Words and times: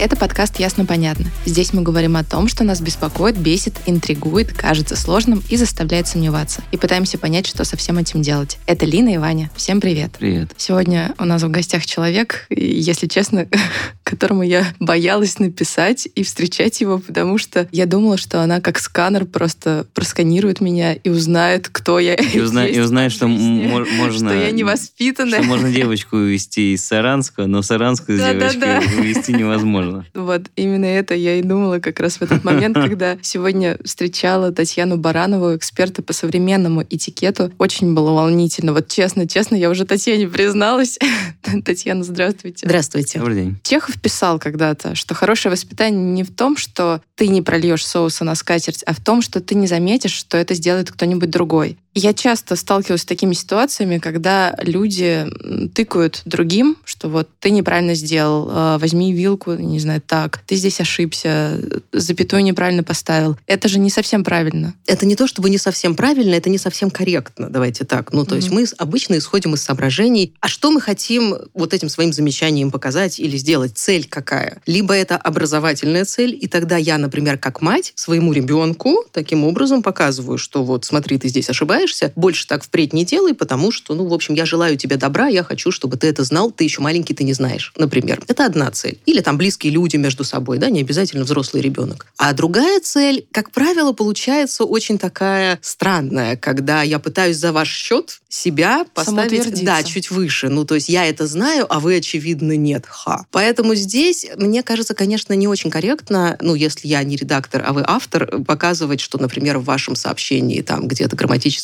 Это 0.00 0.16
подкаст 0.16 0.58
«Ясно-понятно». 0.58 1.26
Здесь 1.44 1.74
мы 1.74 1.82
говорим 1.82 2.16
о 2.16 2.24
том, 2.24 2.48
что 2.48 2.64
нас 2.64 2.80
беспокоит, 2.80 3.36
бесит, 3.36 3.74
интригует, 3.84 4.50
кажется 4.50 4.96
сложным 4.96 5.42
и 5.50 5.58
заставляет 5.58 6.08
сомневаться. 6.08 6.62
И 6.72 6.78
пытаемся 6.78 7.18
понять, 7.18 7.46
что 7.46 7.64
со 7.64 7.76
всем 7.76 7.98
этим 7.98 8.22
делать. 8.22 8.56
Это 8.66 8.86
Лина 8.86 9.10
и 9.10 9.18
Ваня. 9.18 9.50
Всем 9.54 9.78
привет. 9.78 10.12
Привет. 10.18 10.52
Сегодня 10.56 11.14
у 11.18 11.26
нас 11.26 11.42
в 11.42 11.50
гостях 11.50 11.84
человек, 11.84 12.46
если 12.48 13.08
честно, 13.08 13.46
которому 14.02 14.42
я 14.42 14.64
боялась 14.80 15.38
написать 15.38 16.08
и 16.14 16.22
встречать 16.22 16.80
его, 16.80 16.98
потому 16.98 17.36
что 17.36 17.68
я 17.70 17.84
думала, 17.84 18.16
что 18.16 18.42
она 18.42 18.62
как 18.62 18.78
сканер 18.78 19.26
просто 19.26 19.86
просканирует 19.92 20.62
меня 20.62 20.94
и 20.94 21.10
узнает, 21.10 21.68
кто 21.68 21.98
я 21.98 22.14
И, 22.14 22.38
узна- 22.40 22.66
и 22.66 22.78
узнает, 22.78 23.12
что 23.12 23.28
можно... 23.28 24.30
что 24.30 24.40
я 24.40 24.50
невоспитанная. 24.50 25.40
Что 25.40 25.46
можно 25.46 25.70
девочку 25.70 26.16
увезти 26.16 26.72
из 26.72 26.86
Саранска, 26.86 27.44
но 27.46 27.60
Саранскую 27.60 28.16
девочку 28.16 28.60
Да-да-да. 28.60 28.98
увезти 28.98 29.34
невозможно. 29.34 29.89
Вот 30.14 30.42
именно 30.56 30.84
это 30.84 31.14
я 31.14 31.36
и 31.36 31.42
думала 31.42 31.78
как 31.78 32.00
раз 32.00 32.16
в 32.16 32.22
этот 32.22 32.44
момент, 32.44 32.74
когда 32.88 33.18
сегодня 33.22 33.78
встречала 33.84 34.52
Татьяну 34.52 34.96
Баранову, 34.96 35.56
эксперта 35.56 36.02
по 36.02 36.12
современному 36.12 36.82
этикету. 36.88 37.52
Очень 37.58 37.94
было 37.94 38.12
волнительно. 38.12 38.72
Вот 38.72 38.88
честно, 38.88 39.28
честно, 39.28 39.56
я 39.56 39.70
уже 39.70 39.84
Татьяне 39.84 40.28
призналась. 40.28 40.98
Татьяна, 41.64 42.04
здравствуйте. 42.04 42.66
Здравствуйте. 42.66 43.18
Добрый 43.18 43.36
день. 43.36 43.56
Чехов 43.62 44.00
писал 44.00 44.38
когда-то, 44.38 44.94
что 44.94 45.14
хорошее 45.14 45.52
воспитание 45.52 46.02
не 46.02 46.24
в 46.24 46.34
том, 46.34 46.56
что 46.56 47.00
ты 47.14 47.28
не 47.28 47.42
прольешь 47.42 47.86
соуса 47.86 48.24
на 48.24 48.34
скатерть, 48.34 48.82
а 48.84 48.94
в 48.94 49.00
том, 49.00 49.22
что 49.22 49.40
ты 49.40 49.54
не 49.54 49.66
заметишь, 49.66 50.12
что 50.12 50.36
это 50.36 50.54
сделает 50.54 50.90
кто-нибудь 50.90 51.30
другой. 51.30 51.76
Я 51.94 52.14
часто 52.14 52.54
сталкиваюсь 52.54 53.02
с 53.02 53.04
такими 53.04 53.34
ситуациями, 53.34 53.98
когда 53.98 54.54
люди 54.62 55.26
тыкают 55.74 56.22
другим, 56.24 56.76
что 56.84 57.08
вот 57.08 57.28
ты 57.40 57.50
неправильно 57.50 57.94
сделал, 57.94 58.48
э, 58.48 58.78
возьми 58.78 59.12
вилку, 59.12 59.54
не 59.54 59.80
знаю, 59.80 60.00
так, 60.00 60.40
ты 60.46 60.54
здесь 60.54 60.80
ошибся, 60.80 61.60
запятую 61.92 62.44
неправильно 62.44 62.84
поставил. 62.84 63.36
Это 63.46 63.68
же 63.68 63.80
не 63.80 63.90
совсем 63.90 64.22
правильно. 64.22 64.74
Это 64.86 65.04
не 65.04 65.16
то, 65.16 65.26
чтобы 65.26 65.50
не 65.50 65.58
совсем 65.58 65.96
правильно, 65.96 66.34
это 66.34 66.48
не 66.48 66.58
совсем 66.58 66.90
корректно, 66.90 67.50
давайте 67.50 67.84
так. 67.84 68.12
Ну, 68.12 68.24
то 68.24 68.36
есть 68.36 68.48
Мгм. 68.50 68.60
мы 68.60 68.66
обычно 68.78 69.18
исходим 69.18 69.54
из 69.54 69.62
соображений, 69.62 70.34
а 70.40 70.46
что 70.46 70.70
мы 70.70 70.80
хотим 70.80 71.34
вот 71.54 71.74
этим 71.74 71.88
своим 71.88 72.12
замечанием 72.12 72.70
показать 72.70 73.18
или 73.18 73.36
сделать, 73.36 73.76
цель 73.76 74.06
какая. 74.08 74.62
Либо 74.64 74.94
это 74.94 75.16
образовательная 75.16 76.04
цель, 76.04 76.38
и 76.40 76.46
тогда 76.46 76.76
я, 76.76 76.98
например, 76.98 77.36
как 77.36 77.62
мать 77.62 77.92
своему 77.96 78.32
ребенку 78.32 79.04
таким 79.12 79.44
образом 79.44 79.82
показываю, 79.82 80.38
что 80.38 80.62
вот 80.62 80.84
смотри, 80.84 81.18
ты 81.18 81.26
здесь 81.28 81.50
ошибаешься, 81.50 81.79
больше 82.16 82.46
так 82.46 82.64
впредь 82.64 82.92
не 82.92 83.04
делай, 83.04 83.34
потому 83.34 83.70
что, 83.70 83.94
ну, 83.94 84.06
в 84.06 84.14
общем, 84.14 84.34
я 84.34 84.44
желаю 84.44 84.76
тебе 84.76 84.96
добра, 84.96 85.28
я 85.28 85.42
хочу, 85.42 85.70
чтобы 85.70 85.96
ты 85.96 86.06
это 86.06 86.24
знал, 86.24 86.50
ты 86.50 86.64
еще 86.64 86.80
маленький, 86.80 87.14
ты 87.14 87.24
не 87.24 87.32
знаешь, 87.32 87.72
например. 87.76 88.22
Это 88.28 88.46
одна 88.46 88.70
цель. 88.70 88.98
Или 89.06 89.20
там 89.20 89.38
близкие 89.38 89.72
люди 89.72 89.96
между 89.96 90.24
собой, 90.24 90.58
да, 90.58 90.70
не 90.70 90.80
обязательно 90.80 91.24
взрослый 91.24 91.62
ребенок. 91.62 92.06
А 92.16 92.32
другая 92.32 92.80
цель, 92.80 93.26
как 93.32 93.50
правило, 93.50 93.92
получается 93.92 94.64
очень 94.64 94.98
такая 94.98 95.58
странная, 95.62 96.36
когда 96.36 96.82
я 96.82 96.98
пытаюсь 96.98 97.36
за 97.36 97.52
ваш 97.52 97.70
счет 97.70 98.20
себя 98.28 98.84
поставить, 98.94 99.64
да, 99.64 99.82
чуть 99.82 100.10
выше. 100.10 100.48
Ну, 100.48 100.64
то 100.64 100.74
есть 100.74 100.88
я 100.88 101.06
это 101.06 101.26
знаю, 101.26 101.66
а 101.68 101.80
вы, 101.80 101.96
очевидно, 101.96 102.56
нет. 102.56 102.84
Ха. 102.86 103.26
Поэтому 103.30 103.74
здесь, 103.74 104.26
мне 104.36 104.62
кажется, 104.62 104.94
конечно, 104.94 105.32
не 105.34 105.48
очень 105.48 105.70
корректно, 105.70 106.36
ну, 106.40 106.54
если 106.54 106.88
я 106.88 107.02
не 107.02 107.16
редактор, 107.16 107.64
а 107.66 107.72
вы 107.72 107.82
автор, 107.86 108.42
показывать, 108.44 109.00
что, 109.00 109.18
например, 109.18 109.58
в 109.58 109.64
вашем 109.64 109.96
сообщении 109.96 110.60
там 110.62 110.86
где-то 110.86 111.16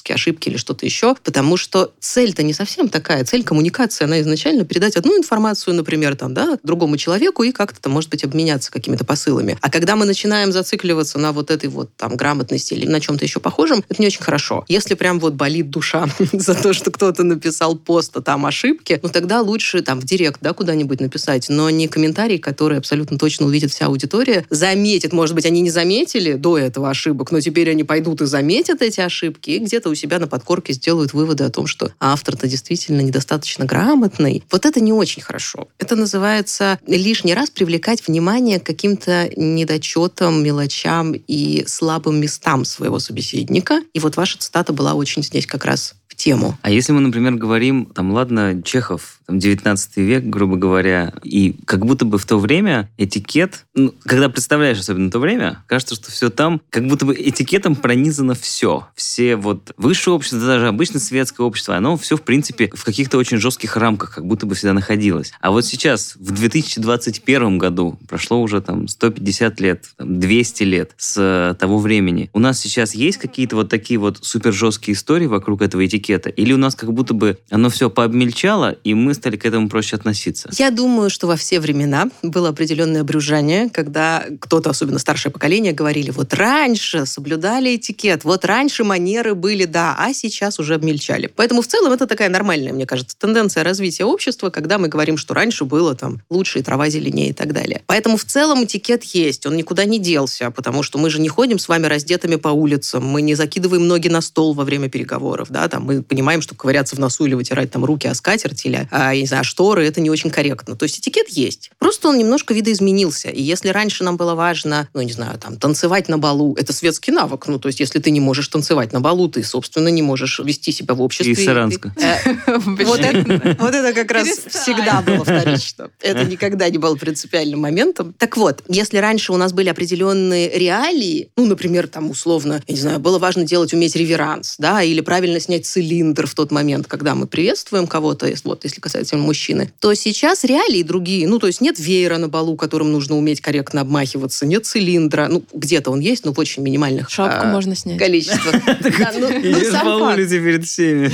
грамматические 0.07 0.15
ошибки 0.15 0.49
или 0.49 0.57
что-то 0.57 0.87
еще, 0.87 1.15
потому 1.25 1.57
что 1.57 1.93
цель-то 2.01 2.43
не 2.43 2.53
совсем 2.53 2.89
такая. 2.89 3.25
Цель 3.25 3.45
коммуникации, 3.45 4.05
она 4.05 4.21
изначально 4.21 4.65
передать 4.65 4.97
одну 4.97 5.17
информацию, 5.17 5.75
например, 5.75 6.17
там, 6.17 6.35
да, 6.35 6.59
другому 6.63 6.97
человеку 6.97 7.43
и 7.43 7.53
как-то 7.53 7.81
там, 7.81 7.93
может 7.93 8.11
быть, 8.11 8.25
обменяться 8.25 8.71
какими-то 8.71 9.05
посылами. 9.05 9.59
А 9.61 9.71
когда 9.71 9.97
мы 9.97 10.07
начинаем 10.07 10.53
зацикливаться 10.53 11.19
на 11.19 11.33
вот 11.33 11.51
этой 11.51 11.69
вот 11.69 11.91
там 11.97 12.17
грамотности 12.17 12.75
или 12.75 12.87
на 12.87 13.01
чем-то 13.01 13.25
еще 13.25 13.41
похожем, 13.41 13.85
это 13.89 14.01
не 14.01 14.07
очень 14.07 14.23
хорошо. 14.23 14.65
Если 14.69 14.95
прям 14.95 15.19
вот 15.19 15.35
болит 15.35 15.71
душа 15.71 16.09
за 16.33 16.55
то, 16.55 16.73
что 16.73 16.91
кто-то 16.91 17.25
написал 17.25 17.77
пост, 17.77 18.17
а 18.17 18.23
там 18.23 18.47
ошибки, 18.47 19.01
ну 19.03 19.09
тогда 19.09 19.41
лучше 19.41 19.83
там 19.83 20.01
в 20.01 20.05
директ, 20.05 20.41
да, 20.41 20.53
куда-нибудь 20.53 21.01
написать, 21.01 21.49
но 21.49 21.71
не 21.71 21.89
комментарий, 21.89 22.39
который 22.39 22.79
абсолютно 22.79 23.19
точно 23.19 23.47
увидит 23.47 23.73
вся 23.73 23.87
аудитория, 23.87 24.45
заметит, 24.51 25.13
может 25.13 25.35
быть, 25.35 25.47
они 25.47 25.61
не 25.61 25.71
заметили 25.71 26.35
до 26.35 26.59
этого 26.59 26.91
ошибок, 26.91 27.33
но 27.33 27.41
теперь 27.41 27.71
они 27.71 27.85
пойдут 27.85 28.21
и 28.21 28.27
заметят 28.27 28.83
эти 28.83 29.01
ошибки, 29.01 29.51
и 29.51 29.59
где-то 29.59 29.91
у 29.91 29.96
себя 29.97 30.19
на 30.19 30.27
подкорке 30.27 30.73
сделают 30.73 31.13
выводы 31.13 31.45
о 31.45 31.51
том, 31.51 31.67
что 31.67 31.91
автор-то 31.99 32.47
действительно 32.47 33.01
недостаточно 33.01 33.65
грамотный. 33.65 34.45
Вот 34.51 34.67
это 34.67 34.81
не 34.81 34.93
очень 34.93 35.23
хорошо. 35.23 35.69
Это 35.79 35.97
называется 35.97 36.79
лишний 36.87 37.35
раз 37.35 37.51
привлекать 37.51 38.07
внимание 38.07 38.61
к 38.61 38.67
каким-то 38.67 39.31
недочетам, 39.37 40.43
мелочам 40.43 41.13
и 41.13 41.65
слабым 41.67 42.21
местам 42.21 42.65
своего 42.65 42.99
собеседника. 42.99 43.81
И 43.93 43.99
вот 43.99 44.17
ваша 44.17 44.39
цитата 44.39 44.73
была 44.73 44.95
очень 44.95 45.23
здесь 45.23 45.47
как 45.47 45.65
раз 45.65 45.95
тему. 46.17 46.59
А 46.63 46.71
если 46.71 46.93
мы, 46.93 47.01
например, 47.01 47.35
говорим, 47.35 47.87
там, 47.87 48.11
ладно, 48.11 48.63
Чехов, 48.65 49.21
там, 49.27 49.39
19 49.39 49.97
век, 49.99 50.25
грубо 50.25 50.57
говоря, 50.57 51.13
и 51.23 51.57
как 51.65 51.85
будто 51.85 52.05
бы 52.05 52.19
в 52.19 52.25
то 52.25 52.39
время 52.39 52.91
этикет, 52.97 53.67
ну, 53.75 53.95
когда 54.05 54.29
представляешь 54.29 54.79
особенно 54.79 55.11
то 55.11 55.19
время, 55.19 55.63
кажется, 55.67 55.95
что 55.95 56.11
все 56.11 56.31
там, 56.31 56.61
как 56.71 56.87
будто 56.87 57.07
бы 57.07 57.15
этикетом 57.15 57.77
пронизано 57.77 58.35
все. 58.35 58.89
Все 58.95 59.37
вот 59.37 59.73
высшее 59.77 60.15
общество, 60.15 60.41
даже 60.41 60.69
обычно 60.69 61.01
светское 61.01 61.47
общество, 61.47 61.77
оно 61.77 61.97
все, 61.97 62.17
в 62.17 62.23
принципе, 62.23 62.71
в 62.75 62.85
каких-то 62.85 63.19
очень 63.19 63.39
жестких 63.39 63.77
рамках, 63.77 64.15
как 64.15 64.27
будто 64.27 64.47
бы 64.47 64.55
всегда 64.55 64.73
находилось. 64.73 65.33
А 65.41 65.51
вот 65.51 65.65
сейчас, 65.65 66.17
в 66.17 66.31
2021 66.31 67.59
году, 67.59 67.99
прошло 68.09 68.41
уже 68.41 68.61
там 68.61 68.89
150 68.89 69.61
лет, 69.61 69.85
там, 69.97 70.19
200 70.19 70.63
лет 70.63 70.93
с 70.97 71.57
того 71.59 71.79
времени, 71.79 72.31
у 72.33 72.39
нас 72.39 72.59
сейчас 72.59 72.95
есть 72.95 73.19
какие-то 73.19 73.57
вот 73.57 73.69
такие 73.69 73.99
вот 73.99 74.19
супер 74.23 74.53
жесткие 74.53 74.95
истории 74.95 75.27
вокруг 75.27 75.63
этого 75.63 75.85
этикета? 75.85 76.06
Или 76.15 76.53
у 76.53 76.59
нас 76.59 76.75
как 76.75 76.93
будто 76.93 77.15
бы 77.15 77.39
оно 77.51 77.69
все 77.71 77.91
пообмельчало, 77.91 78.73
и 78.85 78.95
мы 78.95 79.15
стали 79.15 79.37
к 79.37 79.45
этому 79.45 79.69
проще 79.69 79.97
относиться? 79.97 80.51
Я 80.59 80.71
думаю, 80.71 81.11
что 81.11 81.27
во 81.27 81.37
все 81.37 81.61
времена 81.61 82.09
было 82.23 82.51
определенное 82.51 83.05
брюжание, 83.05 83.69
когда 83.71 84.25
кто-то, 84.41 84.71
особенно 84.71 84.99
старшее 84.99 85.33
поколение, 85.33 85.73
говорили, 85.73 86.11
вот 86.11 86.35
раньше 86.35 87.07
соблюдали 87.07 87.77
этикет, 87.77 88.25
вот 88.25 88.45
раньше 88.45 88.85
манеры 88.85 89.35
были, 89.35 89.65
да, 89.65 89.97
а 89.99 90.13
сейчас 90.15 90.59
уже 90.59 90.75
обмельчали. 90.75 91.31
Поэтому 91.35 91.63
в 91.63 91.67
целом 91.67 91.93
это 91.93 92.07
такая 92.07 92.29
нормальная, 92.29 92.73
мне 92.73 92.87
кажется, 92.87 93.17
тенденция 93.19 93.65
развития 93.65 94.05
общества, 94.05 94.51
когда 94.51 94.79
мы 94.79 94.89
говорим, 94.89 95.17
что 95.17 95.35
раньше 95.35 95.65
было 95.65 95.95
там 95.95 96.21
лучше, 96.31 96.61
и 96.61 96.63
трава 96.63 96.89
зеленее 96.89 97.31
и 97.31 97.33
так 97.33 97.53
далее. 97.53 97.83
Поэтому 97.87 98.17
в 98.17 98.25
целом 98.25 98.65
этикет 98.65 99.05
есть, 99.05 99.47
он 99.47 99.57
никуда 99.57 99.85
не 99.85 99.99
делся, 99.99 100.51
потому 100.51 100.83
что 100.83 100.99
мы 100.99 101.11
же 101.11 101.21
не 101.21 101.29
ходим 101.29 101.59
с 101.59 101.69
вами 101.69 101.87
раздетыми 101.87 102.37
по 102.37 102.49
улицам, 102.49 103.05
мы 103.05 103.23
не 103.23 103.35
закидываем 103.35 103.87
ноги 103.87 104.09
на 104.09 104.21
стол 104.21 104.55
во 104.55 104.65
время 104.65 104.89
переговоров, 104.89 105.49
да, 105.51 105.69
там 105.69 105.85
мы 105.85 105.96
понимаем, 106.03 106.43
что 106.43 106.55
ковыряться 106.55 106.97
в 106.97 106.99
носу 106.99 107.27
или 107.27 107.35
вытирать 107.35 107.71
там 107.71 107.85
руки 107.85 108.07
о 108.07 108.15
скатерть 108.15 108.65
или, 108.67 108.89
а, 108.91 109.15
я 109.15 109.21
не 109.21 109.27
знаю, 109.27 109.45
шторы, 109.45 109.87
это 109.87 110.01
не 110.01 110.11
очень 110.11 110.31
корректно. 110.31 110.77
То 110.77 110.85
есть 110.85 110.99
этикет 110.99 111.29
есть. 111.29 111.71
Просто 111.79 112.09
он 112.09 112.19
немножко 112.19 112.55
видоизменился. 112.55 113.29
И 113.29 113.43
если 113.43 113.69
раньше 113.69 114.05
нам 114.05 114.17
было 114.17 114.35
важно, 114.35 114.89
ну, 114.95 115.03
не 115.03 115.13
знаю, 115.13 115.39
там, 115.39 115.57
танцевать 115.57 116.09
на 116.09 116.19
балу, 116.19 116.55
это 116.57 116.73
светский 116.73 117.13
навык. 117.13 117.47
Ну, 117.47 117.59
то 117.59 117.69
есть 117.69 117.81
если 117.81 117.99
ты 117.99 118.11
не 118.11 118.21
можешь 118.21 118.49
танцевать 118.49 118.93
на 118.93 119.01
балу, 119.01 119.29
ты, 119.29 119.43
собственно, 119.43 119.89
не 119.89 120.03
можешь 120.03 120.39
вести 120.39 120.73
себя 120.73 120.95
в 120.95 121.03
обществе. 121.03 121.33
Из 121.33 121.45
Саранска. 121.45 121.95
Э, 121.97 122.59
вот 122.85 123.01
это, 123.01 123.57
вот 123.59 123.75
это 123.75 123.93
как 123.93 124.11
раз 124.11 124.29
всегда 124.49 125.03
было 125.03 125.25
вторично. 125.25 125.91
Это 126.01 126.25
никогда 126.25 126.69
не 126.69 126.79
было 126.79 126.95
принципиальным 126.97 127.61
моментом. 127.61 128.15
Так 128.19 128.37
вот, 128.37 128.63
если 128.69 128.99
раньше 128.99 129.33
у 129.33 129.37
нас 129.37 129.53
были 129.53 129.69
определенные 129.69 130.51
реалии, 130.59 131.31
ну, 131.37 131.47
например, 131.47 131.89
там, 131.89 132.11
условно, 132.11 132.63
я 132.67 132.75
не 132.75 132.81
знаю, 132.81 132.99
было 132.99 133.19
важно 133.19 133.45
делать, 133.45 133.73
уметь 133.73 133.97
реверанс, 133.97 134.57
да, 134.59 134.83
или 134.83 135.01
правильно 135.01 135.41
снять 135.41 135.67
цилиндр 135.67 135.86
в 135.95 136.35
тот 136.35 136.51
момент, 136.51 136.87
когда 136.87 137.15
мы 137.15 137.27
приветствуем 137.27 137.87
кого-то, 137.87 138.27
если- 138.27 138.47
вот, 138.49 138.65
если 138.65 138.81
касается 138.81 139.17
мужчины, 139.17 139.73
то 139.81 139.95
сейчас 139.95 140.45
реалии 140.45 140.83
другие. 140.83 141.27
Ну, 141.29 141.39
то 141.39 141.47
есть 141.47 141.61
нет 141.61 141.79
веера 141.79 142.19
на 142.19 142.29
балу, 142.29 142.57
которым 142.57 142.93
нужно 142.93 143.17
уметь 143.17 143.41
корректно 143.41 143.81
обмахиваться, 143.83 144.47
нет 144.47 144.67
цилиндра. 144.67 145.29
Ну, 145.29 145.43
где-то 145.53 145.91
он 145.91 146.01
есть, 146.01 146.25
но 146.25 146.33
в 146.33 146.39
очень 146.39 146.63
минимальных 146.63 147.11
Шапку 147.11 147.47
а, 147.47 147.51
можно 147.53 147.75
снять. 147.75 147.99
количествах. 147.99 148.55
Да, 148.99 149.13
ну, 149.19 149.29
ну, 149.29 149.41
Идешь 149.41 149.73
по 149.83 149.89
улице 149.89 150.39
перед 150.41 150.65
всеми. 150.65 151.11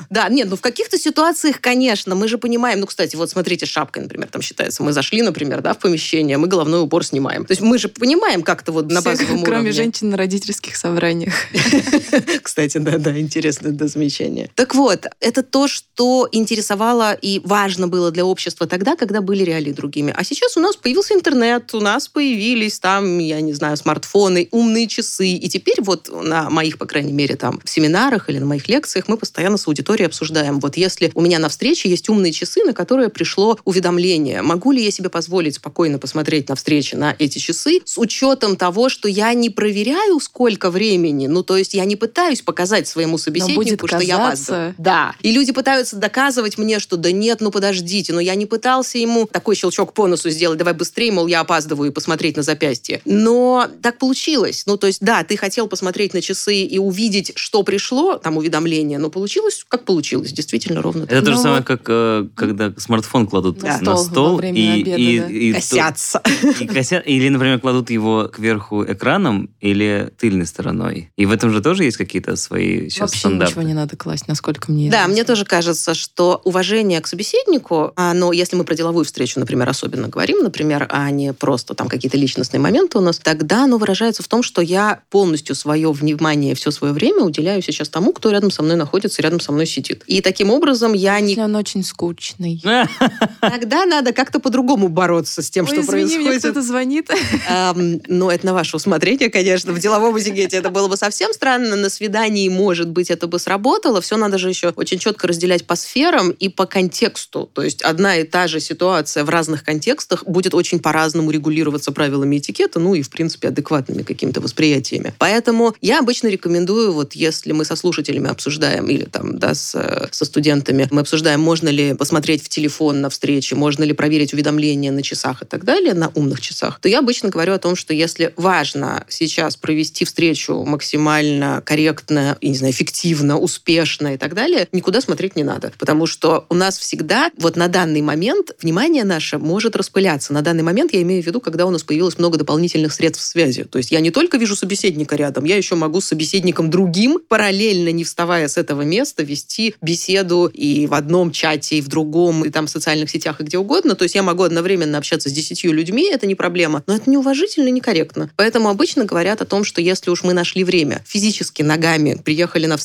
Да, 0.10 0.28
нет, 0.28 0.48
ну 0.48 0.56
в 0.56 0.60
каких-то 0.60 0.98
ситуациях, 0.98 1.60
конечно, 1.60 2.14
мы 2.14 2.28
же 2.28 2.38
понимаем, 2.38 2.80
ну, 2.80 2.86
кстати, 2.86 3.16
вот 3.16 3.30
смотрите, 3.30 3.66
шапкой, 3.66 4.02
например, 4.04 4.28
там 4.30 4.42
считается, 4.42 4.82
мы 4.82 4.92
зашли, 4.92 5.22
например, 5.22 5.60
да, 5.62 5.74
в 5.74 5.78
помещение, 5.78 6.38
мы 6.38 6.46
головной 6.48 6.80
убор 6.80 7.04
снимаем. 7.04 7.44
То 7.44 7.52
есть 7.52 7.62
мы 7.62 7.78
же 7.78 7.88
понимаем 7.88 8.42
как-то 8.42 8.72
вот 8.72 8.90
на 8.90 9.00
Все, 9.00 9.10
базовом 9.10 9.42
Кроме 9.42 9.58
уровне. 9.58 9.72
женщин 9.72 10.10
на 10.10 10.16
родительских 10.16 10.76
собраниях. 10.76 11.34
Кстати, 12.42 12.78
да, 12.78 12.98
да, 12.98 13.18
интересное 13.18 13.72
да, 13.72 13.88
замечание. 14.16 14.50
Так 14.54 14.74
вот, 14.74 15.06
это 15.20 15.42
то, 15.42 15.68
что 15.68 16.28
интересовало 16.32 17.14
и 17.14 17.40
важно 17.44 17.88
было 17.88 18.10
для 18.10 18.24
общества 18.24 18.66
тогда, 18.66 18.96
когда 18.96 19.20
были 19.20 19.42
реалии 19.44 19.72
другими. 19.72 20.12
А 20.16 20.24
сейчас 20.24 20.56
у 20.56 20.60
нас 20.60 20.76
появился 20.76 21.14
интернет, 21.14 21.74
у 21.74 21.80
нас 21.80 22.08
появились 22.08 22.78
там, 22.78 23.18
я 23.18 23.40
не 23.40 23.52
знаю, 23.52 23.76
смартфоны, 23.76 24.48
умные 24.50 24.86
часы. 24.86 25.28
И 25.28 25.48
теперь 25.48 25.82
вот 25.82 26.10
на 26.12 26.50
моих, 26.50 26.78
по 26.78 26.86
крайней 26.86 27.12
мере, 27.12 27.36
там 27.36 27.60
в 27.64 27.70
семинарах 27.70 28.28
или 28.30 28.38
на 28.38 28.46
моих 28.46 28.68
лекциях 28.68 29.08
мы 29.08 29.16
постоянно 29.16 29.56
с 29.56 29.66
аудиторией 29.66 30.06
обсуждаем. 30.06 30.60
Вот 30.60 30.76
если 30.76 31.10
у 31.14 31.20
меня 31.20 31.38
на 31.38 31.48
встрече 31.48 31.88
есть 31.88 32.08
умные 32.08 32.32
часы, 32.32 32.64
на 32.64 32.72
которые 32.72 33.08
пришло 33.08 33.58
уведомление, 33.64 34.42
могу 34.42 34.72
ли 34.72 34.84
я 34.84 34.90
себе 34.90 35.08
позволить 35.08 35.56
спокойно 35.56 35.98
посмотреть 35.98 36.48
на 36.48 36.54
встрече 36.54 36.96
на 36.96 37.14
эти 37.18 37.38
часы 37.38 37.80
с 37.84 37.98
учетом 37.98 38.56
того, 38.56 38.88
что 38.88 39.08
я 39.08 39.34
не 39.34 39.50
проверяю, 39.50 40.20
сколько 40.20 40.70
времени, 40.70 41.26
ну, 41.26 41.42
то 41.42 41.56
есть 41.56 41.74
я 41.74 41.84
не 41.84 41.96
пытаюсь 41.96 42.42
показать 42.42 42.88
своему 42.88 43.18
собеседнику, 43.18 43.86
что 43.86 44.00
я 44.06 44.16
опаздываю. 44.26 44.74
Да. 44.78 45.14
И 45.20 45.32
люди 45.32 45.52
пытаются 45.52 45.96
доказывать 45.96 46.58
мне, 46.58 46.78
что 46.78 46.96
да 46.96 47.12
нет, 47.12 47.40
ну 47.40 47.50
подождите, 47.50 48.12
но 48.12 48.20
я 48.20 48.34
не 48.34 48.46
пытался 48.46 48.98
ему 48.98 49.26
такой 49.30 49.54
щелчок 49.56 49.92
по 49.92 50.06
носу 50.06 50.30
сделать, 50.30 50.58
давай 50.58 50.74
быстрее, 50.74 51.12
мол, 51.12 51.26
я 51.26 51.40
опаздываю 51.40 51.90
и 51.90 51.92
посмотреть 51.94 52.36
на 52.36 52.42
запястье. 52.42 53.00
Но 53.04 53.68
так 53.82 53.98
получилось. 53.98 54.64
Ну, 54.66 54.76
то 54.76 54.86
есть, 54.86 55.00
да, 55.00 55.22
ты 55.24 55.36
хотел 55.36 55.68
посмотреть 55.68 56.14
на 56.14 56.20
часы 56.22 56.62
и 56.62 56.78
увидеть, 56.78 57.32
что 57.36 57.62
пришло, 57.62 58.16
там 58.18 58.36
уведомление, 58.36 58.98
но 58.98 59.10
получилось, 59.10 59.64
как 59.68 59.84
получилось, 59.84 60.32
действительно 60.32 60.82
ровно 60.82 61.06
так. 61.06 61.12
Это 61.12 61.26
то 61.26 61.30
же 61.32 61.36
Ну, 61.38 61.42
самое, 61.42 61.62
как 61.62 61.80
э, 61.88 62.26
когда 62.34 62.72
смартфон 62.76 63.26
кладут 63.26 63.62
На 63.62 63.78
на 63.80 63.96
стол 63.96 63.98
стол, 63.98 64.30
во 64.32 64.36
время 64.36 64.58
и, 64.76 64.82
обеда, 64.82 64.96
и- 64.98 65.18
да. 65.20 65.26
и 65.28 65.52
Косятся. 65.54 66.22
и 66.60 66.66
косят- 66.66 67.06
или, 67.06 67.28
например, 67.28 67.60
кладут 67.60 67.90
его 67.90 68.28
кверху 68.32 68.84
экраном 68.84 69.50
или 69.60 70.10
тыльной 70.18 70.46
стороной. 70.46 71.10
И 71.16 71.26
в 71.26 71.32
этом 71.32 71.50
же 71.50 71.60
тоже 71.60 71.84
есть 71.84 71.96
какие-то 71.96 72.36
свои 72.36 72.88
сейчас 72.88 73.00
Вообще 73.10 73.18
стандарты. 73.20 73.52
ничего 73.52 73.62
не 73.62 73.74
надо 73.74 73.95
класть, 73.96 74.28
насколько 74.28 74.70
мне 74.70 74.90
Да, 74.90 74.98
известно. 74.98 75.12
мне 75.12 75.24
тоже 75.24 75.44
кажется, 75.44 75.94
что 75.94 76.40
уважение 76.44 77.00
к 77.00 77.06
собеседнику, 77.06 77.92
а, 77.96 78.14
но 78.14 78.32
если 78.32 78.56
мы 78.56 78.64
про 78.64 78.74
деловую 78.74 79.04
встречу, 79.04 79.40
например, 79.40 79.68
особенно 79.68 80.08
говорим, 80.08 80.42
например, 80.42 80.86
а 80.90 81.10
не 81.10 81.32
просто 81.32 81.74
там 81.74 81.88
какие-то 81.88 82.16
личностные 82.16 82.60
моменты 82.60 82.98
у 82.98 83.00
нас, 83.00 83.18
тогда 83.18 83.64
оно 83.64 83.78
выражается 83.78 84.22
в 84.22 84.28
том, 84.28 84.42
что 84.42 84.60
я 84.60 85.00
полностью 85.10 85.54
свое 85.54 85.90
внимание, 85.92 86.54
все 86.54 86.70
свое 86.70 86.92
время 86.92 87.22
уделяю 87.24 87.62
сейчас 87.62 87.88
тому, 87.88 88.12
кто 88.12 88.30
рядом 88.30 88.50
со 88.50 88.62
мной 88.62 88.76
находится, 88.76 89.22
рядом 89.22 89.40
со 89.40 89.52
мной 89.52 89.66
сидит. 89.66 90.02
И 90.06 90.20
таким 90.20 90.50
образом 90.50 90.92
я 90.92 91.18
не... 91.20 91.30
Если 91.30 91.42
он 91.42 91.56
очень 91.56 91.82
скучный. 91.84 92.62
Тогда 93.40 93.86
надо 93.86 94.12
как-то 94.12 94.40
по-другому 94.40 94.88
бороться 94.88 95.42
с 95.42 95.50
тем, 95.50 95.64
Ой, 95.66 95.72
что 95.72 95.80
извини, 95.80 96.04
мне 96.18 96.26
происходит. 96.28 96.42
кто-то 96.42 96.62
звонит. 96.62 97.10
Эм, 97.48 98.00
ну, 98.08 98.30
это 98.30 98.46
на 98.46 98.54
ваше 98.54 98.76
усмотрение, 98.76 99.30
конечно. 99.30 99.72
В 99.72 99.78
деловом 99.78 100.18
этикете 100.18 100.56
это 100.56 100.70
было 100.70 100.88
бы 100.88 100.96
совсем 100.96 101.32
странно. 101.32 101.76
На 101.76 101.88
свидании, 101.90 102.48
может 102.48 102.88
быть, 102.88 103.10
это 103.10 103.26
бы 103.26 103.38
сработало. 103.38 103.85
Все 104.00 104.16
надо 104.16 104.38
же 104.38 104.48
еще 104.48 104.72
очень 104.76 104.98
четко 104.98 105.26
разделять 105.26 105.66
по 105.66 105.76
сферам 105.76 106.30
и 106.30 106.48
по 106.48 106.66
контексту. 106.66 107.50
То 107.52 107.62
есть 107.62 107.82
одна 107.82 108.16
и 108.16 108.24
та 108.24 108.48
же 108.48 108.60
ситуация 108.60 109.24
в 109.24 109.28
разных 109.28 109.64
контекстах 109.64 110.24
будет 110.26 110.54
очень 110.54 110.80
по-разному 110.80 111.30
регулироваться 111.30 111.92
правилами 111.92 112.38
этикета, 112.38 112.78
ну 112.80 112.94
и, 112.94 113.02
в 113.02 113.10
принципе, 113.10 113.48
адекватными 113.48 114.02
какими-то 114.02 114.40
восприятиями. 114.40 115.14
Поэтому 115.18 115.74
я 115.80 116.00
обычно 116.00 116.28
рекомендую, 116.28 116.92
вот 116.92 117.14
если 117.14 117.52
мы 117.52 117.64
со 117.64 117.76
слушателями 117.76 118.28
обсуждаем 118.28 118.86
или 118.88 119.04
там, 119.04 119.38
да, 119.38 119.54
с, 119.54 119.74
э, 119.74 120.08
со 120.10 120.24
студентами, 120.24 120.88
мы 120.90 121.02
обсуждаем, 121.02 121.40
можно 121.40 121.68
ли 121.68 121.94
посмотреть 121.94 122.42
в 122.44 122.48
телефон 122.48 123.00
на 123.00 123.10
встрече, 123.10 123.54
можно 123.54 123.84
ли 123.84 123.92
проверить 123.92 124.34
уведомления 124.34 124.92
на 124.92 125.02
часах 125.02 125.42
и 125.42 125.46
так 125.46 125.64
далее, 125.64 125.94
на 125.94 126.10
умных 126.14 126.40
часах, 126.40 126.80
то 126.80 126.88
я 126.88 126.98
обычно 126.98 127.28
говорю 127.28 127.52
о 127.52 127.58
том, 127.58 127.76
что 127.76 127.94
если 127.94 128.32
важно 128.36 129.04
сейчас 129.08 129.56
провести 129.56 130.04
встречу 130.04 130.64
максимально 130.64 131.62
корректно, 131.64 132.36
я 132.40 132.48
не 132.48 132.56
знаю, 132.56 132.72
эффективно, 132.72 133.38
успешно 133.38 133.65
и 133.66 134.16
так 134.18 134.34
далее, 134.34 134.68
никуда 134.72 135.00
смотреть 135.00 135.36
не 135.36 135.44
надо. 135.44 135.72
Потому 135.78 136.06
что 136.06 136.46
у 136.48 136.54
нас 136.54 136.78
всегда, 136.78 137.30
вот 137.36 137.56
на 137.56 137.68
данный 137.68 138.00
момент, 138.00 138.52
внимание 138.62 139.04
наше 139.04 139.38
может 139.38 139.76
распыляться. 139.76 140.32
На 140.32 140.42
данный 140.42 140.62
момент 140.62 140.92
я 140.92 141.02
имею 141.02 141.22
в 141.22 141.26
виду, 141.26 141.40
когда 141.40 141.66
у 141.66 141.70
нас 141.70 141.82
появилось 141.82 142.18
много 142.18 142.38
дополнительных 142.38 142.92
средств 142.92 143.24
связи. 143.24 143.64
То 143.64 143.78
есть 143.78 143.90
я 143.90 144.00
не 144.00 144.10
только 144.10 144.38
вижу 144.38 144.56
собеседника 144.56 145.16
рядом, 145.16 145.44
я 145.44 145.56
еще 145.56 145.74
могу 145.74 146.00
с 146.00 146.06
собеседником 146.06 146.70
другим, 146.70 147.18
параллельно 147.28 147.90
не 147.90 148.04
вставая 148.04 148.48
с 148.48 148.56
этого 148.56 148.82
места, 148.82 149.22
вести 149.22 149.74
беседу 149.82 150.46
и 150.46 150.86
в 150.86 150.94
одном 150.94 151.30
чате, 151.30 151.78
и 151.78 151.80
в 151.80 151.88
другом, 151.88 152.44
и 152.44 152.50
там 152.50 152.66
в 152.66 152.70
социальных 152.70 153.10
сетях, 153.10 153.40
и 153.40 153.44
где 153.44 153.58
угодно. 153.58 153.94
То 153.94 154.04
есть 154.04 154.14
я 154.14 154.22
могу 154.22 154.42
одновременно 154.42 154.98
общаться 154.98 155.28
с 155.28 155.32
десятью 155.32 155.72
людьми, 155.72 156.08
это 156.10 156.26
не 156.26 156.34
проблема. 156.34 156.82
Но 156.86 156.96
это 156.96 157.10
неуважительно 157.10 157.68
и 157.68 157.72
некорректно. 157.72 158.30
Поэтому 158.36 158.68
обычно 158.68 159.04
говорят 159.04 159.42
о 159.42 159.44
том, 159.44 159.64
что 159.64 159.80
если 159.80 160.10
уж 160.10 160.22
мы 160.22 160.32
нашли 160.32 160.64
время, 160.64 161.02
физически 161.06 161.62
ногами 161.62 162.20
приехали 162.24 162.66
на 162.66 162.76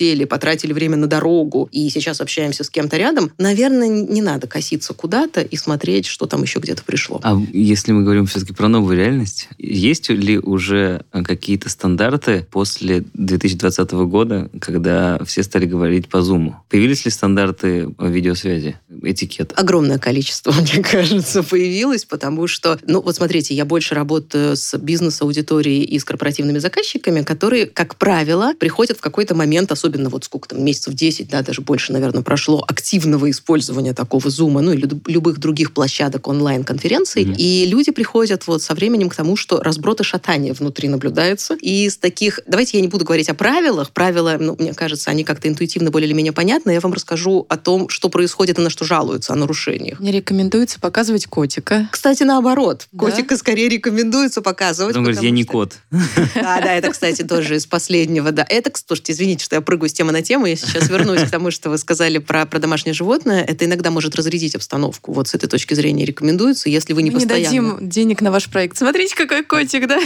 сели, 0.00 0.24
потратили 0.24 0.72
время 0.72 0.96
на 0.96 1.06
дорогу, 1.06 1.68
и 1.72 1.90
сейчас 1.90 2.22
общаемся 2.22 2.64
с 2.64 2.70
кем-то 2.70 2.96
рядом, 2.96 3.32
наверное, 3.36 3.88
не 3.88 4.22
надо 4.22 4.46
коситься 4.46 4.94
куда-то 4.94 5.42
и 5.42 5.56
смотреть, 5.56 6.06
что 6.06 6.24
там 6.24 6.42
еще 6.42 6.58
где-то 6.58 6.84
пришло. 6.84 7.20
А 7.22 7.38
если 7.52 7.92
мы 7.92 8.02
говорим 8.02 8.24
все-таки 8.24 8.54
про 8.54 8.68
новую 8.68 8.96
реальность, 8.96 9.48
есть 9.58 10.08
ли 10.08 10.38
уже 10.38 11.04
какие-то 11.12 11.68
стандарты 11.68 12.46
после 12.50 13.04
2020 13.12 13.92
года, 13.92 14.50
когда 14.58 15.22
все 15.26 15.42
стали 15.42 15.66
говорить 15.66 16.08
по 16.08 16.18
Zoom? 16.18 16.54
Появились 16.70 17.04
ли 17.04 17.10
стандарты 17.10 17.94
видеосвязи, 17.98 18.78
этикет? 19.02 19.52
Огромное 19.54 19.98
количество, 19.98 20.52
мне 20.72 20.82
кажется, 20.82 21.42
появилось, 21.42 22.06
потому 22.06 22.46
что, 22.46 22.78
ну 22.86 23.02
вот 23.02 23.16
смотрите, 23.16 23.52
я 23.52 23.66
больше 23.66 23.94
работаю 23.94 24.56
с 24.56 24.78
бизнес-аудиторией 24.78 25.84
и 25.84 25.98
с 25.98 26.04
корпоративными 26.04 26.58
заказчиками, 26.58 27.20
которые, 27.20 27.66
как 27.66 27.96
правило, 27.96 28.54
приходят 28.58 28.96
в 28.96 29.02
какой-то 29.02 29.34
момент, 29.34 29.70
особенно 29.70 29.89
вот 29.96 30.24
сколько 30.24 30.48
там, 30.48 30.64
месяцев 30.64 30.94
10, 30.94 31.28
да, 31.28 31.42
даже 31.42 31.60
больше, 31.62 31.92
наверное, 31.92 32.22
прошло, 32.22 32.64
активного 32.66 33.30
использования 33.30 33.92
такого 33.94 34.30
зума, 34.30 34.60
ну 34.60 34.72
и 34.72 34.76
лю- 34.76 35.00
любых 35.06 35.38
других 35.38 35.72
площадок 35.72 36.28
онлайн-конференций, 36.28 37.24
Мгм. 37.24 37.34
и 37.38 37.66
люди 37.66 37.90
приходят 37.92 38.46
вот 38.46 38.62
со 38.62 38.74
временем 38.74 39.08
к 39.08 39.14
тому, 39.14 39.36
что 39.36 39.60
разброд 39.62 40.00
и 40.00 40.04
шатание 40.04 40.52
внутри 40.52 40.88
наблюдается, 40.88 41.54
и 41.60 41.86
из 41.86 41.96
таких, 41.96 42.40
давайте 42.46 42.76
я 42.78 42.82
не 42.82 42.88
буду 42.88 43.04
говорить 43.04 43.28
о 43.28 43.34
правилах, 43.34 43.90
правила, 43.90 44.36
ну, 44.38 44.56
мне 44.58 44.74
кажется, 44.74 45.10
они 45.10 45.24
как-то 45.24 45.48
интуитивно 45.48 45.90
более 45.90 46.06
или 46.06 46.14
менее 46.14 46.32
понятны, 46.32 46.70
я 46.72 46.80
вам 46.80 46.92
расскажу 46.92 47.46
о 47.48 47.56
том, 47.56 47.88
что 47.88 48.08
происходит 48.08 48.58
и 48.58 48.62
на 48.62 48.70
что 48.70 48.84
жалуются, 48.84 49.32
о 49.32 49.36
нарушениях. 49.36 50.00
Мне 50.00 50.12
рекомендуется 50.12 50.78
показывать 50.80 51.26
котика. 51.26 51.88
Кстати, 51.92 52.22
наоборот. 52.22 52.86
Да? 52.92 52.98
Котика 53.06 53.36
скорее 53.36 53.68
рекомендуется 53.68 54.42
показывать. 54.42 54.92
Потом 54.94 55.04
говорит, 55.04 55.22
я 55.22 55.30
не 55.30 55.42
что- 55.44 55.52
кот. 55.52 55.74
Да, 55.90 56.60
да, 56.60 56.74
это, 56.74 56.90
кстати, 56.90 57.22
тоже 57.22 57.56
из 57.56 57.66
последнего. 57.66 58.32
Да, 58.32 58.44
это, 58.48 58.70
слушайте, 58.86 59.12
извините, 59.12 59.44
что 59.44 59.56
я 59.56 59.60
прыгаю 59.60 59.79
с 59.88 59.92
темы 59.92 60.12
на 60.12 60.22
тему. 60.22 60.46
Я 60.46 60.56
сейчас 60.56 60.88
вернусь 60.88 61.22
к 61.22 61.30
тому, 61.30 61.50
что 61.50 61.70
вы 61.70 61.78
сказали 61.78 62.18
про, 62.18 62.46
про 62.46 62.58
домашнее 62.58 62.94
животное. 62.94 63.44
Это 63.44 63.64
иногда 63.64 63.90
может 63.90 64.14
разрядить 64.16 64.54
обстановку. 64.54 65.12
Вот 65.12 65.28
с 65.28 65.34
этой 65.34 65.48
точки 65.48 65.74
зрения 65.74 66.04
рекомендуется, 66.04 66.68
если 66.68 66.92
вы 66.92 67.02
не 67.02 67.10
Мы 67.10 67.20
не 67.20 67.26
постоянно. 67.26 67.74
дадим 67.76 67.88
денег 67.88 68.20
на 68.20 68.30
ваш 68.30 68.48
проект. 68.50 68.78
Смотрите, 68.78 69.14
какой 69.14 69.44
котик, 69.44 69.86
да? 69.86 69.98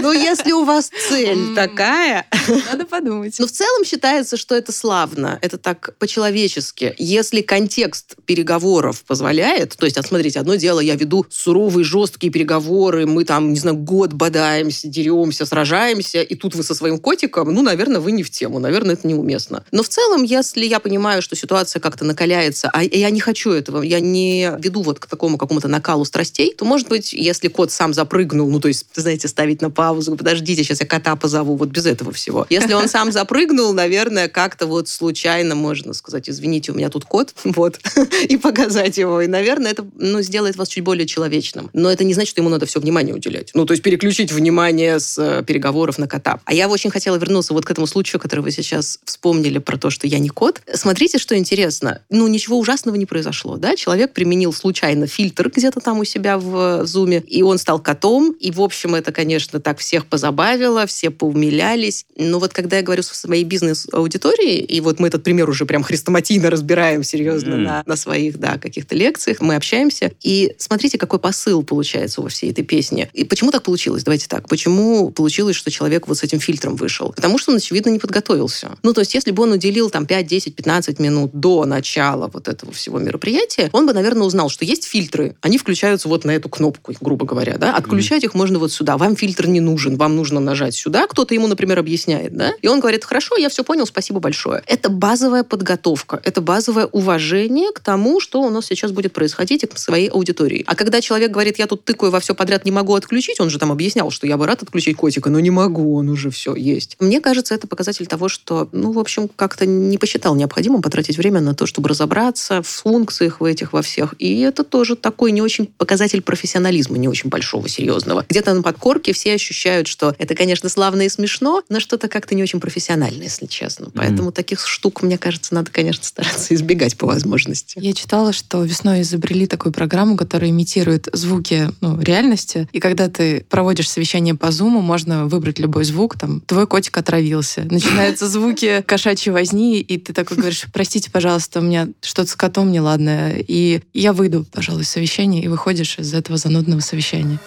Ну, 0.00 0.12
если 0.12 0.52
у 0.52 0.64
вас 0.64 0.90
цель 1.08 1.54
такая, 1.54 2.26
Надо 2.70 2.84
подумать. 2.86 3.38
Но 3.38 3.46
в 3.46 3.50
целом 3.50 3.84
считается, 3.84 4.36
что 4.36 4.54
это 4.54 4.72
славно, 4.72 5.38
это 5.42 5.58
так 5.58 5.94
по-человечески. 5.98 6.94
Если 6.98 7.42
контекст 7.42 8.16
переговоров 8.26 9.04
позволяет, 9.04 9.76
то 9.76 9.84
есть, 9.86 9.98
а 9.98 10.02
смотрите, 10.02 10.40
одно 10.40 10.54
дело, 10.56 10.80
я 10.80 10.94
веду 10.94 11.26
суровые, 11.30 11.84
жесткие 11.84 12.32
переговоры, 12.32 13.06
мы 13.06 13.24
там, 13.24 13.52
не 13.52 13.58
знаю, 13.58 13.76
год 13.76 14.12
бодаемся, 14.12 14.88
деремся, 14.88 15.46
сражаемся, 15.46 16.22
и 16.22 16.34
тут 16.34 16.54
вы 16.54 16.62
со 16.62 16.74
своим 16.74 16.98
котиком, 16.98 17.52
ну, 17.52 17.62
наверное, 17.62 18.00
вы 18.00 18.12
не 18.12 18.22
в 18.22 18.30
тему, 18.30 18.58
наверное, 18.58 18.96
это 18.98 19.08
неуместно. 19.08 19.64
Но 19.72 19.82
в 19.82 19.88
целом, 19.88 20.22
если 20.22 20.64
я 20.64 20.80
понимаю, 20.80 21.22
что 21.22 21.36
ситуация 21.36 21.80
как-то 21.80 22.04
накаляется, 22.04 22.70
а 22.72 22.82
я 22.82 23.10
не 23.10 23.20
хочу 23.20 23.50
этого, 23.50 23.82
я 23.82 24.00
не 24.00 24.52
веду 24.58 24.82
вот 24.82 24.98
к 24.98 25.06
такому 25.06 25.38
какому-то 25.38 25.68
накалу 25.68 26.04
страстей, 26.04 26.54
то, 26.54 26.64
может 26.64 26.88
быть, 26.88 27.12
если 27.12 27.48
кот 27.48 27.70
сам 27.70 27.94
запрыгнул, 27.94 28.50
ну, 28.50 28.60
то 28.60 28.68
есть, 28.68 28.86
знаете, 28.94 29.28
ставить 29.28 29.62
на 29.62 29.70
паузу, 29.70 30.16
подождите, 30.16 30.64
сейчас 30.64 30.80
я 30.80 30.86
кота 30.86 31.16
позову, 31.16 31.56
вот 31.56 31.68
без 31.68 31.86
этого 31.86 32.12
всего. 32.12 32.46
Если 32.50 32.72
он 32.72 32.88
сам 32.88 33.12
запрыгнул, 33.12 33.72
наверное, 33.72 34.28
как-то 34.28 34.66
вот 34.66 34.88
случайно 34.88 35.54
можно 35.54 35.92
сказать, 35.94 36.28
извините, 36.28 36.72
у 36.72 36.74
меня 36.74 36.88
тут 36.88 37.04
кот, 37.04 37.34
вот, 37.44 37.80
и 38.28 38.36
показать 38.36 38.98
его. 38.98 39.20
И, 39.22 39.26
наверное, 39.26 39.72
это, 39.72 39.86
ну, 39.96 40.22
сделает 40.22 40.56
вас 40.56 40.68
чуть 40.68 40.84
более 40.84 41.06
человечным. 41.06 41.70
Но 41.72 41.90
это 41.90 42.04
не 42.04 42.14
значит, 42.14 42.30
что 42.30 42.40
ему 42.40 42.50
надо 42.50 42.66
все 42.66 42.80
внимание 42.80 43.14
уделять. 43.14 43.50
Ну, 43.54 43.64
то 43.64 43.72
есть 43.72 43.82
переключить 43.82 44.32
внимание 44.32 45.00
с 45.00 45.18
э, 45.18 45.42
переговоров 45.44 45.98
на 45.98 46.08
кота. 46.08 46.40
А 46.44 46.54
я 46.54 46.68
очень 46.68 46.90
хотела 46.90 47.16
вернуться 47.16 47.54
вот 47.54 47.64
к 47.64 47.70
этому 47.70 47.86
случаю, 47.86 48.20
который 48.20 48.40
вы 48.40 48.50
сейчас 48.50 48.87
вспомнили 49.04 49.58
про 49.58 49.76
то, 49.76 49.90
что 49.90 50.06
я 50.06 50.18
не 50.18 50.28
кот. 50.28 50.62
Смотрите, 50.72 51.18
что 51.18 51.36
интересно. 51.36 52.00
Ну, 52.10 52.26
ничего 52.28 52.58
ужасного 52.58 52.96
не 52.96 53.06
произошло, 53.06 53.56
да? 53.56 53.76
Человек 53.76 54.12
применил 54.12 54.52
случайно 54.52 55.06
фильтр 55.06 55.50
где-то 55.54 55.80
там 55.80 55.98
у 55.98 56.04
себя 56.04 56.38
в 56.38 56.86
зуме, 56.86 57.22
и 57.26 57.42
он 57.42 57.58
стал 57.58 57.78
котом. 57.80 58.32
И, 58.40 58.50
в 58.50 58.60
общем, 58.60 58.94
это, 58.94 59.12
конечно, 59.12 59.60
так 59.60 59.78
всех 59.78 60.06
позабавило, 60.06 60.86
все 60.86 61.10
поумилялись. 61.10 62.06
Но 62.16 62.38
вот 62.38 62.52
когда 62.52 62.76
я 62.78 62.82
говорю 62.82 63.02
со 63.02 63.14
своей 63.14 63.44
бизнес-аудиторией, 63.44 64.60
и 64.64 64.80
вот 64.80 65.00
мы 65.00 65.08
этот 65.08 65.22
пример 65.22 65.48
уже 65.48 65.66
прям 65.66 65.82
хрестоматийно 65.82 66.50
разбираем 66.50 67.02
серьезно 67.02 67.56
Мгм. 67.56 67.64
на, 67.64 67.82
на 67.86 67.96
своих, 67.96 68.38
да, 68.38 68.58
каких-то 68.58 68.94
лекциях, 68.94 69.40
мы 69.40 69.56
общаемся, 69.56 70.12
и 70.22 70.54
смотрите, 70.58 70.98
какой 70.98 71.18
посыл 71.18 71.62
получается 71.62 72.20
во 72.20 72.28
всей 72.28 72.50
этой 72.50 72.64
песне. 72.64 73.10
И 73.12 73.24
почему 73.24 73.50
так 73.50 73.62
получилось? 73.62 74.04
Давайте 74.04 74.26
так. 74.28 74.48
Почему 74.48 75.10
получилось, 75.10 75.56
что 75.56 75.70
человек 75.70 76.08
вот 76.08 76.18
с 76.18 76.22
этим 76.22 76.40
фильтром 76.40 76.76
вышел? 76.76 77.12
Потому 77.12 77.38
что 77.38 77.52
он, 77.52 77.58
очевидно, 77.58 77.90
не 77.90 77.98
подготовился. 77.98 78.70
Ну, 78.82 78.92
то 78.92 79.00
есть, 79.00 79.14
если 79.14 79.30
бы 79.30 79.42
он 79.42 79.52
уделил 79.52 79.90
там 79.90 80.06
5, 80.06 80.26
10, 80.26 80.54
15 80.54 80.98
минут 80.98 81.30
до 81.32 81.64
начала 81.64 82.30
вот 82.32 82.48
этого 82.48 82.72
всего 82.72 82.98
мероприятия, 82.98 83.70
он 83.72 83.86
бы, 83.86 83.92
наверное, 83.92 84.26
узнал, 84.26 84.48
что 84.48 84.64
есть 84.64 84.84
фильтры, 84.84 85.36
они 85.40 85.58
включаются 85.58 86.08
вот 86.08 86.24
на 86.24 86.32
эту 86.32 86.48
кнопку, 86.48 86.92
грубо 87.00 87.26
говоря, 87.26 87.58
да, 87.58 87.74
отключать 87.74 88.22
mm. 88.22 88.26
их 88.26 88.34
можно 88.34 88.58
вот 88.58 88.72
сюда, 88.72 88.96
вам 88.96 89.16
фильтр 89.16 89.46
не 89.46 89.60
нужен, 89.60 89.96
вам 89.96 90.16
нужно 90.16 90.40
нажать 90.40 90.74
сюда, 90.74 91.06
кто-то 91.06 91.34
ему, 91.34 91.46
например, 91.46 91.78
объясняет, 91.78 92.36
да, 92.36 92.52
и 92.60 92.68
он 92.68 92.80
говорит, 92.80 93.04
хорошо, 93.04 93.36
я 93.36 93.48
все 93.48 93.64
понял, 93.64 93.86
спасибо 93.86 94.20
большое. 94.20 94.62
Это 94.66 94.88
базовая 94.88 95.44
подготовка, 95.44 96.20
это 96.24 96.40
базовое 96.40 96.86
уважение 96.86 97.72
к 97.72 97.80
тому, 97.80 98.20
что 98.20 98.42
у 98.42 98.50
нас 98.50 98.66
сейчас 98.66 98.92
будет 98.92 99.12
происходить 99.12 99.64
и 99.64 99.66
к 99.66 99.78
своей 99.78 100.08
аудитории. 100.08 100.64
А 100.66 100.74
когда 100.74 101.00
человек 101.00 101.30
говорит, 101.30 101.58
я 101.58 101.66
тут 101.66 101.84
тыкаю 101.84 102.12
во 102.12 102.20
все 102.20 102.34
подряд, 102.34 102.64
не 102.64 102.70
могу 102.70 102.94
отключить, 102.94 103.40
он 103.40 103.50
же 103.50 103.58
там 103.58 103.72
объяснял, 103.72 104.10
что 104.10 104.26
я 104.26 104.36
бы 104.36 104.46
рад 104.46 104.62
отключить 104.62 104.96
котика, 104.96 105.30
но 105.30 105.40
не 105.40 105.50
могу, 105.50 105.96
он 105.96 106.08
уже 106.08 106.30
все 106.30 106.54
есть. 106.54 106.96
Мне 107.00 107.20
кажется, 107.20 107.54
это 107.54 107.66
показатель 107.66 108.06
того, 108.06 108.28
что, 108.28 108.67
ну, 108.72 108.92
в 108.92 108.98
общем, 108.98 109.28
как-то 109.28 109.66
не 109.66 109.98
посчитал 109.98 110.34
необходимым 110.34 110.82
потратить 110.82 111.18
время 111.18 111.40
на 111.40 111.54
то, 111.54 111.66
чтобы 111.66 111.88
разобраться 111.88 112.62
в 112.62 112.66
функциях 112.66 113.40
в 113.40 113.44
этих 113.44 113.72
во 113.72 113.82
всех. 113.82 114.14
И 114.18 114.40
это 114.40 114.64
тоже 114.64 114.96
такой 114.96 115.32
не 115.32 115.42
очень 115.42 115.66
показатель 115.66 116.22
профессионализма, 116.22 116.98
не 116.98 117.08
очень 117.08 117.30
большого, 117.30 117.68
серьезного. 117.68 118.24
Где-то 118.28 118.54
на 118.54 118.62
подкорке 118.62 119.12
все 119.12 119.34
ощущают, 119.34 119.86
что 119.86 120.14
это, 120.18 120.34
конечно, 120.34 120.68
славно 120.68 121.02
и 121.02 121.08
смешно, 121.08 121.62
но 121.68 121.80
что-то 121.80 122.08
как-то 122.08 122.34
не 122.34 122.42
очень 122.42 122.60
профессионально, 122.60 123.22
если 123.22 123.46
честно. 123.46 123.88
Поэтому 123.94 124.30
mm-hmm. 124.30 124.34
таких 124.34 124.66
штук, 124.66 125.02
мне 125.02 125.18
кажется, 125.18 125.54
надо, 125.54 125.70
конечно, 125.70 126.04
стараться 126.04 126.54
избегать 126.54 126.96
по 126.96 127.06
возможности. 127.06 127.78
Я 127.80 127.92
читала, 127.92 128.32
что 128.32 128.62
весной 128.64 129.02
изобрели 129.02 129.46
такую 129.46 129.72
программу, 129.72 130.16
которая 130.16 130.50
имитирует 130.50 131.08
звуки 131.12 131.70
ну, 131.80 132.00
реальности. 132.00 132.68
И 132.72 132.80
когда 132.80 133.08
ты 133.08 133.44
проводишь 133.48 133.90
совещание 133.90 134.34
по 134.34 134.46
Zoom, 134.46 134.80
можно 134.80 135.26
выбрать 135.26 135.58
любой 135.58 135.84
звук. 135.84 136.18
Там, 136.18 136.40
твой 136.40 136.66
котик 136.66 136.96
отравился. 136.96 137.66
Начинаются 137.70 138.28
звуки 138.28 138.57
кошачьей 138.86 139.32
возни, 139.32 139.80
и 139.80 139.98
ты 139.98 140.12
такой 140.12 140.36
говоришь, 140.36 140.64
простите, 140.72 141.10
пожалуйста, 141.10 141.60
у 141.60 141.62
меня 141.62 141.88
что-то 142.02 142.30
с 142.30 142.36
котом 142.36 142.70
неладное. 142.72 143.44
И 143.46 143.82
я 143.92 144.12
выйду, 144.12 144.44
пожалуй, 144.50 144.82
из 144.82 144.88
совещания, 144.88 145.42
и 145.42 145.48
выходишь 145.48 145.98
из 145.98 146.14
этого 146.14 146.38
занудного 146.38 146.80
совещания. 146.80 147.38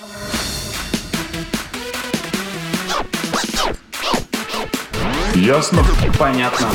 Ясно? 5.35 5.83
Понятно. 6.19 6.69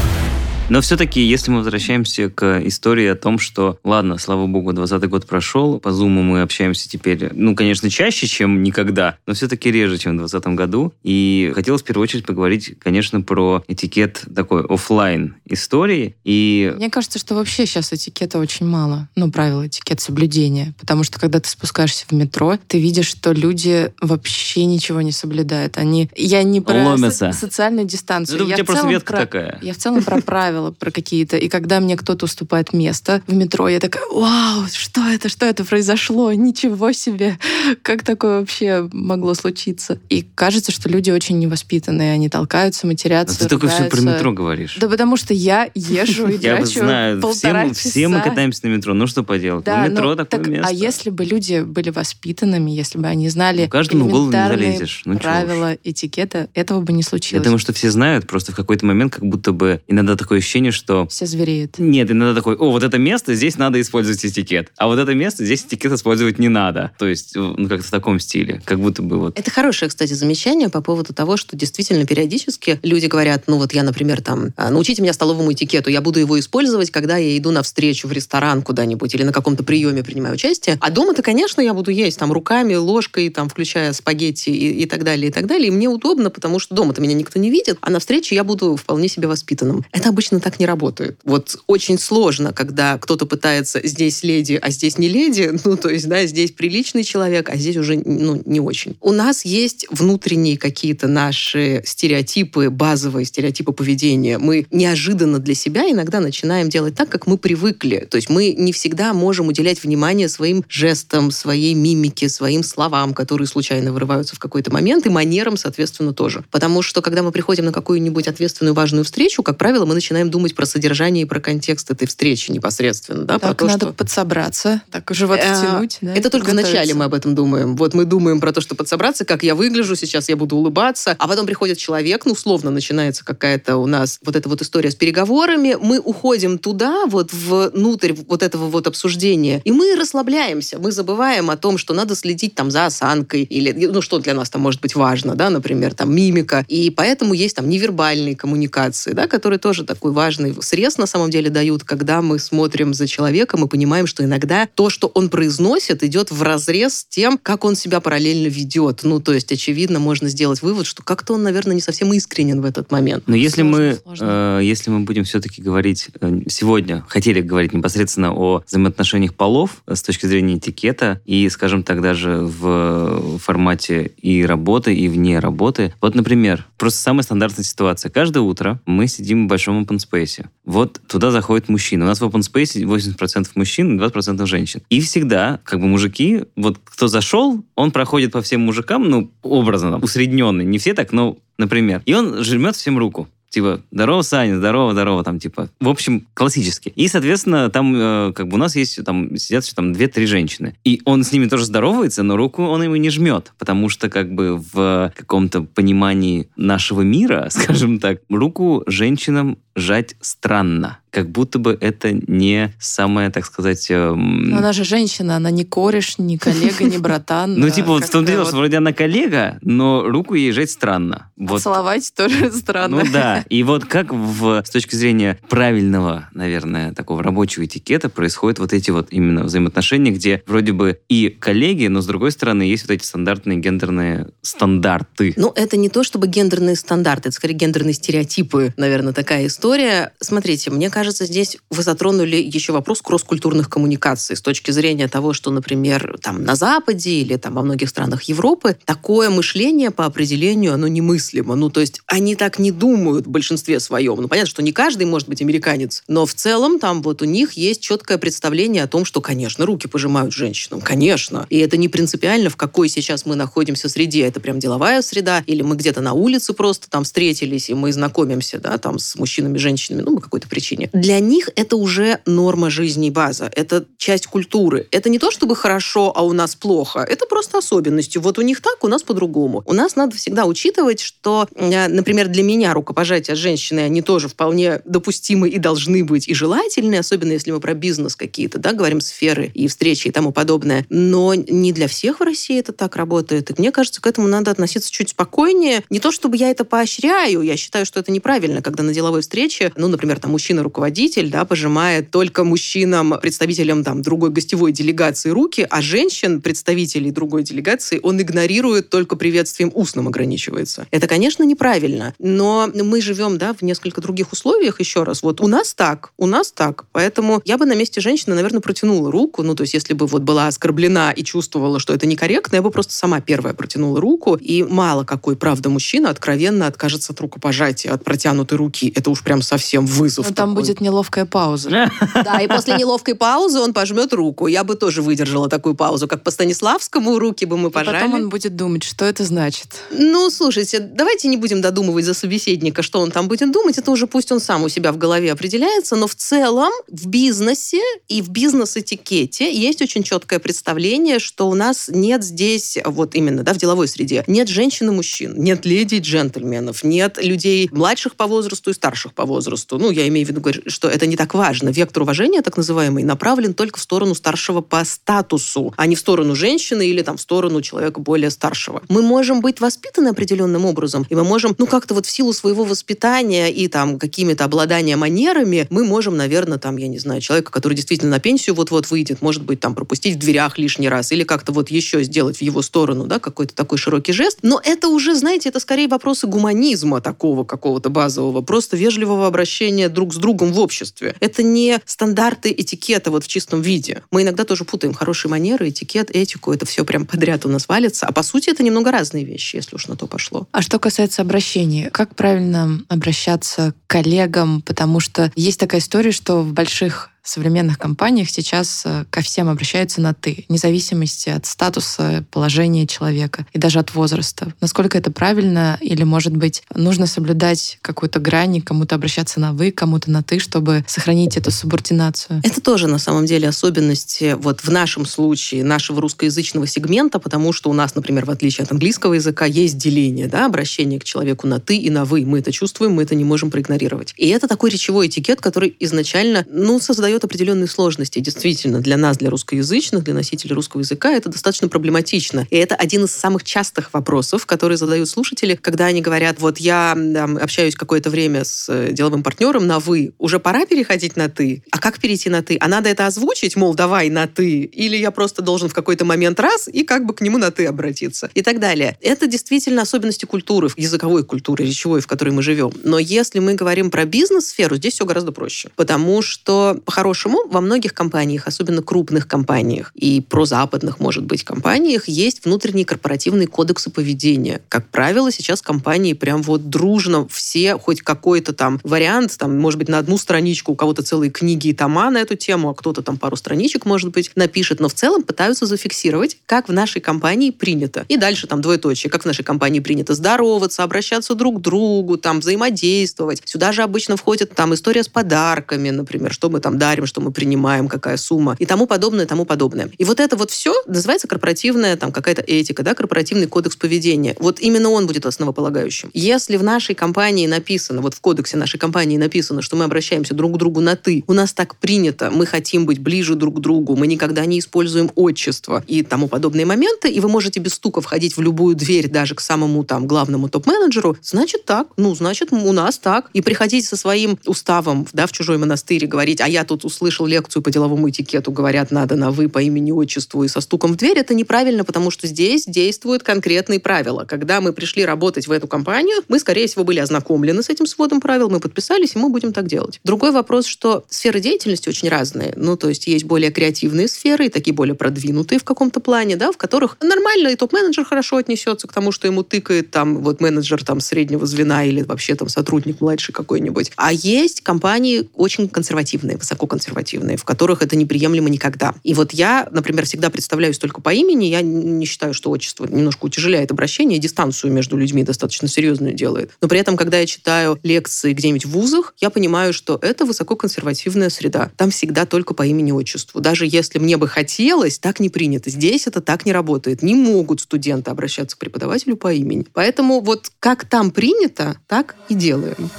Но 0.68 0.80
все-таки, 0.80 1.20
если 1.20 1.52
мы 1.52 1.58
возвращаемся 1.58 2.28
к 2.28 2.60
истории 2.66 3.06
о 3.06 3.14
том, 3.14 3.38
что, 3.38 3.78
ладно, 3.84 4.18
слава 4.18 4.46
богу, 4.46 4.72
20 4.72 5.08
год 5.08 5.24
прошел, 5.26 5.78
по 5.78 5.90
Zoom 5.90 6.08
мы 6.08 6.42
общаемся 6.42 6.88
теперь, 6.88 7.30
ну, 7.32 7.54
конечно, 7.54 7.88
чаще, 7.88 8.26
чем 8.26 8.64
никогда, 8.64 9.16
но 9.26 9.34
все-таки 9.34 9.70
реже, 9.70 9.96
чем 9.98 10.14
в 10.14 10.18
2020 10.18 10.56
году. 10.58 10.92
И 11.04 11.52
хотелось 11.54 11.82
в 11.82 11.84
первую 11.84 12.02
очередь 12.02 12.26
поговорить, 12.26 12.74
конечно, 12.80 13.20
про 13.20 13.62
этикет 13.68 14.24
такой 14.34 14.64
офлайн 14.64 15.36
истории. 15.44 16.16
И... 16.24 16.72
Мне 16.76 16.90
кажется, 16.90 17.20
что 17.20 17.36
вообще 17.36 17.64
сейчас 17.64 17.92
этикета 17.92 18.38
очень 18.38 18.66
мало. 18.66 19.08
Ну, 19.14 19.30
правила 19.30 19.68
этикет 19.68 20.00
соблюдения. 20.00 20.74
Потому 20.80 21.04
что, 21.04 21.20
когда 21.20 21.38
ты 21.38 21.48
спускаешься 21.48 22.06
в 22.08 22.12
метро, 22.12 22.58
ты 22.66 22.80
видишь, 22.80 23.06
что 23.06 23.30
люди 23.30 23.92
вообще 24.00 24.64
ничего 24.64 25.00
не 25.00 25.12
соблюдают. 25.12 25.78
Они... 25.78 26.10
Я 26.16 26.42
не 26.42 26.60
про 26.60 26.74
Ломятся. 26.74 27.30
со- 27.32 27.38
социальную 27.38 27.86
дистанцию. 27.86 28.38
Ну, 28.38 28.44
это 28.44 28.46
у 28.46 28.50
я 28.50 28.56
тебя 28.56 28.64
просто 28.64 28.88
ветка 28.88 29.12
про- 29.12 29.20
такая. 29.20 29.58
Я 29.62 29.72
в 29.72 29.76
целом 29.76 30.02
про 30.02 30.20
правила, 30.20 30.55
про 30.72 30.90
какие-то. 30.90 31.36
И 31.36 31.48
когда 31.48 31.80
мне 31.80 31.96
кто-то 31.96 32.24
уступает 32.26 32.72
место 32.72 33.22
в 33.26 33.34
метро, 33.34 33.68
я 33.68 33.80
такая, 33.80 34.04
вау, 34.10 34.66
что 34.72 35.02
это, 35.06 35.28
что 35.28 35.46
это 35.46 35.64
произошло? 35.64 36.32
Ничего 36.32 36.92
себе! 36.92 37.38
Как 37.82 38.02
такое 38.02 38.40
вообще 38.40 38.88
могло 38.92 39.34
случиться? 39.34 39.98
И 40.08 40.26
кажется, 40.34 40.72
что 40.72 40.88
люди 40.88 41.10
очень 41.10 41.38
невоспитанные. 41.38 42.12
Они 42.12 42.28
толкаются, 42.28 42.86
А 42.86 42.88
матерятся, 42.88 43.38
ты 43.38 43.48
только 43.48 43.68
все 43.68 43.84
про 43.84 44.00
метро 44.00 44.32
говоришь. 44.32 44.76
Да 44.80 44.88
потому 44.88 45.16
что 45.16 45.34
я 45.34 45.68
езжу 45.74 46.28
и 46.28 46.38
Я 46.40 46.56
трачу 46.56 46.80
знаю, 46.80 47.18
все 47.18 47.22
полтора 47.22 47.64
мы, 47.66 47.74
все 47.74 48.08
мы 48.08 48.18
часа. 48.18 48.28
катаемся 48.30 48.60
на 48.66 48.68
метро. 48.68 48.94
Ну 48.94 49.06
что 49.06 49.22
поделать? 49.22 49.64
Да, 49.64 49.82
ну, 49.82 49.90
метро 49.90 50.10
ну, 50.10 50.16
такое 50.16 50.40
так, 50.40 50.48
место. 50.48 50.68
А 50.68 50.72
если 50.72 51.10
бы 51.10 51.24
люди 51.24 51.62
были 51.62 51.90
воспитанными, 51.90 52.70
если 52.70 52.98
бы 52.98 53.06
они 53.06 53.28
знали 53.28 53.66
Ну, 53.94 54.08
элементарные 54.08 54.86
правила 55.18 55.76
этикета, 55.84 56.48
этого 56.54 56.80
бы 56.80 56.92
не 56.92 57.00
Я 57.00 57.04
случилось. 57.08 57.44
думаю, 57.44 57.58
что 57.58 57.72
все 57.72 57.90
знают, 57.90 58.26
просто 58.26 58.52
в 58.52 58.56
какой-то 58.56 58.86
момент 58.86 59.14
как 59.14 59.24
будто 59.24 59.52
бы 59.52 59.80
иногда 59.86 60.16
такое 60.16 60.38
ощущение, 60.46 60.70
что 60.70 61.06
Все 61.08 61.26
звереют. 61.26 61.78
Нет, 61.78 62.10
иногда 62.10 62.34
такой, 62.34 62.54
о, 62.56 62.70
вот 62.70 62.82
это 62.82 62.98
место, 62.98 63.34
здесь 63.34 63.58
надо 63.58 63.80
использовать 63.80 64.24
этикет, 64.24 64.70
а 64.76 64.86
вот 64.86 64.98
это 64.98 65.12
место, 65.14 65.44
здесь 65.44 65.64
этикет 65.64 65.92
использовать 65.92 66.38
не 66.38 66.48
надо. 66.48 66.92
То 66.98 67.06
есть, 67.06 67.34
ну, 67.34 67.68
как-то 67.68 67.86
в 67.86 67.90
таком 67.90 68.20
стиле, 68.20 68.62
как 68.64 68.80
будто 68.80 69.02
бы 69.02 69.18
вот... 69.18 69.38
Это 69.38 69.50
хорошее, 69.50 69.88
кстати, 69.88 70.12
замечание 70.12 70.68
по 70.68 70.80
поводу 70.80 71.12
того, 71.12 71.36
что 71.36 71.56
действительно 71.56 72.06
периодически 72.06 72.78
люди 72.82 73.06
говорят, 73.06 73.44
ну 73.48 73.58
вот 73.58 73.72
я, 73.74 73.82
например, 73.82 74.22
там, 74.22 74.52
«А, 74.56 74.70
научите 74.70 75.02
меня 75.02 75.12
столовому 75.12 75.52
этикету, 75.52 75.90
я 75.90 76.00
буду 76.00 76.20
его 76.20 76.38
использовать, 76.38 76.90
когда 76.90 77.16
я 77.16 77.36
иду 77.36 77.50
на 77.50 77.62
встречу 77.62 78.06
в 78.06 78.12
ресторан 78.12 78.62
куда-нибудь 78.62 79.14
или 79.14 79.24
на 79.24 79.32
каком-то 79.32 79.64
приеме 79.64 80.04
принимаю 80.04 80.34
участие. 80.34 80.78
А 80.80 80.90
дома-то, 80.90 81.22
конечно, 81.22 81.60
я 81.60 81.74
буду 81.74 81.90
есть 81.90 82.18
там 82.18 82.32
руками, 82.32 82.74
ложкой, 82.74 83.30
там, 83.30 83.48
включая 83.48 83.92
спагетти 83.92 84.50
и, 84.50 84.82
и 84.82 84.86
так 84.86 85.02
далее, 85.02 85.28
и 85.28 85.32
так 85.32 85.46
далее. 85.46 85.68
И 85.68 85.70
мне 85.70 85.88
удобно, 85.88 86.30
потому 86.30 86.58
что 86.58 86.74
дома-то 86.74 87.00
меня 87.00 87.14
никто 87.14 87.38
не 87.38 87.50
видит, 87.50 87.78
а 87.80 87.90
на 87.90 87.98
встрече 87.98 88.34
я 88.34 88.44
буду 88.44 88.76
вполне 88.76 89.08
себе 89.08 89.26
воспитанным. 89.26 89.84
Это 89.92 90.10
обычно 90.10 90.35
так 90.40 90.60
не 90.60 90.66
работает. 90.66 91.18
Вот 91.24 91.58
очень 91.66 91.98
сложно, 91.98 92.52
когда 92.52 92.98
кто-то 92.98 93.26
пытается 93.26 93.80
здесь 93.84 94.22
леди, 94.22 94.58
а 94.60 94.70
здесь 94.70 94.98
не 94.98 95.08
леди, 95.08 95.58
ну, 95.64 95.76
то 95.76 95.88
есть, 95.88 96.08
да, 96.08 96.24
здесь 96.26 96.52
приличный 96.52 97.04
человек, 97.04 97.48
а 97.48 97.56
здесь 97.56 97.76
уже, 97.76 98.00
ну, 98.04 98.42
не 98.44 98.60
очень. 98.60 98.96
У 99.00 99.12
нас 99.12 99.44
есть 99.44 99.86
внутренние 99.90 100.56
какие-то 100.56 101.08
наши 101.08 101.82
стереотипы, 101.84 102.70
базовые 102.70 103.24
стереотипы 103.24 103.72
поведения. 103.72 104.38
Мы 104.38 104.66
неожиданно 104.70 105.38
для 105.38 105.54
себя 105.54 105.90
иногда 105.90 106.20
начинаем 106.20 106.68
делать 106.68 106.94
так, 106.94 107.08
как 107.08 107.26
мы 107.26 107.38
привыкли. 107.38 108.06
То 108.10 108.16
есть 108.16 108.28
мы 108.28 108.52
не 108.52 108.72
всегда 108.72 109.12
можем 109.12 109.48
уделять 109.48 109.82
внимание 109.82 110.28
своим 110.28 110.64
жестам, 110.68 111.30
своей 111.30 111.74
мимике, 111.74 112.28
своим 112.28 112.62
словам, 112.62 113.14
которые 113.14 113.46
случайно 113.46 113.92
вырываются 113.92 114.36
в 114.36 114.38
какой-то 114.38 114.72
момент, 114.72 115.06
и 115.06 115.10
манерам, 115.10 115.56
соответственно, 115.56 116.12
тоже. 116.12 116.44
Потому 116.50 116.82
что, 116.82 117.02
когда 117.02 117.22
мы 117.22 117.32
приходим 117.32 117.66
на 117.66 117.72
какую-нибудь 117.72 118.28
ответственную, 118.28 118.74
важную 118.74 119.04
встречу, 119.04 119.42
как 119.42 119.58
правило, 119.58 119.86
мы 119.86 119.94
начинаем 119.94 120.25
думать 120.30 120.54
про 120.54 120.66
содержание 120.66 121.22
и 121.22 121.26
про 121.26 121.40
контекст 121.40 121.90
этой 121.90 122.06
встречи 122.06 122.50
непосредственно. 122.50 123.24
Да, 123.24 123.38
Так 123.38 123.42
про 123.42 123.54
то, 123.54 123.66
надо 123.66 123.86
что... 123.86 123.92
подсобраться, 123.94 124.82
так 124.90 125.08
живот 125.14 125.38
Э, 125.42 125.54
втянуть. 125.54 125.98
да, 126.00 126.14
Это 126.14 126.30
только 126.30 126.46
в 126.46 126.48
подготовиться. 126.50 126.72
начале 126.80 126.94
мы 126.94 127.04
об 127.04 127.14
этом 127.14 127.34
думаем. 127.34 127.76
Вот 127.76 127.94
мы 127.94 128.04
думаем 128.04 128.40
про 128.40 128.52
то, 128.52 128.60
что 128.60 128.74
подсобраться, 128.74 129.24
как 129.24 129.42
я 129.42 129.54
выгляжу, 129.54 129.96
сейчас 129.96 130.28
я 130.28 130.36
буду 130.36 130.56
улыбаться, 130.56 131.14
а 131.18 131.28
потом 131.28 131.46
приходит 131.46 131.78
человек, 131.78 132.24
ну, 132.26 132.32
условно, 132.32 132.70
начинается 132.70 133.24
какая-то 133.24 133.76
у 133.76 133.86
нас 133.86 134.18
вот 134.24 134.36
эта 134.36 134.48
вот 134.48 134.62
история 134.62 134.90
с 134.90 134.94
переговорами, 134.94 135.76
мы 135.80 135.98
уходим 135.98 136.58
туда, 136.58 137.06
вот 137.06 137.32
внутрь 137.32 138.12
вот 138.28 138.42
этого 138.42 138.66
вот 138.66 138.86
обсуждения, 138.86 139.60
и 139.64 139.72
мы 139.72 139.94
расслабляемся, 139.96 140.78
мы 140.78 140.92
забываем 140.92 141.50
о 141.50 141.56
том, 141.56 141.78
что 141.78 141.94
надо 141.94 142.14
следить 142.16 142.54
там 142.54 142.70
за 142.70 142.86
осанкой, 142.86 143.42
или, 143.42 143.72
ну, 143.86 144.00
что 144.02 144.18
для 144.18 144.34
нас 144.34 144.50
там 144.50 144.62
может 144.62 144.80
быть 144.80 144.94
важно, 144.94 145.34
да, 145.34 145.50
например, 145.50 145.94
там 145.94 146.14
мимика, 146.14 146.64
и 146.68 146.90
поэтому 146.90 147.34
есть 147.34 147.56
там 147.56 147.68
невербальные 147.68 148.36
коммуникации, 148.36 149.12
да, 149.12 149.26
которые 149.26 149.58
тоже 149.58 149.84
такой 149.84 150.12
важный 150.16 150.56
срез 150.60 150.96
на 150.98 151.06
самом 151.06 151.30
деле 151.30 151.50
дают, 151.50 151.84
когда 151.84 152.22
мы 152.22 152.38
смотрим 152.40 152.94
за 152.94 153.06
человеком 153.06 153.64
и 153.64 153.68
понимаем, 153.68 154.06
что 154.06 154.24
иногда 154.24 154.66
то, 154.66 154.90
что 154.90 155.06
он 155.08 155.28
произносит, 155.28 156.02
идет 156.02 156.30
в 156.30 156.42
разрез 156.42 156.94
с 157.00 157.06
тем, 157.06 157.38
как 157.40 157.64
он 157.64 157.76
себя 157.76 158.00
параллельно 158.00 158.48
ведет. 158.48 159.00
Ну, 159.04 159.20
то 159.20 159.32
есть, 159.34 159.52
очевидно, 159.52 159.98
можно 160.00 160.28
сделать 160.28 160.62
вывод, 160.62 160.86
что 160.86 161.02
как-то 161.02 161.34
он, 161.34 161.42
наверное, 161.42 161.74
не 161.74 161.80
совсем 161.82 162.12
искренен 162.14 162.60
в 162.62 162.64
этот 162.64 162.90
момент. 162.90 163.24
Но 163.26 163.36
если 163.36 163.60
Сложно, 163.62 163.78
мы, 163.78 163.98
сложно. 164.02 164.58
э, 164.60 164.64
если 164.64 164.90
мы 164.90 165.00
будем 165.00 165.24
все-таки 165.24 165.60
говорить 165.62 166.08
э, 166.20 166.40
сегодня, 166.48 167.04
хотели 167.08 167.40
говорить 167.42 167.74
непосредственно 167.74 168.32
о 168.34 168.62
взаимоотношениях 168.66 169.34
полов 169.34 169.82
э, 169.86 169.94
с 169.94 170.02
точки 170.02 170.26
зрения 170.26 170.56
этикета 170.56 171.20
и, 171.26 171.48
скажем 171.50 171.82
так, 171.82 172.00
даже 172.00 172.38
в 172.38 173.38
формате 173.38 174.12
и 174.22 174.44
работы, 174.44 174.94
и 174.94 175.08
вне 175.08 175.38
работы. 175.38 175.92
Вот, 176.00 176.14
например, 176.14 176.66
просто 176.78 177.00
самая 177.00 177.22
стандартная 177.22 177.64
ситуация. 177.64 178.10
Каждое 178.10 178.40
утро 178.40 178.80
мы 178.86 179.06
сидим 179.08 179.44
в 179.44 179.48
большом 179.48 179.82
open 179.84 179.98
space. 180.10 180.46
Вот 180.64 181.00
туда 181.06 181.30
заходит 181.30 181.68
мужчина. 181.68 182.04
У 182.04 182.08
нас 182.08 182.20
в 182.20 182.24
open 182.24 182.40
space 182.40 182.82
80% 182.82 183.48
мужчин 183.54 183.96
и 183.96 184.02
20% 184.02 184.46
женщин. 184.46 184.82
И 184.88 185.00
всегда, 185.00 185.60
как 185.64 185.80
бы 185.80 185.86
мужики, 185.86 186.44
вот 186.56 186.78
кто 186.84 187.08
зашел, 187.08 187.64
он 187.74 187.90
проходит 187.90 188.32
по 188.32 188.42
всем 188.42 188.60
мужикам, 188.62 189.08
ну, 189.08 189.30
образно, 189.42 189.98
усредненный. 189.98 190.64
Не 190.64 190.78
все 190.78 190.94
так, 190.94 191.12
но, 191.12 191.38
например. 191.58 192.02
И 192.06 192.14
он 192.14 192.42
жмет 192.42 192.76
всем 192.76 192.98
руку. 192.98 193.28
Типа, 193.56 193.80
здорово, 193.90 194.20
Саня, 194.20 194.58
здорово, 194.58 194.92
здорово, 194.92 195.24
там, 195.24 195.38
типа. 195.38 195.70
В 195.80 195.88
общем, 195.88 196.26
классически. 196.34 196.90
И, 196.94 197.08
соответственно, 197.08 197.70
там, 197.70 197.94
э, 197.96 198.32
как 198.34 198.48
бы 198.48 198.56
у 198.56 198.58
нас 198.58 198.76
есть, 198.76 199.02
там, 199.02 199.34
сидят 199.38 199.64
еще 199.64 199.74
там 199.74 199.94
две-три 199.94 200.26
женщины. 200.26 200.74
И 200.84 201.00
он 201.06 201.24
с 201.24 201.32
ними 201.32 201.46
тоже 201.46 201.64
здоровается, 201.64 202.22
но 202.22 202.36
руку 202.36 202.62
он 202.62 202.82
ему 202.82 202.96
не 202.96 203.08
жмет, 203.08 203.54
потому 203.58 203.88
что, 203.88 204.10
как 204.10 204.30
бы, 204.30 204.62
в 204.74 205.10
каком-то 205.16 205.62
понимании 205.62 206.50
нашего 206.54 207.00
мира, 207.00 207.48
скажем 207.50 207.98
так, 207.98 208.18
руку 208.28 208.84
женщинам 208.86 209.56
жать 209.74 210.16
странно. 210.20 210.98
Как 211.16 211.30
будто 211.30 211.58
бы 211.58 211.78
это 211.80 212.12
не 212.12 212.74
самое, 212.78 213.30
так 213.30 213.46
сказать... 213.46 213.86
Эм... 213.88 214.50
Но 214.50 214.58
она 214.58 214.74
же 214.74 214.84
женщина, 214.84 215.36
она 215.36 215.50
не 215.50 215.64
кореш, 215.64 216.18
не 216.18 216.36
коллега, 216.36 216.84
не 216.84 216.98
братан. 216.98 217.54
Ну, 217.66 217.70
типа, 217.70 217.88
вот 217.88 218.04
в 218.04 218.10
том 218.10 218.26
дело, 218.26 218.44
что 218.44 218.56
вроде 218.56 218.76
она 218.76 218.92
коллега, 218.92 219.56
но 219.62 220.02
руку 220.02 220.34
ей 220.34 220.52
жать 220.52 220.70
странно. 220.70 221.30
Вот. 221.38 221.62
Целовать 221.62 222.12
тоже 222.14 222.52
странно. 222.54 223.02
Ну 223.02 223.10
да. 223.10 223.46
И 223.48 223.62
вот 223.62 223.86
как 223.86 224.12
в, 224.12 224.62
с 224.62 224.68
точки 224.68 224.94
зрения 224.94 225.38
правильного, 225.48 226.28
наверное, 226.34 226.92
такого 226.92 227.22
рабочего 227.22 227.64
этикета 227.64 228.10
происходят 228.10 228.58
вот 228.58 228.74
эти 228.74 228.90
вот 228.90 229.08
именно 229.10 229.44
взаимоотношения, 229.44 230.10
где 230.10 230.42
вроде 230.46 230.72
бы 230.72 231.00
и 231.08 231.30
коллеги, 231.30 231.86
но 231.86 232.02
с 232.02 232.06
другой 232.06 232.30
стороны 232.30 232.62
есть 232.64 232.82
вот 232.82 232.90
эти 232.90 233.04
стандартные 233.04 233.56
гендерные 233.56 234.28
стандарты. 234.42 235.32
Ну, 235.36 235.50
это 235.56 235.78
не 235.78 235.88
то 235.88 236.04
чтобы 236.04 236.26
гендерные 236.26 236.76
стандарты, 236.76 237.30
это 237.30 237.36
скорее 237.36 237.54
гендерные 237.54 237.94
стереотипы, 237.94 238.74
наверное, 238.76 239.14
такая 239.14 239.46
история. 239.46 240.12
Смотрите, 240.20 240.70
мне 240.70 240.90
кажется, 240.90 241.05
здесь 241.12 241.58
вы 241.70 241.82
затронули 241.82 242.36
еще 242.36 242.72
вопрос 242.72 243.02
кросс-культурных 243.02 243.68
коммуникаций 243.68 244.36
с 244.36 244.40
точки 244.40 244.70
зрения 244.70 245.08
того, 245.08 245.32
что, 245.32 245.50
например, 245.50 246.18
там 246.22 246.44
на 246.44 246.56
Западе 246.56 247.10
или 247.10 247.36
там 247.36 247.54
во 247.54 247.62
многих 247.62 247.88
странах 247.88 248.24
Европы 248.24 248.76
такое 248.84 249.30
мышление 249.30 249.90
по 249.90 250.06
определению, 250.06 250.74
оно 250.74 250.88
немыслимо. 250.88 251.54
Ну, 251.54 251.70
то 251.70 251.80
есть 251.80 252.00
они 252.06 252.36
так 252.36 252.58
не 252.58 252.70
думают 252.70 253.26
в 253.26 253.30
большинстве 253.30 253.80
своем. 253.80 254.16
Ну, 254.20 254.28
понятно, 254.28 254.50
что 254.50 254.62
не 254.62 254.72
каждый 254.72 255.06
может 255.06 255.28
быть 255.28 255.42
американец, 255.42 256.02
но 256.08 256.26
в 256.26 256.34
целом 256.34 256.78
там 256.78 257.02
вот 257.02 257.22
у 257.22 257.24
них 257.24 257.52
есть 257.52 257.80
четкое 257.80 258.18
представление 258.18 258.82
о 258.82 258.88
том, 258.88 259.04
что, 259.04 259.20
конечно, 259.20 259.66
руки 259.66 259.88
пожимают 259.88 260.32
женщинам, 260.32 260.80
конечно. 260.80 261.46
И 261.50 261.58
это 261.58 261.76
не 261.76 261.88
принципиально, 261.88 262.50
в 262.50 262.56
какой 262.56 262.88
сейчас 262.88 263.26
мы 263.26 263.36
находимся 263.36 263.88
среде. 263.88 264.22
Это 264.22 264.40
прям 264.40 264.58
деловая 264.58 265.02
среда, 265.02 265.42
или 265.46 265.62
мы 265.62 265.76
где-то 265.76 266.00
на 266.00 266.12
улице 266.12 266.52
просто 266.52 266.90
там 266.90 267.04
встретились, 267.04 267.70
и 267.70 267.74
мы 267.74 267.92
знакомимся, 267.92 268.58
да, 268.58 268.78
там 268.78 268.98
с 268.98 269.16
мужчинами, 269.16 269.58
женщинами, 269.58 270.02
ну, 270.02 270.16
по 270.16 270.22
какой-то 270.22 270.48
причине. 270.48 270.85
Для 270.92 271.20
них 271.20 271.50
это 271.56 271.76
уже 271.76 272.20
норма 272.26 272.70
жизни 272.70 273.10
база. 273.10 273.50
Это 273.54 273.84
часть 273.96 274.26
культуры. 274.26 274.86
Это 274.90 275.08
не 275.08 275.18
то, 275.18 275.30
чтобы 275.30 275.56
хорошо, 275.56 276.12
а 276.14 276.22
у 276.22 276.32
нас 276.32 276.54
плохо. 276.54 277.00
Это 277.00 277.26
просто 277.26 277.58
особенности. 277.58 278.18
Вот 278.18 278.38
у 278.38 278.42
них 278.42 278.60
так, 278.60 278.84
у 278.84 278.88
нас 278.88 279.02
по-другому. 279.02 279.62
У 279.66 279.72
нас 279.72 279.96
надо 279.96 280.16
всегда 280.16 280.44
учитывать, 280.46 281.00
что, 281.00 281.48
э, 281.54 281.88
например, 281.88 282.28
для 282.28 282.42
меня 282.42 282.74
рукопожатия 282.74 283.34
с 283.34 283.38
женщиной, 283.38 283.86
они 283.86 284.02
тоже 284.02 284.28
вполне 284.28 284.80
допустимы 284.84 285.48
и 285.48 285.58
должны 285.58 286.04
быть, 286.04 286.28
и 286.28 286.34
желательны, 286.34 286.96
особенно 286.96 287.32
если 287.32 287.50
мы 287.50 287.60
про 287.60 287.74
бизнес 287.74 288.16
какие-то, 288.16 288.58
да, 288.58 288.72
говорим 288.72 289.00
сферы 289.00 289.50
и 289.54 289.68
встречи 289.68 290.08
и 290.08 290.10
тому 290.10 290.32
подобное. 290.32 290.86
Но 290.88 291.34
не 291.34 291.72
для 291.72 291.88
всех 291.88 292.20
в 292.20 292.22
России 292.22 292.58
это 292.58 292.72
так 292.72 292.96
работает. 292.96 293.50
И 293.50 293.54
мне 293.58 293.72
кажется, 293.72 294.00
к 294.00 294.06
этому 294.06 294.28
надо 294.28 294.50
относиться 294.50 294.90
чуть 294.90 295.10
спокойнее. 295.10 295.82
Не 295.90 296.00
то, 296.00 296.12
чтобы 296.12 296.36
я 296.36 296.50
это 296.50 296.64
поощряю, 296.64 297.42
я 297.42 297.56
считаю, 297.56 297.86
что 297.86 298.00
это 298.00 298.12
неправильно, 298.12 298.62
когда 298.62 298.82
на 298.82 298.92
деловой 298.92 299.22
встрече, 299.22 299.72
ну, 299.76 299.88
например, 299.88 300.18
там 300.18 300.34
мужчина-руководитель, 300.76 301.30
да, 301.30 301.44
пожимает 301.44 302.10
только 302.10 302.44
мужчинам, 302.44 303.14
представителям 303.20 303.82
там 303.84 304.02
другой 304.02 304.30
гостевой 304.30 304.72
делегации 304.72 305.30
руки, 305.30 305.66
а 305.68 305.82
женщин, 305.82 306.40
представителей 306.40 307.10
другой 307.10 307.42
делегации, 307.42 308.00
он 308.02 308.20
игнорирует 308.20 308.90
только 308.90 309.16
приветствием 309.16 309.70
устным 309.74 310.08
ограничивается. 310.08 310.86
Это, 310.90 311.06
конечно, 311.06 311.44
неправильно, 311.44 312.14
но 312.18 312.70
мы 312.74 313.00
живем, 313.00 313.38
да, 313.38 313.54
в 313.54 313.62
несколько 313.62 314.00
других 314.00 314.32
условиях, 314.32 314.80
еще 314.80 315.02
раз. 315.02 315.22
Вот 315.22 315.40
у 315.40 315.48
нас 315.48 315.74
так, 315.74 316.12
у 316.16 316.26
нас 316.26 316.52
так. 316.52 316.84
Поэтому 316.92 317.40
я 317.44 317.58
бы 317.58 317.66
на 317.66 317.74
месте 317.74 318.00
женщины, 318.00 318.34
наверное, 318.34 318.60
протянула 318.60 319.10
руку. 319.10 319.42
Ну, 319.42 319.54
то 319.54 319.62
есть, 319.62 319.74
если 319.74 319.94
бы 319.94 320.06
вот 320.06 320.22
была 320.22 320.48
оскорблена 320.48 321.12
и 321.12 321.24
чувствовала, 321.24 321.78
что 321.80 321.94
это 321.94 322.06
некорректно, 322.06 322.56
я 322.56 322.62
бы 322.62 322.70
просто 322.70 322.92
сама 322.92 323.20
первая 323.20 323.54
протянула 323.54 324.00
руку. 324.00 324.34
И 324.36 324.62
мало 324.62 325.04
какой, 325.04 325.36
правда, 325.36 325.68
мужчина 325.70 326.10
откровенно 326.10 326.66
откажется 326.66 327.12
от 327.12 327.20
рукопожатия, 327.20 327.92
от 327.92 328.04
протянутой 328.04 328.58
руки. 328.58 328.92
Это 328.94 329.10
уж 329.10 329.22
прям 329.22 329.42
совсем 329.42 329.86
вызов. 329.86 330.28
Но 330.28 330.34
там 330.34 330.50
такой. 330.50 330.65
Будет 330.66 330.80
неловкая 330.80 331.26
пауза. 331.26 331.70
Да, 332.24 332.40
и 332.40 332.48
после 332.48 332.76
неловкой 332.76 333.14
паузы 333.14 333.60
он 333.60 333.72
пожмет 333.72 334.12
руку. 334.12 334.46
Я 334.46 334.64
бы 334.64 334.74
тоже 334.74 335.02
выдержала 335.02 335.48
такую 335.48 335.74
паузу, 335.74 336.08
как 336.08 336.22
по 336.22 336.30
Станиславскому 336.30 337.18
руки 337.18 337.44
бы 337.44 337.56
мы 337.56 337.70
пожали. 337.70 337.96
И 337.96 338.00
потом 338.00 338.14
он 338.14 338.28
будет 338.28 338.56
думать, 338.56 338.82
что 338.82 339.04
это 339.04 339.24
значит. 339.24 339.68
Ну, 339.90 340.30
слушайте, 340.30 340.80
давайте 340.80 341.28
не 341.28 341.36
будем 341.36 341.60
додумывать 341.60 342.04
за 342.04 342.14
собеседника, 342.14 342.82
что 342.82 343.00
он 343.00 343.10
там 343.10 343.28
будет 343.28 343.52
думать. 343.52 343.78
Это 343.78 343.90
уже 343.90 344.06
пусть 344.06 344.32
он 344.32 344.40
сам 344.40 344.64
у 344.64 344.68
себя 344.68 344.92
в 344.92 344.98
голове 344.98 345.32
определяется. 345.32 345.96
Но 345.96 346.06
в 346.06 346.14
целом 346.14 346.72
в 346.88 347.06
бизнесе 347.06 347.82
и 348.08 348.22
в 348.22 348.30
бизнес-этикете 348.30 349.52
есть 349.52 349.82
очень 349.82 350.02
четкое 350.02 350.38
представление, 350.38 351.18
что 351.18 351.48
у 351.48 351.54
нас 351.54 351.88
нет 351.88 352.24
здесь, 352.24 352.78
вот 352.84 353.14
именно, 353.14 353.42
да, 353.42 353.52
в 353.52 353.58
деловой 353.58 353.88
среде, 353.88 354.24
нет 354.26 354.48
женщин 354.48 354.88
и 354.88 354.92
мужчин, 354.92 355.34
нет 355.36 355.64
леди 355.64 355.96
и 355.96 356.00
джентльменов, 356.00 356.84
нет 356.84 357.18
людей 357.22 357.68
младших 357.72 358.16
по 358.16 358.26
возрасту 358.26 358.70
и 358.70 358.74
старших 358.74 359.14
по 359.14 359.24
возрасту. 359.24 359.78
Ну, 359.78 359.90
я 359.90 360.06
имею 360.08 360.26
в 360.26 360.30
виду, 360.30 360.40
что 360.66 360.88
это 360.88 361.06
не 361.06 361.16
так 361.16 361.34
важно. 361.34 361.70
Вектор 361.70 362.02
уважения, 362.02 362.42
так 362.42 362.56
называемый, 362.56 363.04
направлен 363.04 363.54
только 363.54 363.78
в 363.78 363.82
сторону 363.82 364.14
старшего 364.14 364.60
по 364.60 364.84
статусу, 364.84 365.74
а 365.76 365.86
не 365.86 365.96
в 365.96 366.00
сторону 366.00 366.34
женщины 366.34 366.86
или 366.86 367.02
там 367.02 367.16
в 367.16 367.20
сторону 367.20 367.62
человека 367.62 368.00
более 368.00 368.30
старшего. 368.30 368.82
Мы 368.88 369.02
можем 369.02 369.40
быть 369.40 369.60
воспитаны 369.60 370.08
определенным 370.08 370.64
образом, 370.64 371.06
и 371.08 371.14
мы 371.14 371.24
можем, 371.24 371.54
ну, 371.58 371.66
как-то 371.66 371.94
вот 371.94 372.06
в 372.06 372.10
силу 372.10 372.32
своего 372.32 372.64
воспитания 372.64 373.52
и 373.52 373.68
там 373.68 373.98
какими-то 373.98 374.44
обладания 374.44 374.96
манерами, 374.96 375.66
мы 375.70 375.84
можем, 375.84 376.16
наверное, 376.16 376.58
там, 376.58 376.76
я 376.76 376.88
не 376.88 376.98
знаю, 376.98 377.20
человека, 377.20 377.50
который 377.52 377.74
действительно 377.74 378.12
на 378.12 378.20
пенсию 378.20 378.54
вот-вот 378.54 378.90
выйдет, 378.90 379.22
может 379.22 379.44
быть, 379.44 379.60
там 379.60 379.74
пропустить 379.74 380.16
в 380.16 380.18
дверях 380.18 380.58
лишний 380.58 380.88
раз 380.88 381.12
или 381.12 381.24
как-то 381.24 381.52
вот 381.52 381.70
еще 381.70 382.02
сделать 382.02 382.38
в 382.38 382.42
его 382.42 382.62
сторону, 382.62 383.06
да, 383.06 383.18
какой-то 383.18 383.54
такой 383.54 383.78
широкий 383.78 384.12
жест. 384.12 384.38
Но 384.42 384.60
это 384.62 384.88
уже, 384.88 385.14
знаете, 385.14 385.48
это 385.48 385.60
скорее 385.60 385.88
вопросы 385.88 386.26
гуманизма 386.26 387.00
такого 387.00 387.44
какого-то 387.44 387.90
базового, 387.90 388.42
просто 388.42 388.76
вежливого 388.76 389.26
обращения 389.26 389.88
друг 389.88 390.14
с 390.14 390.16
другом 390.16 390.45
в 390.52 390.58
обществе. 390.58 391.14
Это 391.20 391.42
не 391.42 391.80
стандарты 391.84 392.54
этикета 392.56 393.10
вот 393.10 393.24
в 393.24 393.28
чистом 393.28 393.62
виде. 393.62 394.02
Мы 394.10 394.22
иногда 394.22 394.44
тоже 394.44 394.64
путаем 394.64 394.94
хорошие 394.94 395.30
манеры, 395.30 395.68
этикет, 395.68 396.10
этику. 396.10 396.52
Это 396.52 396.66
все 396.66 396.84
прям 396.84 397.06
подряд 397.06 397.46
у 397.46 397.48
нас 397.48 397.68
валится. 397.68 398.06
А 398.06 398.12
по 398.12 398.22
сути 398.22 398.50
это 398.50 398.62
немного 398.62 398.90
разные 398.90 399.24
вещи, 399.24 399.56
если 399.56 399.76
уж 399.76 399.86
на 399.88 399.96
то 399.96 400.06
пошло. 400.06 400.46
А 400.52 400.62
что 400.62 400.78
касается 400.78 401.22
обращений, 401.22 401.90
как 401.90 402.14
правильно 402.14 402.80
обращаться 402.88 403.74
к 403.86 403.90
коллегам? 403.90 404.62
Потому 404.62 405.00
что 405.00 405.32
есть 405.36 405.60
такая 405.60 405.80
история, 405.80 406.12
что 406.12 406.42
в 406.42 406.52
больших 406.52 407.10
современных 407.28 407.78
компаниях 407.78 408.30
сейчас 408.30 408.82
э, 408.84 409.04
ко 409.10 409.20
всем 409.20 409.48
обращаются 409.48 410.00
на 410.00 410.14
«ты», 410.14 410.44
вне 410.48 410.58
зависимости 410.58 411.28
от 411.28 411.46
статуса, 411.46 412.24
положения 412.30 412.86
человека 412.86 413.46
и 413.52 413.58
даже 413.58 413.78
от 413.78 413.94
возраста. 413.94 414.52
Насколько 414.60 414.98
это 414.98 415.10
правильно? 415.10 415.78
Или, 415.80 416.04
может 416.04 416.36
быть, 416.36 416.62
нужно 416.74 417.06
соблюдать 417.06 417.78
какую-то 417.82 418.18
грань, 418.20 418.60
кому-то 418.60 418.94
обращаться 418.94 419.40
на 419.40 419.52
«вы», 419.52 419.70
кому-то 419.70 420.10
на 420.10 420.22
«ты», 420.22 420.38
чтобы 420.38 420.84
сохранить 420.86 421.36
эту 421.36 421.50
субординацию? 421.50 422.40
Это 422.44 422.60
тоже, 422.60 422.86
на 422.86 422.98
самом 422.98 423.26
деле, 423.26 423.48
особенности 423.48 424.36
вот 424.38 424.60
в 424.60 424.70
нашем 424.70 425.06
случае 425.06 425.64
нашего 425.64 426.00
русскоязычного 426.00 426.66
сегмента, 426.66 427.18
потому 427.18 427.52
что 427.52 427.70
у 427.70 427.72
нас, 427.72 427.94
например, 427.94 428.24
в 428.24 428.30
отличие 428.30 428.64
от 428.64 428.72
английского 428.72 429.14
языка, 429.14 429.44
есть 429.46 429.76
деление, 429.76 430.28
да, 430.28 430.46
обращение 430.46 431.00
к 431.00 431.04
человеку 431.04 431.46
на 431.46 431.60
«ты» 431.60 431.76
и 431.76 431.90
на 431.90 432.04
«вы». 432.04 432.24
Мы 432.24 432.38
это 432.38 432.52
чувствуем, 432.52 432.92
мы 432.92 433.02
это 433.02 433.14
не 433.14 433.24
можем 433.24 433.50
проигнорировать. 433.50 434.14
И 434.16 434.28
это 434.28 434.48
такой 434.48 434.70
речевой 434.70 435.08
этикет, 435.08 435.40
который 435.40 435.76
изначально, 435.80 436.44
ну, 436.50 436.80
создает 436.80 437.15
создает 437.16 437.24
определенные 437.24 437.66
сложности. 437.66 438.18
Действительно, 438.20 438.80
для 438.80 438.96
нас, 438.96 439.16
для 439.16 439.30
русскоязычных, 439.30 440.04
для 440.04 440.14
носителей 440.14 440.54
русского 440.54 440.80
языка, 440.80 441.12
это 441.12 441.30
достаточно 441.30 441.68
проблематично. 441.68 442.46
И 442.50 442.56
это 442.56 442.74
один 442.74 443.04
из 443.04 443.12
самых 443.12 443.44
частых 443.44 443.92
вопросов, 443.94 444.44
которые 444.44 444.76
задают 444.76 445.08
слушатели, 445.08 445.54
когда 445.54 445.86
они 445.86 446.02
говорят, 446.02 446.36
вот 446.40 446.58
я 446.58 446.94
там, 446.94 447.38
общаюсь 447.38 447.74
какое-то 447.74 448.10
время 448.10 448.44
с 448.44 448.68
э, 448.68 448.92
деловым 448.92 449.22
партнером 449.22 449.66
на 449.66 449.78
«вы», 449.78 450.12
уже 450.18 450.38
пора 450.38 450.66
переходить 450.66 451.16
на 451.16 451.28
«ты», 451.28 451.62
а 451.70 451.78
как 451.78 451.98
перейти 451.98 452.28
на 452.28 452.42
«ты»? 452.42 452.58
А 452.60 452.68
надо 452.68 452.88
это 452.88 453.06
озвучить, 453.06 453.56
мол, 453.56 453.74
давай 453.74 454.10
на 454.10 454.26
«ты», 454.26 454.60
или 454.60 454.96
я 454.96 455.10
просто 455.10 455.42
должен 455.42 455.68
в 455.68 455.74
какой-то 455.74 456.04
момент 456.04 456.38
раз 456.40 456.68
и 456.68 456.84
как 456.84 457.06
бы 457.06 457.14
к 457.14 457.22
нему 457.22 457.38
на 457.38 457.50
«ты» 457.50 457.66
обратиться 457.66 458.30
и 458.34 458.42
так 458.42 458.60
далее. 458.60 458.98
Это 459.00 459.26
действительно 459.26 459.82
особенности 459.82 460.26
культуры, 460.26 460.68
языковой 460.76 461.24
культуры, 461.24 461.64
речевой, 461.64 462.00
в 462.00 462.06
которой 462.06 462.30
мы 462.30 462.42
живем. 462.42 462.72
Но 462.84 462.98
если 462.98 463.38
мы 463.38 463.54
говорим 463.54 463.90
про 463.90 464.04
бизнес-сферу, 464.04 464.76
здесь 464.76 464.94
все 464.94 465.06
гораздо 465.06 465.32
проще. 465.32 465.70
Потому 465.76 466.22
что, 466.22 466.80
по 466.84 466.92
по-хорошему, 467.06 467.46
во 467.48 467.60
многих 467.60 467.94
компаниях, 467.94 468.48
особенно 468.48 468.82
крупных 468.82 469.28
компаниях 469.28 469.92
и 469.94 470.20
прозападных, 470.20 470.98
может 470.98 471.24
быть, 471.24 471.44
компаниях, 471.44 472.08
есть 472.08 472.44
внутренние 472.44 472.84
корпоративные 472.84 473.46
кодексы 473.46 473.90
поведения. 473.90 474.60
Как 474.68 474.88
правило, 474.88 475.30
сейчас 475.30 475.62
компании 475.62 476.14
прям 476.14 476.42
вот 476.42 476.68
дружно 476.68 477.28
все, 477.28 477.78
хоть 477.78 478.02
какой-то 478.02 478.52
там 478.52 478.80
вариант, 478.82 479.38
там, 479.38 479.56
может 479.56 479.78
быть, 479.78 479.88
на 479.88 479.98
одну 479.98 480.18
страничку, 480.18 480.72
у 480.72 480.74
кого-то 480.74 481.02
целые 481.04 481.30
книги 481.30 481.68
и 481.68 481.72
тома 481.72 482.10
на 482.10 482.18
эту 482.18 482.34
тему, 482.34 482.70
а 482.70 482.74
кто-то 482.74 483.02
там 483.02 483.18
пару 483.18 483.36
страничек, 483.36 483.86
может 483.86 484.10
быть, 484.10 484.32
напишет, 484.34 484.80
но 484.80 484.88
в 484.88 484.94
целом 484.94 485.22
пытаются 485.22 485.66
зафиксировать, 485.66 486.38
как 486.46 486.68
в 486.68 486.72
нашей 486.72 487.00
компании 487.00 487.50
принято. 487.50 488.04
И 488.08 488.16
дальше 488.16 488.48
там 488.48 488.60
двоеточие, 488.60 489.12
как 489.12 489.22
в 489.22 489.26
нашей 489.26 489.44
компании 489.44 489.78
принято 489.78 490.14
здороваться, 490.14 490.82
обращаться 490.82 491.36
друг 491.36 491.58
к 491.58 491.60
другу, 491.60 492.16
там, 492.16 492.40
взаимодействовать. 492.40 493.42
Сюда 493.44 493.70
же 493.70 493.82
обычно 493.82 494.16
входит 494.16 494.54
там 494.56 494.74
история 494.74 495.04
с 495.04 495.08
подарками, 495.08 495.90
например, 495.90 496.32
что 496.32 496.50
мы 496.50 496.58
там 496.58 496.78
дарим 496.78 496.95
говорим, 496.96 497.06
что 497.06 497.20
мы 497.20 497.30
принимаем, 497.30 497.88
какая 497.88 498.16
сумма 498.16 498.56
и 498.58 498.66
тому 498.66 498.86
подобное, 498.86 499.26
тому 499.26 499.44
подобное. 499.44 499.90
И 499.98 500.04
вот 500.04 500.20
это 500.20 500.36
вот 500.36 500.50
все 500.50 500.74
называется 500.86 501.28
корпоративная 501.28 501.96
там 501.96 502.12
какая-то 502.12 502.42
этика, 502.42 502.82
да, 502.82 502.94
корпоративный 502.94 503.46
кодекс 503.46 503.76
поведения. 503.76 504.34
Вот 504.38 504.60
именно 504.60 504.90
он 504.90 505.06
будет 505.06 505.26
основополагающим. 505.26 506.10
Если 506.14 506.56
в 506.56 506.62
нашей 506.62 506.94
компании 506.94 507.46
написано, 507.46 508.00
вот 508.00 508.14
в 508.14 508.20
кодексе 508.20 508.56
нашей 508.56 508.78
компании 508.78 509.18
написано, 509.18 509.62
что 509.62 509.76
мы 509.76 509.84
обращаемся 509.84 510.34
друг 510.34 510.54
к 510.54 510.56
другу 510.56 510.80
на 510.80 510.96
«ты», 510.96 511.24
у 511.26 511.32
нас 511.32 511.52
так 511.52 511.76
принято, 511.76 512.30
мы 512.30 512.46
хотим 512.46 512.86
быть 512.86 512.98
ближе 512.98 513.34
друг 513.34 513.56
к 513.56 513.60
другу, 513.60 513.96
мы 513.96 514.06
никогда 514.06 514.46
не 514.46 514.58
используем 514.58 515.10
отчество 515.14 515.84
и 515.86 516.02
тому 516.02 516.28
подобные 516.28 516.64
моменты, 516.64 517.10
и 517.10 517.20
вы 517.20 517.28
можете 517.28 517.60
без 517.60 517.74
стука 517.74 518.00
входить 518.00 518.36
в 518.36 518.40
любую 518.40 518.74
дверь, 518.74 519.08
даже 519.08 519.34
к 519.34 519.40
самому 519.40 519.84
там 519.84 520.06
главному 520.06 520.48
топ-менеджеру, 520.48 521.16
значит 521.22 521.64
так, 521.64 521.88
ну, 521.96 522.14
значит, 522.14 522.52
у 522.52 522.72
нас 522.72 522.98
так. 522.98 523.30
И 523.34 523.42
приходить 523.42 523.86
со 523.86 523.96
своим 523.96 524.38
уставом, 524.46 525.06
да, 525.12 525.26
в 525.26 525.32
чужой 525.32 525.58
монастырь 525.58 526.04
и 526.04 526.06
говорить, 526.06 526.40
а 526.40 526.48
я 526.48 526.64
тут 526.64 526.75
услышал 526.84 527.26
лекцию 527.26 527.62
по 527.62 527.70
деловому 527.70 528.10
этикету, 528.10 528.50
говорят, 528.52 528.90
надо 528.90 529.16
на 529.16 529.30
«вы» 529.30 529.48
по 529.48 529.60
имени, 529.60 529.92
отчеству 529.92 530.44
и 530.44 530.48
со 530.48 530.60
стуком 530.60 530.92
в 530.92 530.96
дверь, 530.96 531.18
это 531.18 531.34
неправильно, 531.34 531.84
потому 531.84 532.10
что 532.10 532.26
здесь 532.26 532.64
действуют 532.66 533.22
конкретные 533.22 533.80
правила. 533.80 534.24
Когда 534.24 534.60
мы 534.60 534.72
пришли 534.72 535.04
работать 535.04 535.46
в 535.46 535.52
эту 535.52 535.66
компанию, 535.66 536.22
мы, 536.28 536.38
скорее 536.38 536.66
всего, 536.66 536.84
были 536.84 536.98
ознакомлены 536.98 537.62
с 537.62 537.68
этим 537.68 537.86
сводом 537.86 538.20
правил, 538.20 538.50
мы 538.50 538.60
подписались, 538.60 539.14
и 539.14 539.18
мы 539.18 539.28
будем 539.28 539.52
так 539.52 539.66
делать. 539.66 540.00
Другой 540.04 540.32
вопрос, 540.32 540.66
что 540.66 541.04
сферы 541.08 541.40
деятельности 541.40 541.88
очень 541.88 542.08
разные. 542.08 542.52
Ну, 542.56 542.76
то 542.76 542.88
есть 542.88 543.06
есть 543.06 543.24
более 543.24 543.50
креативные 543.50 544.08
сферы 544.08 544.46
и 544.46 544.48
такие 544.48 544.74
более 544.74 544.94
продвинутые 544.94 545.58
в 545.58 545.64
каком-то 545.64 546.00
плане, 546.00 546.36
да, 546.36 546.52
в 546.52 546.56
которых 546.56 546.96
нормально 547.00 547.48
и 547.48 547.56
топ-менеджер 547.56 548.04
хорошо 548.04 548.36
отнесется 548.36 548.86
к 548.86 548.92
тому, 548.92 549.12
что 549.12 549.26
ему 549.26 549.42
тыкает 549.42 549.90
там 549.90 550.18
вот 550.18 550.40
менеджер 550.40 550.84
там 550.84 551.00
среднего 551.00 551.46
звена 551.46 551.84
или 551.84 552.02
вообще 552.02 552.34
там 552.34 552.48
сотрудник 552.48 553.00
младший 553.00 553.32
какой-нибудь. 553.32 553.92
А 553.96 554.12
есть 554.12 554.60
компании 554.60 555.28
очень 555.34 555.68
консервативные, 555.68 556.38
высококонсервативные, 556.66 557.36
в 557.36 557.44
которых 557.44 557.82
это 557.82 557.96
неприемлемо 557.96 558.48
никогда. 558.48 558.94
И 559.02 559.14
вот 559.14 559.32
я, 559.32 559.68
например, 559.70 560.04
всегда 560.04 560.30
представляюсь 560.30 560.78
только 560.78 561.00
по 561.00 561.12
имени, 561.12 561.46
я 561.46 561.62
не 561.62 562.04
считаю, 562.06 562.34
что 562.34 562.50
отчество 562.50 562.86
немножко 562.86 563.26
утяжеляет 563.26 563.70
обращение, 563.70 564.18
дистанцию 564.18 564.72
между 564.72 564.96
людьми 564.96 565.22
достаточно 565.22 565.68
серьезную 565.68 566.14
делает. 566.14 566.50
Но 566.60 566.68
при 566.68 566.80
этом, 566.80 566.96
когда 566.96 567.18
я 567.18 567.26
читаю 567.26 567.78
лекции 567.82 568.32
где-нибудь 568.32 568.66
в 568.66 568.70
вузах, 568.70 569.14
я 569.18 569.30
понимаю, 569.30 569.72
что 569.72 569.98
это 570.02 570.24
высококонсервативная 570.24 571.30
среда. 571.30 571.70
Там 571.76 571.90
всегда 571.90 572.26
только 572.26 572.54
по 572.54 572.66
имени-отчеству. 572.66 573.40
Даже 573.40 573.66
если 573.66 573.98
мне 573.98 574.16
бы 574.16 574.28
хотелось, 574.28 574.98
так 574.98 575.20
не 575.20 575.28
принято. 575.28 575.70
Здесь 575.70 576.06
это 576.06 576.20
так 576.20 576.46
не 576.46 576.52
работает. 576.52 577.02
Не 577.02 577.14
могут 577.14 577.60
студенты 577.60 578.10
обращаться 578.10 578.56
к 578.56 578.58
преподавателю 578.60 579.16
по 579.16 579.32
имени. 579.32 579.66
Поэтому 579.72 580.20
вот 580.20 580.50
как 580.60 580.84
там 580.88 581.10
принято, 581.10 581.76
так 581.86 582.16
и 582.28 582.34
делаем. 582.34 582.90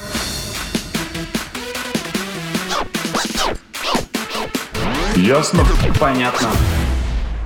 Ясно? 5.18 5.66
Понятно. 6.00 6.48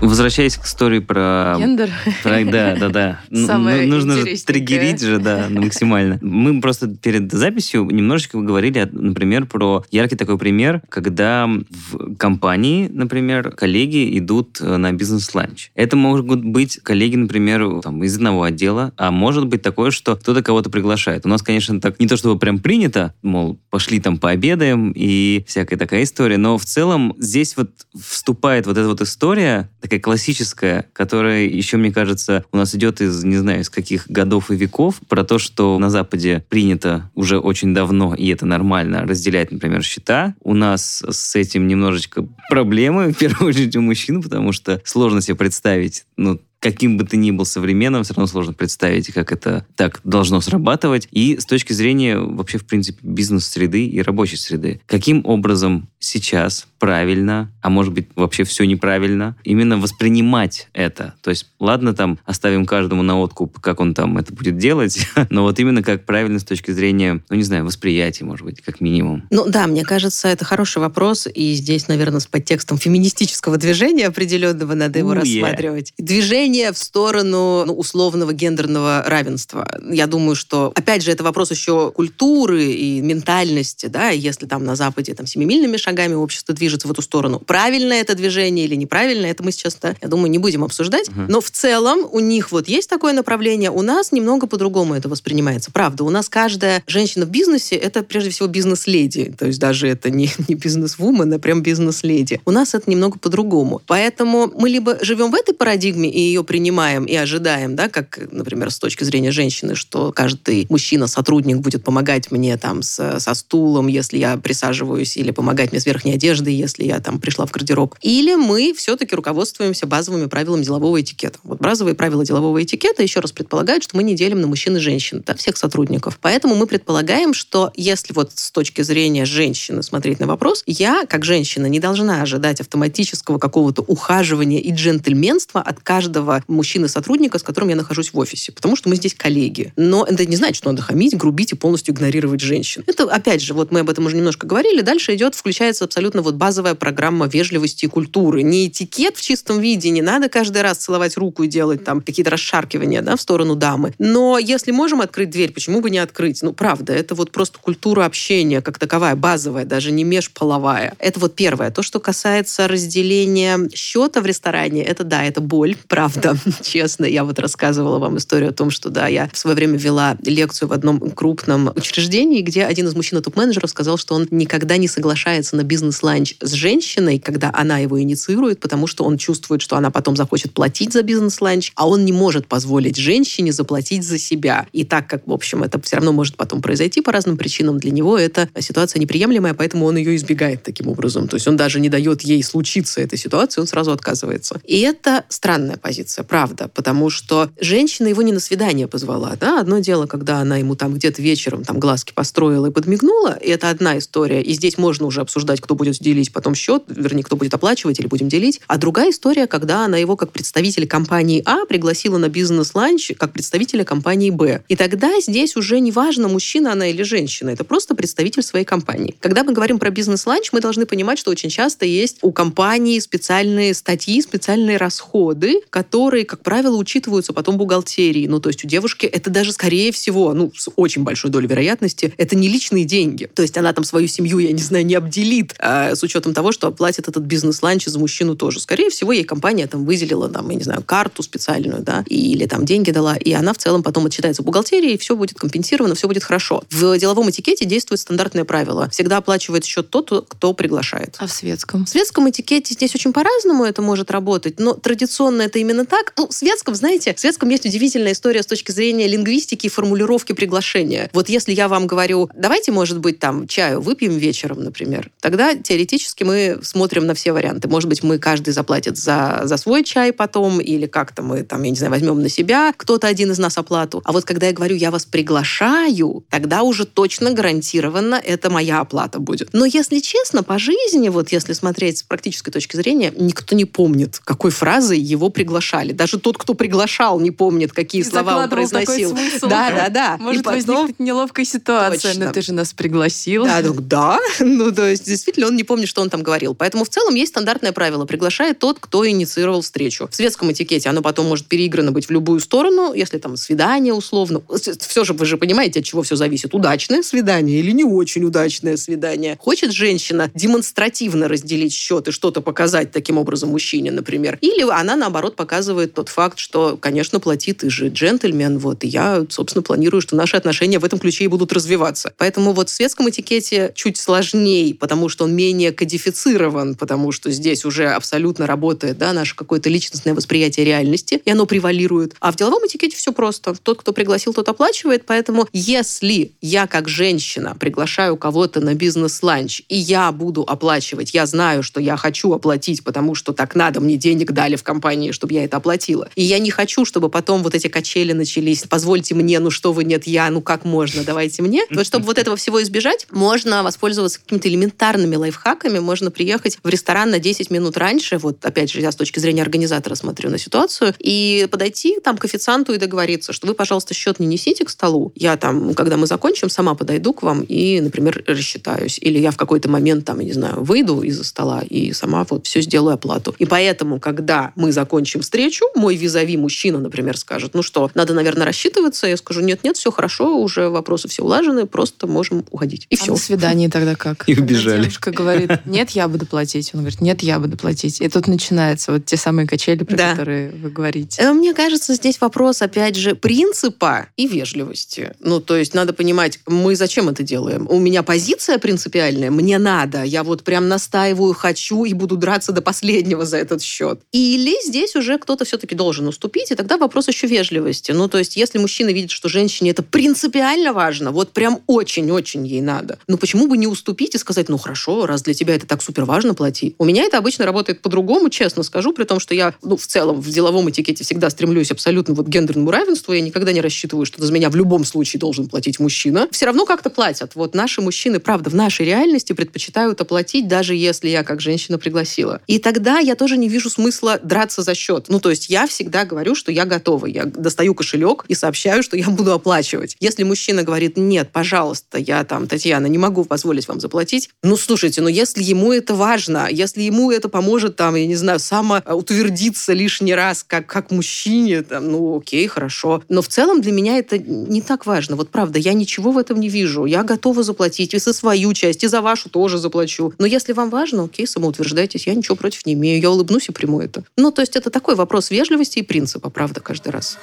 Возвращаясь 0.01 0.57
к 0.57 0.65
истории 0.65 0.99
про... 0.99 1.55
Гендер. 1.59 1.89
про- 2.23 2.43
да, 2.45 2.75
да, 2.75 2.89
да. 2.89 3.21
Ну, 3.29 3.47
Самое 3.47 3.87
ну, 3.87 3.95
Нужно 3.95 4.17
же 4.17 4.25
триггерить 4.43 5.01
же, 5.01 5.19
да, 5.19 5.47
ну, 5.49 5.61
максимально. 5.61 6.17
Мы 6.21 6.59
просто 6.59 6.87
перед 6.87 7.31
записью 7.31 7.85
немножечко 7.85 8.39
говорили, 8.39 8.89
например, 8.91 9.45
про 9.45 9.83
яркий 9.91 10.15
такой 10.15 10.37
пример, 10.37 10.81
когда 10.89 11.47
в 11.47 12.15
компании, 12.15 12.89
например, 12.91 13.51
коллеги 13.51 14.17
идут 14.17 14.59
э, 14.59 14.77
на 14.77 14.91
бизнес-ланч. 14.91 15.71
Это 15.75 15.95
могут 15.95 16.43
быть 16.43 16.79
коллеги, 16.83 17.15
например, 17.15 17.81
там, 17.81 18.03
из 18.03 18.15
одного 18.15 18.43
отдела, 18.43 18.93
а 18.97 19.11
может 19.11 19.47
быть 19.47 19.61
такое, 19.61 19.91
что 19.91 20.15
кто-то 20.15 20.41
кого-то 20.41 20.69
приглашает. 20.69 21.25
У 21.25 21.29
нас, 21.29 21.41
конечно, 21.41 21.79
так 21.79 21.99
не 21.99 22.07
то 22.07 22.17
чтобы 22.17 22.39
прям 22.39 22.59
принято, 22.59 23.13
мол, 23.21 23.59
пошли 23.69 23.99
там 23.99 24.17
пообедаем 24.17 24.91
и 24.95 25.43
всякая 25.47 25.77
такая 25.77 26.03
история, 26.03 26.37
но 26.37 26.57
в 26.57 26.65
целом 26.65 27.15
здесь 27.19 27.55
вот 27.55 27.71
вступает 27.99 28.65
вот 28.65 28.77
эта 28.77 28.87
вот 28.87 29.01
история, 29.01 29.69
такая 29.91 29.99
классическая, 29.99 30.85
которая 30.93 31.43
еще, 31.43 31.75
мне 31.75 31.91
кажется, 31.91 32.45
у 32.53 32.57
нас 32.57 32.73
идет 32.73 33.01
из, 33.01 33.25
не 33.25 33.35
знаю, 33.35 33.59
из 33.59 33.69
каких 33.69 34.07
годов 34.07 34.49
и 34.49 34.55
веков, 34.55 35.01
про 35.09 35.25
то, 35.25 35.37
что 35.37 35.77
на 35.79 35.89
Западе 35.89 36.45
принято 36.47 37.11
уже 37.13 37.39
очень 37.39 37.73
давно, 37.73 38.15
и 38.15 38.29
это 38.29 38.45
нормально, 38.45 39.01
разделять, 39.01 39.51
например, 39.51 39.83
счета. 39.83 40.33
У 40.43 40.53
нас 40.53 41.03
с 41.09 41.35
этим 41.35 41.67
немножечко 41.67 42.25
проблемы, 42.49 43.11
в 43.11 43.17
первую 43.17 43.49
очередь 43.49 43.75
у 43.75 43.81
мужчин, 43.81 44.21
потому 44.21 44.53
что 44.53 44.81
сложно 44.85 45.21
себе 45.21 45.35
представить, 45.35 46.05
ну, 46.15 46.39
каким 46.61 46.95
бы 46.97 47.03
ты 47.03 47.17
ни 47.17 47.31
был 47.31 47.43
современным, 47.43 48.03
все 48.03 48.13
равно 48.13 48.27
сложно 48.27 48.53
представить, 48.53 49.11
как 49.11 49.31
это 49.31 49.65
так 49.75 49.99
должно 50.03 50.39
срабатывать. 50.41 51.07
И 51.11 51.37
с 51.37 51.45
точки 51.45 51.73
зрения 51.73 52.17
вообще, 52.17 52.59
в 52.59 52.65
принципе, 52.65 52.99
бизнес-среды 53.01 53.85
и 53.85 54.01
рабочей 54.01 54.37
среды. 54.37 54.79
Каким 54.85 55.25
образом 55.25 55.89
сейчас 55.99 56.67
правильно, 56.79 57.51
а 57.61 57.69
может 57.69 57.93
быть 57.93 58.07
вообще 58.15 58.43
все 58.43 58.63
неправильно, 58.65 59.35
именно 59.43 59.77
воспринимать 59.77 60.69
это? 60.73 61.15
То 61.21 61.31
есть, 61.31 61.47
ладно, 61.59 61.93
там 61.93 62.19
оставим 62.25 62.65
каждому 62.65 63.01
на 63.01 63.19
откуп, 63.19 63.59
как 63.59 63.79
он 63.79 63.93
там 63.93 64.17
это 64.17 64.33
будет 64.33 64.57
делать, 64.57 65.07
но 65.29 65.41
вот 65.43 65.59
именно 65.59 65.81
как 65.81 66.05
правильно 66.05 66.39
с 66.39 66.43
точки 66.43 66.71
зрения, 66.71 67.23
ну 67.29 67.35
не 67.35 67.43
знаю, 67.43 67.65
восприятия, 67.65 68.23
может 68.23 68.45
быть, 68.45 68.61
как 68.61 68.81
минимум. 68.81 69.23
Ну 69.31 69.49
да, 69.49 69.65
мне 69.65 69.83
кажется, 69.83 70.27
это 70.27 70.45
хороший 70.45 70.77
вопрос, 70.77 71.27
и 71.33 71.53
здесь, 71.53 71.87
наверное, 71.87 72.19
с 72.19 72.27
подтекстом 72.27 72.77
феминистического 72.77 73.57
движения 73.57 74.07
определенного 74.07 74.75
надо 74.75 74.99
его 74.99 75.13
yeah. 75.13 75.19
рассматривать. 75.19 75.93
Движение 75.97 76.50
в 76.73 76.77
сторону 76.77 77.65
ну, 77.65 77.73
условного 77.73 78.33
гендерного 78.33 79.03
равенства. 79.05 79.67
Я 79.89 80.07
думаю, 80.07 80.35
что, 80.35 80.71
опять 80.75 81.03
же, 81.03 81.11
это 81.11 81.23
вопрос 81.23 81.51
еще 81.51 81.91
культуры 81.91 82.65
и 82.65 83.01
ментальности, 83.01 83.87
да, 83.87 84.09
если 84.09 84.45
там 84.45 84.63
на 84.65 84.75
Западе 84.75 85.13
там 85.13 85.25
семимильными 85.25 85.77
шагами 85.77 86.13
общество 86.13 86.53
движется 86.53 86.87
в 86.87 86.91
эту 86.91 87.01
сторону. 87.01 87.39
Правильно 87.39 87.93
это 87.93 88.15
движение 88.15 88.65
или 88.65 88.75
неправильно, 88.75 89.25
это 89.25 89.43
мы 89.43 89.51
сейчас, 89.51 89.77
я 89.83 90.07
думаю, 90.07 90.29
не 90.29 90.37
будем 90.37 90.63
обсуждать. 90.63 91.09
Мгм. 91.09 91.27
Но 91.27 91.41
в 91.41 91.49
целом 91.51 92.07
у 92.11 92.19
них 92.19 92.51
вот 92.51 92.67
есть 92.67 92.89
такое 92.89 93.13
направление, 93.13 93.71
у 93.71 93.81
нас 93.81 94.11
немного 94.11 94.47
по-другому 94.47 94.95
это 94.95 95.09
воспринимается. 95.09 95.71
Правда, 95.71 96.03
у 96.03 96.09
нас 96.09 96.29
каждая 96.29 96.83
женщина 96.87 97.25
в 97.25 97.29
бизнесе 97.29 97.75
это 97.75 98.03
прежде 98.03 98.29
всего 98.29 98.47
бизнес-леди. 98.47 99.33
То 99.37 99.47
есть 99.47 99.59
даже 99.59 99.87
это 99.87 100.09
не, 100.09 100.29
не 100.47 100.55
бизнес-вумен, 100.55 101.33
а 101.33 101.39
прям 101.39 101.61
бизнес-леди. 101.61 102.41
У 102.45 102.51
нас 102.51 102.73
это 102.73 102.89
немного 102.89 103.17
по-другому. 103.19 103.81
Поэтому 103.87 104.51
мы 104.57 104.69
либо 104.69 104.97
живем 105.03 105.31
в 105.31 105.35
этой 105.35 105.53
парадигме 105.53 106.09
и 106.09 106.19
ее 106.19 106.40
принимаем 106.43 107.05
и 107.05 107.15
ожидаем, 107.15 107.75
да, 107.75 107.89
как, 107.89 108.19
например, 108.31 108.71
с 108.71 108.79
точки 108.79 109.03
зрения 109.03 109.31
женщины, 109.31 109.75
что 109.75 110.11
каждый 110.11 110.67
мужчина-сотрудник 110.69 111.57
будет 111.57 111.83
помогать 111.83 112.31
мне 112.31 112.57
там 112.57 112.81
с- 112.81 113.19
со 113.19 113.33
стулом, 113.33 113.87
если 113.87 114.17
я 114.17 114.37
присаживаюсь, 114.37 115.17
или 115.17 115.31
помогать 115.31 115.71
мне 115.71 115.79
с 115.79 115.85
верхней 115.85 116.13
одеждой, 116.13 116.53
если 116.53 116.83
я 116.83 116.99
там 116.99 117.19
пришла 117.19 117.45
в 117.45 117.51
гардероб. 117.51 117.95
Или 118.01 118.35
мы 118.35 118.73
все-таки 118.77 119.15
руководствуемся 119.15 119.87
базовыми 119.87 120.27
правилами 120.27 120.63
делового 120.63 121.01
этикета. 121.01 121.39
Вот 121.43 121.59
базовые 121.59 121.95
правила 121.95 122.25
делового 122.25 122.61
этикета 122.63 123.03
еще 123.03 123.19
раз 123.19 123.31
предполагают, 123.31 123.83
что 123.83 123.95
мы 123.95 124.03
не 124.03 124.15
делим 124.15 124.41
на 124.41 124.47
мужчин 124.47 124.77
и 124.77 124.79
женщин, 124.79 125.23
да, 125.25 125.35
всех 125.35 125.57
сотрудников. 125.57 126.17
Поэтому 126.21 126.55
мы 126.55 126.67
предполагаем, 126.67 127.33
что 127.33 127.71
если 127.75 128.13
вот 128.13 128.31
с 128.35 128.51
точки 128.51 128.81
зрения 128.81 129.25
женщины 129.25 129.83
смотреть 129.83 130.19
на 130.19 130.27
вопрос, 130.27 130.63
я, 130.65 131.05
как 131.07 131.25
женщина, 131.25 131.65
не 131.67 131.79
должна 131.79 132.21
ожидать 132.21 132.61
автоматического 132.61 133.37
какого-то 133.39 133.81
ухаживания 133.81 134.59
и 134.59 134.71
джентльменства 134.71 135.61
от 135.61 135.79
каждого 135.79 136.30
мужчины-сотрудника, 136.47 137.39
с 137.39 137.43
которым 137.43 137.69
я 137.69 137.75
нахожусь 137.75 138.13
в 138.13 138.17
офисе, 138.17 138.51
потому 138.51 138.75
что 138.75 138.89
мы 138.89 138.95
здесь 138.95 139.13
коллеги. 139.13 139.73
Но 139.75 140.05
это 140.05 140.25
не 140.25 140.35
значит, 140.35 140.57
что 140.57 140.69
надо 140.69 140.81
хамить, 140.81 141.15
грубить 141.17 141.51
и 141.51 141.55
полностью 141.55 141.93
игнорировать 141.93 142.41
женщин. 142.41 142.83
Это, 142.87 143.03
опять 143.03 143.41
же, 143.41 143.53
вот 143.53 143.71
мы 143.71 143.81
об 143.81 143.89
этом 143.89 144.05
уже 144.05 144.15
немножко 144.15 144.47
говорили, 144.47 144.81
дальше 144.81 145.15
идет, 145.15 145.35
включается 145.35 145.85
абсолютно 145.85 146.21
вот 146.21 146.35
базовая 146.35 146.75
программа 146.75 147.27
вежливости 147.27 147.85
и 147.85 147.87
культуры. 147.87 148.43
Не 148.43 148.67
этикет 148.67 149.17
в 149.17 149.21
чистом 149.21 149.59
виде, 149.59 149.89
не 149.89 150.01
надо 150.01 150.29
каждый 150.29 150.61
раз 150.61 150.77
целовать 150.77 151.17
руку 151.17 151.43
и 151.43 151.47
делать 151.47 151.83
там 151.83 152.01
какие-то 152.01 152.31
расшаркивания 152.31 153.01
да, 153.01 153.15
в 153.15 153.21
сторону 153.21 153.55
дамы. 153.55 153.93
Но 153.99 154.37
если 154.39 154.71
можем 154.71 155.01
открыть 155.01 155.29
дверь, 155.29 155.51
почему 155.51 155.81
бы 155.81 155.89
не 155.89 155.99
открыть? 155.99 156.41
Ну, 156.41 156.53
правда, 156.53 156.93
это 156.93 157.15
вот 157.15 157.31
просто 157.31 157.59
культура 157.59 158.05
общения 158.05 158.61
как 158.61 158.79
таковая, 158.79 159.15
базовая, 159.15 159.65
даже 159.65 159.91
не 159.91 160.03
межполовая. 160.03 160.95
Это 160.99 161.19
вот 161.19 161.35
первое. 161.35 161.71
То, 161.71 161.83
что 161.83 161.99
касается 161.99 162.67
разделения 162.67 163.69
счета 163.73 164.21
в 164.21 164.25
ресторане, 164.25 164.83
это 164.83 165.03
да, 165.03 165.23
это 165.23 165.41
боль, 165.41 165.75
правда, 165.87 166.20
честно. 166.61 167.05
Я 167.05 167.23
вот 167.23 167.39
рассказывала 167.39 167.99
вам 167.99 168.17
историю 168.17 168.49
о 168.49 168.53
том, 168.53 168.69
что 168.69 168.89
да, 168.89 169.07
я 169.07 169.29
в 169.31 169.37
свое 169.37 169.55
время 169.55 169.77
вела 169.77 170.17
лекцию 170.23 170.69
в 170.69 170.73
одном 170.73 170.99
крупном 171.11 171.71
учреждении, 171.75 172.41
где 172.41 172.65
один 172.65 172.87
из 172.87 172.95
мужчин 172.95 173.21
топ-менеджеров 173.21 173.69
сказал, 173.69 173.97
что 173.97 174.15
он 174.15 174.27
никогда 174.31 174.77
не 174.77 174.87
соглашается 174.87 175.55
на 175.55 175.63
бизнес-ланч 175.63 176.35
с 176.39 176.51
женщиной, 176.53 177.19
когда 177.19 177.51
она 177.53 177.79
его 177.79 178.01
инициирует, 178.01 178.59
потому 178.59 178.87
что 178.87 179.03
он 179.03 179.17
чувствует, 179.17 179.61
что 179.61 179.75
она 179.75 179.91
потом 179.91 180.15
захочет 180.15 180.53
платить 180.53 180.93
за 180.93 181.03
бизнес-ланч, 181.03 181.71
а 181.75 181.87
он 181.87 182.05
не 182.05 182.11
может 182.11 182.47
позволить 182.47 182.97
женщине 182.97 183.51
заплатить 183.51 184.03
за 184.03 184.17
себя. 184.17 184.67
И 184.71 184.83
так 184.83 185.07
как, 185.07 185.27
в 185.27 185.31
общем, 185.31 185.63
это 185.63 185.81
все 185.81 185.97
равно 185.97 186.11
может 186.11 186.35
потом 186.35 186.61
произойти 186.61 187.01
по 187.01 187.11
разным 187.11 187.37
причинам, 187.37 187.79
для 187.79 187.91
него 187.91 188.17
эта 188.17 188.49
ситуация 188.59 188.99
неприемлемая, 188.99 189.53
поэтому 189.53 189.85
он 189.85 189.97
ее 189.97 190.15
избегает 190.15 190.63
таким 190.63 190.87
образом. 190.87 191.27
То 191.27 191.35
есть 191.35 191.47
он 191.47 191.57
даже 191.57 191.79
не 191.79 191.89
дает 191.89 192.21
ей 192.21 192.43
случиться 192.43 193.01
этой 193.01 193.17
ситуации, 193.17 193.61
он 193.61 193.67
сразу 193.67 193.91
отказывается. 193.91 194.61
И 194.65 194.79
это 194.81 195.25
странная 195.29 195.77
позиция. 195.77 196.10
Меняется, 196.11 196.23
правда, 196.23 196.69
потому 196.73 197.09
что 197.09 197.49
женщина 197.59 198.07
его 198.07 198.21
не 198.21 198.31
на 198.31 198.39
свидание 198.39 198.87
позвала, 198.87 199.35
да, 199.39 199.59
одно 199.59 199.79
дело, 199.79 200.07
когда 200.07 200.39
она 200.39 200.57
ему 200.57 200.75
там 200.75 200.93
где-то 200.93 201.21
вечером 201.21 201.63
там 201.63 201.79
глазки 201.79 202.13
построила 202.13 202.67
и 202.67 202.71
подмигнула, 202.71 203.37
и 203.41 203.49
это 203.49 203.69
одна 203.69 203.97
история, 203.97 204.41
и 204.41 204.53
здесь 204.53 204.77
можно 204.77 205.05
уже 205.07 205.21
обсуждать, 205.21 205.61
кто 205.61 205.75
будет 205.75 205.97
делить 205.99 206.31
потом 206.33 206.55
счет, 206.55 206.83
вернее, 206.87 207.23
кто 207.23 207.35
будет 207.35 207.53
оплачивать 207.53 207.99
или 207.99 208.07
будем 208.07 208.29
делить, 208.29 208.61
а 208.67 208.77
другая 208.77 209.11
история, 209.11 209.47
когда 209.47 209.85
она 209.85 209.97
его 209.97 210.15
как 210.15 210.31
представитель 210.31 210.87
компании 210.87 211.41
А 211.45 211.65
пригласила 211.65 212.17
на 212.17 212.29
бизнес-ланч 212.29 213.11
как 213.17 213.33
представителя 213.33 213.83
компании 213.83 214.31
Б. 214.31 214.63
И 214.67 214.75
тогда 214.75 215.19
здесь 215.19 215.55
уже 215.55 215.79
не 215.79 215.91
важно, 215.91 216.27
мужчина 216.27 216.73
она 216.73 216.87
или 216.87 217.03
женщина, 217.03 217.51
это 217.51 217.63
просто 217.63 217.95
представитель 217.95 218.43
своей 218.43 218.65
компании. 218.65 219.15
Когда 219.19 219.43
мы 219.43 219.53
говорим 219.53 219.79
про 219.79 219.89
бизнес-ланч, 219.89 220.51
мы 220.51 220.61
должны 220.61 220.85
понимать, 220.85 221.19
что 221.19 221.31
очень 221.31 221.49
часто 221.49 221.85
есть 221.85 222.17
у 222.21 222.31
компании 222.31 222.99
специальные 222.99 223.73
статьи, 223.73 224.21
специальные 224.21 224.77
расходы, 224.77 225.61
которые, 225.69 225.90
как 226.25 226.41
правило, 226.43 226.77
учитываются 226.77 227.33
потом 227.33 227.57
бухгалтерии. 227.57 228.27
Ну, 228.27 228.39
то 228.39 228.49
есть 228.49 228.63
у 228.63 228.67
девушки 228.67 229.05
это 229.05 229.29
даже, 229.29 229.51
скорее 229.51 229.91
всего, 229.91 230.33
ну, 230.33 230.51
с 230.55 230.69
очень 230.75 231.03
большой 231.03 231.31
долей 231.31 231.47
вероятности, 231.47 232.13
это 232.17 232.35
не 232.35 232.47
личные 232.47 232.85
деньги. 232.85 233.25
То 233.25 233.41
есть 233.41 233.57
она 233.57 233.73
там 233.73 233.83
свою 233.83 234.07
семью, 234.07 234.39
я 234.39 234.51
не 234.51 234.61
знаю, 234.61 234.85
не 234.85 234.95
обделит 234.95 235.55
а, 235.59 235.95
с 235.95 236.03
учетом 236.03 236.33
того, 236.33 236.51
что 236.51 236.67
оплатит 236.67 237.07
этот 237.07 237.23
бизнес-ланч 237.23 237.85
за 237.85 237.99
мужчину 237.99 238.35
тоже. 238.35 238.59
Скорее 238.59 238.89
всего, 238.89 239.11
ей 239.11 239.23
компания 239.23 239.67
там 239.67 239.85
выделила, 239.85 240.29
там, 240.29 240.49
я 240.49 240.55
не 240.55 240.63
знаю, 240.63 240.83
карту 240.83 241.23
специальную, 241.23 241.83
да, 241.83 242.03
или 242.07 242.45
там 242.45 242.65
деньги 242.65 242.91
дала, 242.91 243.15
и 243.15 243.31
она 243.33 243.53
в 243.53 243.57
целом 243.57 243.83
потом 243.83 244.05
отчитается 244.05 244.41
в 244.41 244.45
бухгалтерии, 244.45 244.93
и 244.93 244.97
все 244.97 245.15
будет 245.15 245.37
компенсировано, 245.37 245.95
все 245.95 246.07
будет 246.07 246.23
хорошо. 246.23 246.63
В 246.69 246.97
деловом 246.97 247.29
этикете 247.29 247.65
действует 247.65 247.99
стандартное 247.99 248.45
правило. 248.45 248.89
Всегда 248.89 249.17
оплачивает 249.17 249.65
счет 249.65 249.89
тот, 249.89 250.27
кто 250.27 250.53
приглашает. 250.53 251.15
А 251.19 251.27
в 251.27 251.31
светском? 251.31 251.85
В 251.85 251.89
светском 251.89 252.29
этикете 252.29 252.73
здесь 252.73 252.95
очень 252.95 253.13
по-разному 253.13 253.65
это 253.65 253.81
может 253.81 254.11
работать, 254.11 254.59
но 254.59 254.73
традиционно 254.73 255.43
это 255.43 255.59
именно 255.59 255.80
так. 255.85 256.13
Ну, 256.17 256.27
в 256.27 256.33
светском, 256.33 256.75
знаете, 256.75 257.13
в 257.13 257.19
светском 257.19 257.49
есть 257.49 257.65
удивительная 257.65 258.13
история 258.13 258.43
с 258.43 258.45
точки 258.45 258.71
зрения 258.71 259.07
лингвистики 259.07 259.67
и 259.67 259.69
формулировки 259.69 260.33
приглашения. 260.33 261.09
Вот 261.13 261.29
если 261.29 261.53
я 261.53 261.67
вам 261.67 261.87
говорю, 261.87 262.29
давайте, 262.35 262.71
может 262.71 262.99
быть, 262.99 263.19
там 263.19 263.47
чаю 263.47 263.81
выпьем 263.81 264.17
вечером, 264.17 264.63
например, 264.63 265.11
тогда 265.19 265.55
теоретически 265.55 266.23
мы 266.23 266.59
смотрим 266.63 267.05
на 267.05 267.13
все 267.13 267.31
варианты. 267.31 267.67
Может 267.67 267.89
быть, 267.89 268.03
мы 268.03 268.17
каждый 268.17 268.51
заплатит 268.51 268.97
за, 268.97 269.41
за 269.43 269.57
свой 269.57 269.83
чай 269.83 270.13
потом, 270.13 270.59
или 270.59 270.87
как-то 270.87 271.21
мы 271.21 271.43
там, 271.43 271.63
я 271.63 271.69
не 271.69 271.75
знаю, 271.75 271.91
возьмем 271.91 272.21
на 272.21 272.29
себя 272.29 272.73
кто-то 272.75 273.07
один 273.07 273.31
из 273.31 273.39
нас 273.39 273.57
оплату. 273.57 274.01
А 274.05 274.11
вот 274.11 274.25
когда 274.25 274.47
я 274.47 274.53
говорю, 274.53 274.75
я 274.75 274.91
вас 274.91 275.05
приглашаю, 275.05 276.23
тогда 276.29 276.63
уже 276.63 276.85
точно 276.85 277.31
гарантированно 277.31 278.15
это 278.15 278.49
моя 278.49 278.79
оплата 278.79 279.19
будет. 279.19 279.49
Но 279.53 279.65
если 279.65 279.99
честно, 279.99 280.43
по 280.43 280.59
жизни, 280.59 281.09
вот 281.09 281.31
если 281.31 281.53
смотреть 281.53 281.99
с 281.99 282.03
практической 282.03 282.51
точки 282.51 282.75
зрения, 282.75 283.13
никто 283.17 283.55
не 283.55 283.65
помнит, 283.65 284.19
какой 284.23 284.51
фразой 284.51 284.99
его 284.99 285.29
приглашали. 285.71 285.91
Даже 285.93 286.19
тот, 286.19 286.37
кто 286.37 286.53
приглашал, 286.53 287.19
не 287.19 287.31
помнит, 287.31 287.71
какие 287.71 288.01
И 288.01 288.03
слова 288.03 288.43
он 288.43 288.49
произносил. 288.49 289.15
Да, 289.41 289.71
да, 289.71 289.89
да. 289.89 290.17
Может 290.19 290.41
И 290.41 290.43
потом... 290.43 290.59
возникнуть 290.59 290.99
неловкая 290.99 291.45
ситуация. 291.45 292.11
Точно. 292.13 292.25
Но 292.25 292.31
ты 292.31 292.41
же 292.41 292.53
нас 292.53 292.73
пригласил. 292.73 293.45
Да, 293.45 293.61
ну, 293.63 293.73
да. 293.73 294.19
Ну, 294.39 294.71
то 294.71 294.89
есть, 294.89 295.05
действительно, 295.05 295.47
он 295.47 295.55
не 295.55 295.63
помнит, 295.63 295.87
что 295.87 296.01
он 296.01 296.09
там 296.09 296.23
говорил. 296.23 296.55
Поэтому 296.55 296.83
в 296.83 296.89
целом 296.89 297.15
есть 297.15 297.31
стандартное 297.31 297.71
правило. 297.71 298.05
Приглашает 298.05 298.59
тот, 298.59 298.79
кто 298.79 299.07
инициировал 299.07 299.61
встречу. 299.61 300.07
В 300.11 300.15
светском 300.15 300.51
этикете 300.51 300.89
оно 300.89 301.01
потом 301.01 301.27
может 301.27 301.47
переиграно 301.47 301.91
быть 301.91 302.07
в 302.07 302.11
любую 302.11 302.39
сторону, 302.39 302.93
если 302.93 303.17
там 303.17 303.37
свидание 303.37 303.93
условно. 303.93 304.41
Все 304.79 305.03
же, 305.03 305.13
вы 305.13 305.25
же 305.25 305.37
понимаете, 305.37 305.79
от 305.79 305.85
чего 305.85 306.03
все 306.03 306.15
зависит. 306.15 306.53
Удачное 306.53 307.01
свидание 307.01 307.59
или 307.59 307.71
не 307.71 307.83
очень 307.83 308.23
удачное 308.23 308.77
свидание. 308.77 309.37
Хочет 309.39 309.71
женщина 309.71 310.29
демонстративно 310.33 311.27
разделить 311.27 311.73
счет 311.73 312.07
и 312.07 312.11
что-то 312.11 312.41
показать 312.41 312.91
таким 312.91 313.17
образом 313.17 313.49
мужчине, 313.49 313.91
например. 313.91 314.37
Или 314.41 314.69
она, 314.69 314.95
наоборот, 314.95 315.35
показывает 315.35 315.60
тот 315.93 316.09
факт, 316.09 316.39
что, 316.39 316.77
конечно, 316.77 317.19
платит 317.19 317.61
ты 317.61 317.69
же 317.69 317.89
джентльмен, 317.89 318.57
вот, 318.57 318.83
и 318.83 318.87
я, 318.87 319.23
собственно, 319.29 319.61
планирую, 319.61 320.01
что 320.01 320.15
наши 320.15 320.35
отношения 320.35 320.79
в 320.79 320.85
этом 320.85 320.99
ключе 320.99 321.25
и 321.25 321.27
будут 321.27 321.53
развиваться. 321.53 322.13
Поэтому 322.17 322.53
вот 322.53 322.69
в 322.69 322.71
светском 322.71 323.09
этикете 323.09 323.71
чуть 323.75 323.97
сложнее, 323.97 324.73
потому 324.73 325.09
что 325.09 325.25
он 325.25 325.35
менее 325.35 325.71
кодифицирован, 325.71 326.75
потому 326.75 327.11
что 327.11 327.29
здесь 327.29 327.65
уже 327.65 327.87
абсолютно 327.89 328.47
работает 328.47 328.97
да, 328.97 329.13
наше 329.13 329.35
какое-то 329.35 329.69
личностное 329.69 330.13
восприятие 330.13 330.65
реальности, 330.65 331.21
и 331.23 331.29
оно 331.29 331.45
превалирует. 331.45 332.15
А 332.19 332.31
в 332.31 332.35
деловом 332.35 332.65
этикете 332.65 332.95
все 332.95 333.11
просто. 333.11 333.53
Тот, 333.53 333.79
кто 333.81 333.93
пригласил, 333.93 334.33
тот 334.33 334.49
оплачивает. 334.49 335.05
Поэтому 335.05 335.47
если 335.53 336.31
я 336.41 336.67
как 336.67 336.87
женщина 336.87 337.55
приглашаю 337.59 338.17
кого-то 338.17 338.61
на 338.61 338.73
бизнес-ланч, 338.73 339.61
и 339.69 339.77
я 339.77 340.11
буду 340.11 340.41
оплачивать, 340.41 341.13
я 341.13 341.25
знаю, 341.25 341.63
что 341.63 341.79
я 341.79 341.97
хочу 341.97 342.33
оплатить, 342.33 342.83
потому 342.83 343.15
что 343.15 343.33
так 343.33 343.55
надо, 343.55 343.81
мне 343.81 343.97
денег 343.97 344.31
дали 344.31 344.55
в 344.55 344.63
компании, 344.63 345.11
чтобы 345.11 345.33
я 345.33 345.43
это 345.43 345.50
оплатила. 345.53 346.09
И 346.15 346.23
я 346.23 346.39
не 346.39 346.51
хочу, 346.51 346.85
чтобы 346.85 347.09
потом 347.09 347.43
вот 347.43 347.55
эти 347.55 347.67
качели 347.67 348.13
начались. 348.13 348.63
Позвольте 348.69 349.15
мне, 349.15 349.39
ну 349.39 349.51
что 349.51 349.73
вы, 349.73 349.83
нет, 349.83 350.07
я, 350.07 350.29
ну 350.29 350.41
как 350.41 350.65
можно, 350.65 351.03
давайте 351.03 351.41
мне. 351.41 351.63
Вот 351.71 351.85
чтобы 351.85 352.05
вот 352.05 352.17
этого 352.19 352.35
всего 352.35 352.61
избежать, 352.61 353.07
можно 353.11 353.63
воспользоваться 353.63 354.19
какими-то 354.19 354.47
элементарными 354.49 355.15
лайфхаками, 355.15 355.79
можно 355.79 356.11
приехать 356.11 356.59
в 356.63 356.69
ресторан 356.69 357.09
на 357.09 357.19
10 357.19 357.49
минут 357.49 357.77
раньше, 357.77 358.17
вот 358.17 358.45
опять 358.45 358.71
же, 358.71 358.81
я 358.81 358.91
с 358.91 358.95
точки 358.95 359.19
зрения 359.19 359.41
организатора 359.41 359.95
смотрю 359.95 360.29
на 360.29 360.37
ситуацию, 360.37 360.93
и 360.99 361.47
подойти 361.49 361.99
там 362.03 362.17
к 362.17 362.25
официанту 362.25 362.73
и 362.73 362.77
договориться, 362.77 363.33
что 363.33 363.47
вы, 363.47 363.53
пожалуйста, 363.53 363.93
счет 363.93 364.19
не 364.19 364.27
несите 364.27 364.63
к 364.63 364.69
столу, 364.69 365.11
я 365.15 365.37
там, 365.37 365.73
когда 365.73 365.97
мы 365.97 366.07
закончим, 366.07 366.49
сама 366.49 366.75
подойду 366.75 367.13
к 367.13 367.23
вам 367.23 367.41
и, 367.41 367.79
например, 367.81 368.23
рассчитаюсь. 368.27 368.99
Или 368.99 369.19
я 369.19 369.31
в 369.31 369.37
какой-то 369.37 369.69
момент, 369.69 370.05
там, 370.05 370.19
я 370.19 370.25
не 370.25 370.33
знаю, 370.33 370.63
выйду 370.63 371.01
из-за 371.01 371.23
стола 371.23 371.63
и 371.67 371.93
сама 371.93 372.25
вот 372.29 372.47
все 372.47 372.61
сделаю 372.61 372.95
оплату. 372.95 373.35
И 373.39 373.45
поэтому, 373.45 373.99
когда 373.99 374.51
мы 374.55 374.71
закончим 374.71 375.21
встречу, 375.21 375.40
мой 375.75 375.95
визави 375.95 376.37
мужчина, 376.37 376.79
например, 376.79 377.17
скажет, 377.17 377.53
ну 377.53 377.61
что, 377.63 377.89
надо, 377.95 378.13
наверное, 378.13 378.45
рассчитываться, 378.45 379.07
я 379.07 379.17
скажу, 379.17 379.41
нет-нет, 379.41 379.77
все 379.77 379.91
хорошо, 379.91 380.37
уже 380.39 380.69
вопросы 380.69 381.07
все 381.07 381.23
улажены, 381.23 381.65
просто 381.65 382.07
можем 382.07 382.45
уходить. 382.51 382.87
И 382.89 382.95
А 382.95 382.97
все. 382.97 383.11
на 383.11 383.17
свидании 383.17 383.67
тогда 383.67 383.95
как? 383.95 384.27
И 384.27 384.33
убежали. 384.39 384.81
Девушка 384.81 385.11
говорит, 385.11 385.51
нет, 385.65 385.91
я 385.91 386.07
буду 386.07 386.25
платить. 386.25 386.71
Он 386.73 386.81
говорит, 386.81 387.01
нет, 387.01 387.21
я 387.23 387.39
буду 387.39 387.57
платить. 387.57 388.01
И 388.01 388.07
тут 388.09 388.27
начинаются 388.27 388.91
вот 388.91 389.05
те 389.05 389.17
самые 389.17 389.47
качели, 389.47 389.83
про 389.83 389.95
Да. 389.97 390.11
которые 390.11 390.51
вы 390.51 390.69
говорите. 390.69 391.21
Э, 391.21 391.31
Мне 391.33 391.53
кажется, 391.53 391.93
здесь 391.95 392.19
вопрос, 392.21 392.61
опять 392.61 392.95
же, 392.95 393.15
принципа 393.15 394.07
и 394.17 394.27
вежливости. 394.27 395.13
Ну, 395.19 395.39
то 395.39 395.55
есть 395.57 395.73
надо 395.73 395.93
понимать, 395.93 396.39
мы 396.47 396.75
зачем 396.75 397.09
это 397.09 397.23
делаем? 397.23 397.67
У 397.69 397.79
меня 397.79 398.03
позиция 398.03 398.57
принципиальная, 398.59 399.31
мне 399.31 399.57
надо, 399.57 400.03
я 400.03 400.23
вот 400.23 400.43
прям 400.43 400.67
настаиваю, 400.67 401.33
хочу 401.33 401.85
и 401.85 401.93
буду 401.93 402.17
драться 402.17 402.51
до 402.51 402.61
последнего 402.61 403.25
за 403.25 403.37
этот 403.37 403.61
счет. 403.61 403.99
Или 404.11 404.55
здесь 404.67 404.95
уже 404.95 405.17
кто-то 405.31 405.45
все-таки 405.45 405.75
должен 405.75 406.09
уступить, 406.09 406.51
и 406.51 406.55
тогда 406.55 406.75
вопрос 406.75 407.07
еще 407.07 407.25
вежливости. 407.25 407.93
Ну, 407.93 408.09
то 408.09 408.17
есть 408.17 408.35
если 408.35 408.57
мужчина 408.57 408.89
видит, 408.89 409.11
что 409.11 409.29
женщине 409.29 409.71
это 409.71 409.81
принципиально 409.81 410.73
важно, 410.73 411.11
вот 411.11 411.31
прям 411.31 411.61
очень-очень 411.67 412.45
ей 412.45 412.59
надо, 412.59 412.99
ну 413.07 413.17
почему 413.17 413.47
бы 413.47 413.55
не 413.55 413.65
уступить 413.65 414.13
и 414.13 414.17
сказать, 414.17 414.49
ну 414.49 414.57
хорошо, 414.57 415.05
раз 415.05 415.21
для 415.21 415.33
тебя 415.33 415.55
это 415.55 415.65
так 415.65 415.81
супер 415.81 416.03
важно, 416.03 416.33
плати. 416.33 416.75
У 416.77 416.83
меня 416.83 417.03
это 417.03 417.17
обычно 417.17 417.45
работает 417.45 417.81
по-другому, 417.81 418.29
честно 418.29 418.63
скажу, 418.63 418.91
при 418.91 419.05
том, 419.05 419.21
что 419.21 419.33
я, 419.33 419.53
ну, 419.63 419.77
в 419.77 419.87
целом 419.87 420.19
в 420.19 420.29
деловом 420.29 420.69
этикете 420.69 421.05
всегда 421.05 421.29
стремлюсь 421.29 421.71
абсолютно 421.71 422.13
вот 422.13 422.25
к 422.25 422.29
гендерному 422.29 422.69
равенству, 422.69 423.13
я 423.13 423.21
никогда 423.21 423.53
не 423.53 423.61
рассчитываю, 423.61 424.05
что 424.05 424.21
за 424.21 424.33
меня 424.33 424.49
в 424.49 424.57
любом 424.57 424.83
случае 424.83 425.21
должен 425.21 425.47
платить 425.47 425.79
мужчина. 425.79 426.27
Все 426.31 426.45
равно 426.45 426.65
как-то 426.65 426.89
платят. 426.89 427.35
Вот 427.35 427.55
наши 427.55 427.79
мужчины, 427.79 428.19
правда, 428.19 428.49
в 428.49 428.55
нашей 428.55 428.85
реальности 428.85 429.31
предпочитают 429.31 430.01
оплатить, 430.01 430.49
даже 430.49 430.75
если 430.75 431.07
я 431.07 431.23
как 431.23 431.39
женщина 431.39 431.77
пригласила. 431.77 432.41
И 432.47 432.59
тогда 432.59 432.99
я 432.99 433.15
тоже 433.15 433.37
не 433.37 433.47
вижу 433.47 433.69
смысла 433.69 434.19
драться 434.21 434.61
за 434.61 434.75
счет. 434.75 435.05
Ну, 435.07 435.19
то 435.21 435.29
есть 435.29 435.49
я 435.49 435.67
всегда 435.67 436.05
говорю, 436.05 436.35
что 436.35 436.51
я 436.51 436.65
готова. 436.65 437.05
Я 437.05 437.25
достаю 437.25 437.73
кошелек 437.73 438.25
и 438.27 438.35
сообщаю, 438.35 438.83
что 438.83 438.97
я 438.97 439.09
буду 439.09 439.31
оплачивать. 439.31 439.95
Если 439.99 440.23
мужчина 440.23 440.63
говорит, 440.63 440.97
нет, 440.97 441.29
пожалуйста, 441.31 441.97
я 441.97 442.23
там, 442.23 442.47
Татьяна, 442.47 442.87
не 442.87 442.97
могу 442.97 443.23
позволить 443.23 443.67
вам 443.67 443.79
заплатить. 443.79 444.29
Ну, 444.43 444.57
слушайте, 444.57 445.01
ну 445.01 445.07
если 445.07 445.43
ему 445.43 445.71
это 445.71 445.93
важно, 445.93 446.47
если 446.51 446.81
ему 446.81 447.11
это 447.11 447.29
поможет, 447.29 447.75
там, 447.75 447.95
я 447.95 448.05
не 448.05 448.15
знаю, 448.15 448.39
самоутвердиться 448.39 449.73
лишний 449.73 450.15
раз, 450.15 450.43
как, 450.45 450.65
как 450.67 450.91
мужчине, 450.91 451.61
там, 451.61 451.91
ну, 451.91 452.17
окей, 452.17 452.47
хорошо. 452.47 453.03
Но 453.09 453.21
в 453.21 453.27
целом 453.27 453.61
для 453.61 453.71
меня 453.71 453.97
это 453.97 454.17
не 454.17 454.61
так 454.61 454.85
важно. 454.85 455.15
Вот 455.15 455.29
правда, 455.29 455.59
я 455.59 455.73
ничего 455.73 456.11
в 456.11 456.17
этом 456.17 456.39
не 456.39 456.49
вижу. 456.49 456.85
Я 456.85 457.03
готова 457.03 457.43
заплатить 457.43 457.93
и 457.93 457.99
за 457.99 458.13
свою 458.13 458.53
часть, 458.53 458.83
и 458.83 458.87
за 458.87 459.01
вашу 459.01 459.29
тоже 459.29 459.57
заплачу. 459.57 460.13
Но 460.17 460.25
если 460.25 460.53
вам 460.53 460.69
важно, 460.69 461.03
окей, 461.03 461.27
самоутверждайтесь, 461.27 462.07
я 462.07 462.15
ничего 462.15 462.35
против 462.35 462.65
не 462.65 462.73
имею. 462.73 463.01
Я 463.01 463.11
улыбнусь 463.11 463.49
и 463.49 463.51
приму 463.51 463.81
это. 463.81 464.03
Ну, 464.17 464.31
то 464.31 464.41
есть 464.41 464.55
это 464.55 464.69
такой 464.69 464.95
вопрос 464.95 465.10
вежливости 465.31 465.79
и 465.79 465.83
принципа, 465.83 466.29
правда, 466.29 466.61
каждый 466.61 466.89
раз. 466.89 467.17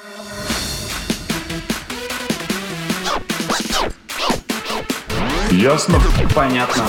Ясно? 5.51 5.99
Понятно. 6.35 6.85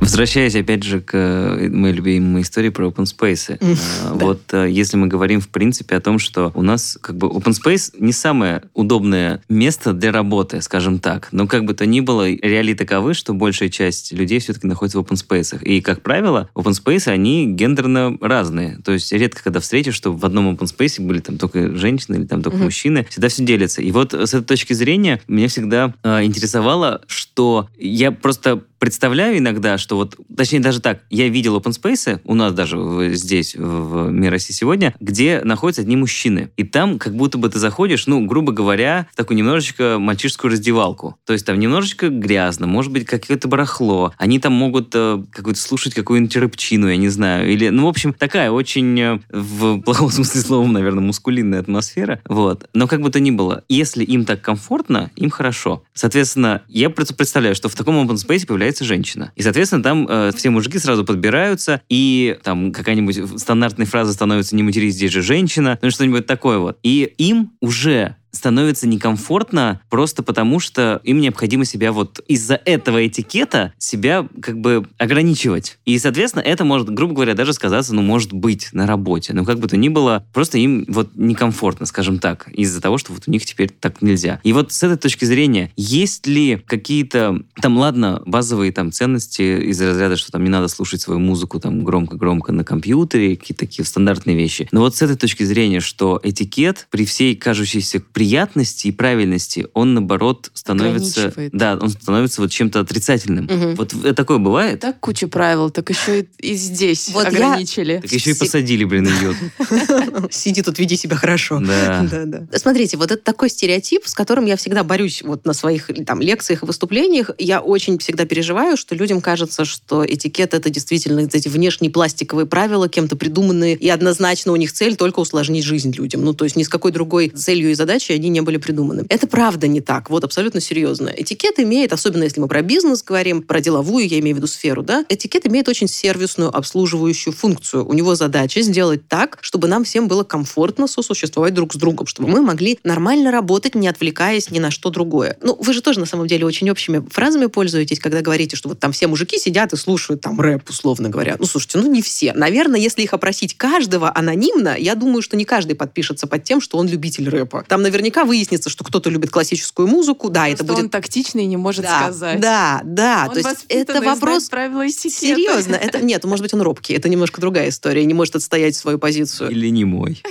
Возвращаясь 0.00 0.54
опять 0.54 0.82
же 0.82 1.00
к 1.00 1.14
э, 1.14 1.68
моей 1.68 1.94
любимой 1.94 2.42
истории 2.42 2.68
про 2.68 2.88
open 2.88 3.04
space. 3.04 3.58
Да. 3.60 4.12
Вот 4.14 4.42
э, 4.52 4.68
если 4.70 4.96
мы 4.96 5.08
говорим 5.08 5.40
в 5.40 5.48
принципе 5.48 5.96
о 5.96 6.00
том, 6.00 6.18
что 6.18 6.52
у 6.54 6.62
нас 6.62 6.98
как 7.00 7.16
бы 7.16 7.28
open 7.28 7.52
space 7.52 7.94
не 7.98 8.12
самое 8.12 8.62
удобное 8.74 9.42
место 9.48 9.92
для 9.92 10.12
работы, 10.12 10.60
скажем 10.62 10.98
так. 10.98 11.28
Но 11.32 11.46
как 11.46 11.64
бы 11.64 11.74
то 11.74 11.86
ни 11.86 12.00
было, 12.00 12.30
реалии 12.30 12.74
таковы, 12.74 13.14
что 13.14 13.34
большая 13.34 13.68
часть 13.68 14.12
людей 14.12 14.38
все-таки 14.38 14.66
находится 14.66 14.98
в 14.98 15.02
open 15.02 15.16
space. 15.16 15.62
И, 15.62 15.80
как 15.80 16.02
правило, 16.02 16.48
open 16.54 16.72
space, 16.72 17.08
они 17.08 17.52
гендерно 17.52 18.16
разные. 18.20 18.78
То 18.84 18.92
есть 18.92 19.12
редко, 19.12 19.42
когда 19.42 19.60
встретишь, 19.60 19.94
что 19.94 20.12
в 20.12 20.24
одном 20.24 20.54
open 20.54 20.66
space 20.66 21.02
были 21.02 21.20
там 21.20 21.38
только 21.38 21.74
женщины 21.74 22.16
или 22.16 22.26
там 22.26 22.42
только 22.42 22.58
мужчины. 22.58 23.06
Всегда 23.08 23.28
все 23.28 23.44
делится. 23.44 23.82
И 23.82 23.90
вот 23.90 24.12
с 24.12 24.34
этой 24.34 24.44
точки 24.44 24.72
зрения 24.72 25.20
меня 25.26 25.48
всегда 25.48 25.94
э, 26.02 26.24
интересовало, 26.24 27.02
что 27.06 27.68
я 27.78 28.12
просто 28.12 28.62
представляю 28.78 29.38
иногда, 29.38 29.78
что 29.78 29.96
вот, 29.96 30.16
точнее 30.36 30.60
даже 30.60 30.80
так, 30.80 31.02
я 31.10 31.28
видел 31.28 31.56
open 31.58 31.72
space 31.72 32.20
у 32.24 32.34
нас 32.34 32.52
даже 32.52 33.10
здесь, 33.14 33.54
в, 33.54 34.08
в 34.08 34.10
«Мир 34.10 34.30
России 34.32 34.52
сегодня», 34.52 34.94
где 35.00 35.40
находятся 35.44 35.82
одни 35.82 35.96
мужчины. 35.96 36.50
И 36.56 36.64
там 36.64 36.98
как 36.98 37.14
будто 37.14 37.38
бы 37.38 37.48
ты 37.48 37.58
заходишь, 37.58 38.06
ну, 38.06 38.24
грубо 38.26 38.52
говоря, 38.52 39.06
в 39.12 39.16
такую 39.16 39.36
немножечко 39.36 39.98
мальчишескую 39.98 40.52
раздевалку. 40.52 41.16
То 41.24 41.32
есть 41.32 41.46
там 41.46 41.58
немножечко 41.58 42.08
грязно, 42.08 42.66
может 42.66 42.92
быть, 42.92 43.06
какое-то 43.06 43.48
барахло. 43.48 44.12
Они 44.18 44.38
там 44.38 44.52
могут 44.52 44.90
э, 44.94 45.22
какую-то 45.32 45.60
слушать 45.60 45.94
какую-нибудь 45.94 46.36
рыбчину, 46.36 46.88
я 46.88 46.96
не 46.96 47.08
знаю. 47.08 47.50
Или, 47.50 47.68
ну, 47.68 47.86
в 47.86 47.88
общем, 47.88 48.12
такая 48.12 48.50
очень, 48.50 48.98
э, 49.00 49.18
в 49.30 49.80
плохом 49.80 50.10
смысле 50.10 50.40
слова, 50.40 50.66
наверное, 50.66 51.02
мускулинная 51.02 51.60
атмосфера. 51.60 52.20
Вот. 52.28 52.68
Но 52.74 52.86
как 52.86 53.00
бы 53.00 53.10
то 53.10 53.20
ни 53.20 53.30
было, 53.30 53.64
если 53.68 54.04
им 54.04 54.24
так 54.24 54.42
комфортно, 54.42 55.10
им 55.16 55.30
хорошо. 55.30 55.84
Соответственно, 55.94 56.62
я 56.68 56.90
представляю, 56.90 57.54
что 57.54 57.68
в 57.68 57.74
таком 57.74 57.96
open 57.96 58.16
space 58.16 58.46
появляется 58.46 58.65
женщина. 58.84 59.32
И, 59.36 59.42
соответственно, 59.42 59.82
там 59.82 60.06
э, 60.08 60.32
все 60.36 60.50
мужики 60.50 60.78
сразу 60.78 61.04
подбираются, 61.04 61.80
и 61.88 62.38
там 62.42 62.72
какая-нибудь 62.72 63.40
стандартная 63.40 63.86
фраза 63.86 64.12
становится 64.12 64.56
«не 64.56 64.62
матерись, 64.62 64.94
здесь 64.94 65.12
же 65.12 65.22
женщина», 65.22 65.78
ну 65.82 65.90
что-нибудь 65.90 66.26
такое 66.26 66.58
вот. 66.58 66.78
И 66.82 67.12
им 67.18 67.52
уже 67.60 68.16
становится 68.36 68.86
некомфортно 68.86 69.80
просто 69.90 70.22
потому, 70.22 70.60
что 70.60 71.00
им 71.02 71.20
необходимо 71.20 71.64
себя 71.64 71.92
вот 71.92 72.20
из-за 72.28 72.60
этого 72.64 73.06
этикета 73.06 73.72
себя 73.78 74.28
как 74.40 74.60
бы 74.60 74.86
ограничивать. 74.98 75.78
И, 75.84 75.98
соответственно, 75.98 76.42
это 76.42 76.64
может, 76.64 76.90
грубо 76.90 77.14
говоря, 77.14 77.34
даже 77.34 77.52
сказаться, 77.52 77.94
ну, 77.94 78.02
может 78.02 78.32
быть, 78.32 78.68
на 78.72 78.86
работе. 78.86 79.32
Но 79.32 79.44
как 79.44 79.58
бы 79.58 79.68
то 79.68 79.76
ни 79.76 79.88
было, 79.88 80.24
просто 80.32 80.58
им 80.58 80.84
вот 80.88 81.10
некомфортно, 81.16 81.86
скажем 81.86 82.18
так, 82.18 82.48
из-за 82.52 82.80
того, 82.80 82.98
что 82.98 83.12
вот 83.12 83.24
у 83.26 83.30
них 83.30 83.44
теперь 83.44 83.70
так 83.70 84.02
нельзя. 84.02 84.40
И 84.44 84.52
вот 84.52 84.72
с 84.72 84.82
этой 84.82 84.98
точки 84.98 85.24
зрения, 85.24 85.72
есть 85.76 86.26
ли 86.26 86.56
какие-то, 86.56 87.42
там, 87.60 87.78
ладно, 87.78 88.22
базовые 88.26 88.72
там 88.72 88.92
ценности 88.92 89.70
из 89.70 89.80
разряда, 89.80 90.16
что 90.16 90.30
там 90.30 90.44
не 90.44 90.50
надо 90.50 90.68
слушать 90.68 91.00
свою 91.00 91.20
музыку 91.20 91.58
там 91.58 91.82
громко-громко 91.82 92.52
на 92.52 92.64
компьютере, 92.64 93.36
какие-то 93.36 93.66
такие 93.66 93.84
стандартные 93.84 94.36
вещи. 94.36 94.68
Но 94.72 94.80
вот 94.80 94.94
с 94.94 95.02
этой 95.02 95.16
точки 95.16 95.42
зрения, 95.42 95.80
что 95.80 96.20
этикет 96.22 96.86
при 96.90 97.04
всей 97.04 97.34
кажущейся 97.36 98.00
приятности 98.26 98.88
и 98.88 98.92
правильности, 98.92 99.68
он, 99.72 99.94
наоборот, 99.94 100.50
становится... 100.52 101.32
Да, 101.52 101.78
он 101.80 101.90
становится 101.90 102.40
вот 102.40 102.50
чем-то 102.50 102.80
отрицательным. 102.80 103.44
Мгм. 103.44 103.74
Вот 103.76 103.94
такое 104.16 104.38
бывает? 104.38 104.80
Так 104.80 104.98
куча 104.98 105.28
правил, 105.28 105.70
так 105.70 105.88
еще 105.90 106.20
и, 106.22 106.28
и 106.40 106.54
здесь 106.54 107.10
Вот 107.10 107.22
я- 107.22 107.28
ограничили. 107.28 108.00
Так 108.02 108.10
еще 108.10 108.32
и 108.32 108.34
посадили, 108.34 108.82
блин, 108.82 109.06
идиот. 109.06 110.32
Сиди 110.32 110.62
тут, 110.62 110.80
веди 110.80 110.96
себя 110.96 111.14
хорошо. 111.14 111.60
Да. 111.60 112.04
Да, 112.10 112.24
да. 112.24 112.58
Смотрите, 112.58 112.96
вот 112.96 113.12
это 113.12 113.22
такой 113.22 113.48
стереотип, 113.48 114.02
с 114.06 114.14
которым 114.14 114.46
я 114.46 114.56
всегда 114.56 114.82
борюсь 114.82 115.22
вот 115.22 115.46
на 115.46 115.52
своих 115.52 115.88
там 116.04 116.20
лекциях 116.20 116.64
и 116.64 116.66
выступлениях. 116.66 117.30
Я 117.38 117.60
очень 117.60 117.98
всегда 117.98 118.24
переживаю, 118.24 118.76
что 118.76 118.96
людям 118.96 119.20
кажется, 119.20 119.64
что 119.64 120.04
этикет 120.04 120.52
это 120.52 120.68
действительно 120.68 121.20
эти 121.32 121.48
внешние 121.48 121.92
пластиковые 121.92 122.46
правила, 122.46 122.88
кем-то 122.88 123.14
придуманные, 123.14 123.76
и 123.76 123.88
однозначно 123.88 124.50
у 124.50 124.56
них 124.56 124.72
цель 124.72 124.96
только 124.96 125.20
усложнить 125.20 125.64
жизнь 125.64 125.92
людям. 125.92 126.24
Ну, 126.24 126.34
то 126.34 126.44
есть 126.44 126.56
ни 126.56 126.64
с 126.64 126.68
какой 126.68 126.90
другой 126.90 127.28
целью 127.28 127.70
и 127.70 127.74
задачей 127.74 128.15
они 128.16 128.28
не 128.28 128.40
были 128.40 128.56
придуманы. 128.56 129.04
Это 129.08 129.26
правда 129.26 129.66
не 129.66 129.80
так, 129.80 130.10
вот 130.10 130.24
абсолютно 130.24 130.60
серьезно. 130.60 131.08
Этикет 131.08 131.58
имеет, 131.58 131.92
особенно 131.92 132.24
если 132.24 132.40
мы 132.40 132.48
про 132.48 132.62
бизнес 132.62 133.02
говорим, 133.02 133.42
про 133.42 133.60
деловую, 133.60 134.08
я 134.08 134.18
имею 134.18 134.36
в 134.36 134.38
виду 134.38 134.46
сферу, 134.46 134.82
да, 134.82 135.04
этикет 135.08 135.46
имеет 135.46 135.68
очень 135.68 135.88
сервисную, 135.88 136.54
обслуживающую 136.54 137.32
функцию. 137.32 137.86
У 137.86 137.92
него 137.92 138.14
задача 138.14 138.60
сделать 138.62 139.08
так, 139.08 139.38
чтобы 139.40 139.68
нам 139.68 139.84
всем 139.84 140.08
было 140.08 140.24
комфортно 140.24 140.86
сосуществовать 140.86 141.54
друг 141.54 141.74
с 141.74 141.76
другом, 141.76 142.06
чтобы 142.06 142.28
мы 142.28 142.42
могли 142.42 142.78
нормально 142.84 143.30
работать, 143.30 143.74
не 143.74 143.88
отвлекаясь 143.88 144.50
ни 144.50 144.58
на 144.58 144.70
что 144.70 144.90
другое. 144.90 145.36
Ну, 145.40 145.56
вы 145.60 145.72
же 145.72 145.82
тоже, 145.82 146.00
на 146.00 146.06
самом 146.06 146.26
деле, 146.26 146.46
очень 146.46 146.70
общими 146.70 147.06
фразами 147.10 147.46
пользуетесь, 147.46 147.98
когда 147.98 148.20
говорите, 148.20 148.56
что 148.56 148.68
вот 148.68 148.78
там 148.78 148.92
все 148.92 149.06
мужики 149.06 149.38
сидят 149.38 149.72
и 149.72 149.76
слушают 149.76 150.20
там 150.20 150.40
рэп, 150.40 150.68
условно 150.68 151.08
говоря. 151.08 151.36
Ну, 151.38 151.46
слушайте, 151.46 151.78
ну 151.78 151.90
не 151.90 152.02
все. 152.02 152.32
Наверное, 152.32 152.80
если 152.80 153.02
их 153.02 153.12
опросить 153.12 153.56
каждого 153.56 154.12
анонимно, 154.14 154.76
я 154.78 154.94
думаю, 154.94 155.22
что 155.22 155.36
не 155.36 155.44
каждый 155.44 155.74
подпишется 155.76 156.26
под 156.26 156.44
тем, 156.44 156.60
что 156.60 156.78
он 156.78 156.88
любитель 156.88 157.28
рэпа. 157.28 157.64
Там 157.68 157.82
наверняка 157.96 158.24
выяснится, 158.24 158.70
что 158.70 158.84
кто-то 158.84 159.10
любит 159.10 159.30
классическую 159.30 159.88
музыку, 159.88 160.30
да, 160.30 160.48
это 160.48 160.58
Просто 160.58 160.72
будет 160.74 160.84
он 160.84 160.90
тактичный 160.90 161.44
и 161.44 161.46
не 161.46 161.56
может 161.56 161.84
да, 161.84 162.02
сказать. 162.02 162.40
Да, 162.40 162.80
да. 162.84 163.26
Он 163.28 163.34
то 163.34 163.48
есть 163.48 163.64
это 163.68 164.00
вопрос 164.02 164.48
правила. 164.48 164.88
Серьезно, 164.88 165.74
это 165.74 166.00
нет, 166.00 166.24
может 166.24 166.42
быть, 166.42 166.54
он 166.54 166.62
робкий. 166.62 166.94
Это 166.94 167.08
немножко 167.08 167.40
другая 167.40 167.68
история. 167.68 168.04
Не 168.04 168.14
может 168.14 168.36
отстоять 168.36 168.76
свою 168.76 168.98
позицию. 168.98 169.50
Или 169.50 169.68
не 169.70 169.84
мой. 169.84 170.22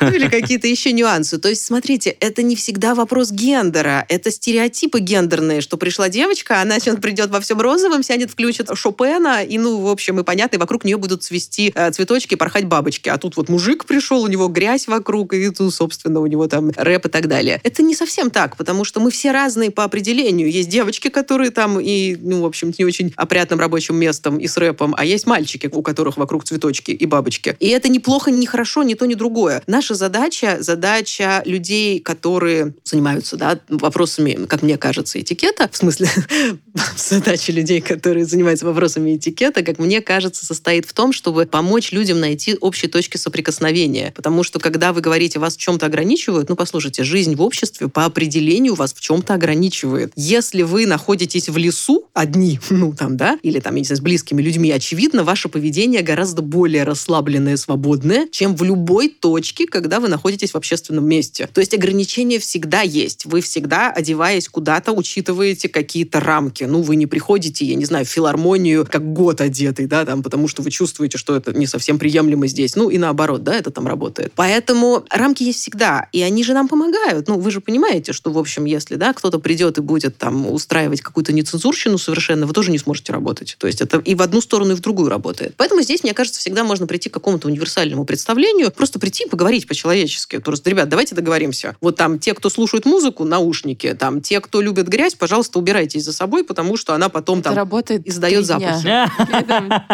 Ну, 0.00 0.08
Или 0.12 0.28
какие-то 0.28 0.66
еще 0.66 0.92
нюансы. 0.92 1.38
То 1.38 1.48
есть, 1.48 1.64
смотрите, 1.64 2.10
это 2.10 2.42
не 2.42 2.56
всегда 2.56 2.94
вопрос 2.94 3.30
гендера. 3.30 4.04
Это 4.08 4.30
стереотипы 4.30 5.00
гендерные, 5.00 5.60
что 5.60 5.76
пришла 5.76 6.08
девочка, 6.08 6.60
она 6.60 6.78
сейчас 6.80 6.96
придет 6.96 7.30
во 7.30 7.40
всем 7.40 7.60
розовом, 7.60 8.02
сядет, 8.02 8.30
включит 8.30 8.68
Шопена, 8.74 9.42
и, 9.42 9.58
ну, 9.58 9.80
в 9.80 9.88
общем, 9.88 10.20
и 10.20 10.24
понятно, 10.24 10.56
и 10.56 10.58
вокруг 10.58 10.84
нее 10.84 10.96
будут 10.96 11.22
цвести 11.22 11.72
э, 11.74 11.90
цветочки, 11.90 12.34
порхать 12.34 12.66
бабочки. 12.66 13.08
А 13.08 13.18
тут 13.18 13.36
вот 13.36 13.48
мужик 13.48 13.84
пришел, 13.84 14.22
у 14.22 14.26
него 14.26 14.48
грязь 14.48 14.86
вокруг, 14.86 15.34
и 15.34 15.50
тут, 15.50 15.74
собственно, 15.74 16.20
у 16.20 16.26
него 16.26 16.46
там 16.46 16.57
рэп 16.76 17.06
и 17.06 17.08
так 17.08 17.28
далее. 17.28 17.60
Это 17.62 17.82
не 17.82 17.94
совсем 17.94 18.30
так, 18.30 18.56
потому 18.56 18.84
что 18.84 19.00
мы 19.00 19.10
все 19.10 19.32
разные 19.32 19.70
по 19.70 19.84
определению. 19.84 20.50
Есть 20.50 20.68
девочки, 20.68 21.08
которые 21.08 21.50
там 21.50 21.80
и, 21.80 22.16
ну, 22.16 22.42
в 22.42 22.46
общем, 22.46 22.72
не 22.78 22.84
очень 22.84 23.12
опрятным 23.16 23.60
рабочим 23.60 23.96
местом 23.96 24.38
и 24.38 24.46
с 24.46 24.56
рэпом, 24.56 24.94
а 24.96 25.04
есть 25.04 25.26
мальчики, 25.26 25.68
у 25.72 25.82
которых 25.82 26.16
вокруг 26.16 26.44
цветочки 26.44 26.90
и 26.90 27.06
бабочки. 27.06 27.56
И 27.60 27.68
это 27.68 27.88
неплохо, 27.88 28.30
не 28.30 28.46
хорошо, 28.46 28.82
ни 28.82 28.94
то, 28.94 29.06
ни 29.06 29.14
другое. 29.14 29.62
Наша 29.66 29.94
задача, 29.94 30.58
задача 30.60 31.42
людей, 31.44 32.00
которые 32.00 32.74
занимаются 32.84 33.36
да, 33.36 33.60
вопросами, 33.68 34.46
как 34.46 34.62
мне 34.62 34.78
кажется, 34.78 35.20
этикета, 35.20 35.68
в 35.70 35.76
смысле, 35.76 36.08
задача 36.96 37.52
людей, 37.52 37.80
которые 37.80 38.24
занимаются 38.24 38.66
вопросами 38.66 39.16
этикета, 39.16 39.62
как 39.62 39.78
мне 39.78 40.00
кажется, 40.00 40.46
состоит 40.46 40.86
в 40.86 40.92
том, 40.92 41.12
чтобы 41.12 41.46
помочь 41.46 41.92
людям 41.92 42.20
найти 42.20 42.56
общие 42.60 42.90
точки 42.90 43.16
соприкосновения. 43.16 44.12
Потому 44.14 44.42
что, 44.42 44.58
когда 44.58 44.92
вы 44.92 45.00
говорите, 45.00 45.38
вас 45.38 45.56
в 45.56 45.60
чем-то 45.60 45.86
ограничивают, 45.86 46.47
ну, 46.48 46.56
послушайте, 46.56 47.04
жизнь 47.04 47.34
в 47.34 47.42
обществе 47.42 47.88
по 47.88 48.04
определению 48.04 48.74
вас 48.74 48.92
в 48.94 49.00
чем-то 49.00 49.34
ограничивает. 49.34 50.12
Если 50.16 50.62
вы 50.62 50.86
находитесь 50.86 51.48
в 51.48 51.56
лесу 51.56 52.06
одни, 52.14 52.60
ну, 52.70 52.92
там, 52.92 53.16
да, 53.16 53.38
или 53.42 53.60
там, 53.60 53.74
я 53.74 53.80
не 53.80 53.84
знаю, 53.84 53.98
с 53.98 54.00
близкими 54.00 54.42
людьми, 54.42 54.70
очевидно, 54.70 55.24
ваше 55.24 55.48
поведение 55.48 56.02
гораздо 56.02 56.42
более 56.42 56.84
расслабленное, 56.84 57.56
свободное, 57.56 58.28
чем 58.30 58.56
в 58.56 58.62
любой 58.62 59.08
точке, 59.08 59.66
когда 59.66 60.00
вы 60.00 60.08
находитесь 60.08 60.52
в 60.52 60.56
общественном 60.56 61.06
месте. 61.06 61.48
То 61.52 61.60
есть 61.60 61.74
ограничения 61.74 62.38
всегда 62.38 62.82
есть. 62.82 63.26
Вы 63.26 63.40
всегда, 63.40 63.90
одеваясь 63.90 64.48
куда-то, 64.48 64.92
учитываете 64.92 65.68
какие-то 65.68 66.20
рамки. 66.20 66.64
Ну, 66.64 66.82
вы 66.82 66.96
не 66.96 67.06
приходите, 67.06 67.64
я 67.64 67.74
не 67.74 67.84
знаю, 67.84 68.04
в 68.04 68.08
филармонию 68.08 68.86
как 68.90 69.12
год 69.12 69.40
одетый, 69.40 69.86
да, 69.86 70.04
там, 70.04 70.22
потому 70.22 70.48
что 70.48 70.62
вы 70.62 70.70
чувствуете, 70.70 71.18
что 71.18 71.36
это 71.36 71.52
не 71.52 71.66
совсем 71.66 71.98
приемлемо 71.98 72.46
здесь. 72.46 72.76
Ну, 72.76 72.90
и 72.90 72.98
наоборот, 72.98 73.42
да, 73.42 73.56
это 73.56 73.70
там 73.70 73.86
работает. 73.86 74.32
Поэтому 74.34 75.04
рамки 75.10 75.42
есть 75.42 75.60
всегда, 75.60 76.08
и 76.12 76.22
они 76.22 76.37
же 76.42 76.54
нам 76.54 76.68
помогают. 76.68 77.28
Ну, 77.28 77.38
вы 77.38 77.50
же 77.50 77.60
понимаете, 77.60 78.12
что, 78.12 78.30
в 78.30 78.38
общем, 78.38 78.64
если, 78.64 78.96
да, 78.96 79.12
кто-то 79.12 79.38
придет 79.38 79.78
и 79.78 79.80
будет 79.80 80.16
там 80.18 80.50
устраивать 80.50 81.00
какую-то 81.00 81.32
нецензурщину 81.32 81.98
совершенно, 81.98 82.46
вы 82.46 82.52
тоже 82.52 82.70
не 82.70 82.78
сможете 82.78 83.12
работать. 83.12 83.56
То 83.58 83.66
есть 83.66 83.80
это 83.80 83.98
и 83.98 84.14
в 84.14 84.22
одну 84.22 84.40
сторону, 84.40 84.72
и 84.72 84.74
в 84.74 84.80
другую 84.80 85.08
работает. 85.08 85.54
Поэтому 85.56 85.82
здесь, 85.82 86.02
мне 86.02 86.14
кажется, 86.14 86.40
всегда 86.40 86.64
можно 86.64 86.86
прийти 86.86 87.08
к 87.08 87.14
какому-то 87.14 87.48
универсальному 87.48 88.04
представлению, 88.04 88.70
просто 88.70 88.98
прийти 88.98 89.24
и 89.24 89.28
поговорить 89.28 89.66
по-человечески. 89.66 90.38
Просто, 90.38 90.70
ребят, 90.70 90.88
давайте 90.88 91.14
договоримся. 91.14 91.76
Вот 91.80 91.96
там 91.96 92.18
те, 92.18 92.34
кто 92.34 92.50
слушает 92.50 92.84
музыку, 92.84 93.24
наушники, 93.24 93.94
там 93.94 94.20
те, 94.20 94.40
кто 94.40 94.60
любит 94.60 94.88
грязь, 94.88 95.14
пожалуйста, 95.14 95.58
убирайтесь 95.58 96.04
за 96.04 96.12
собой, 96.12 96.44
потому 96.44 96.76
что 96.76 96.94
она 96.94 97.08
потом 97.08 97.38
Это 97.40 97.50
там 97.50 97.56
работает 97.56 98.06
издает 98.06 98.46
запахи. 98.46 98.88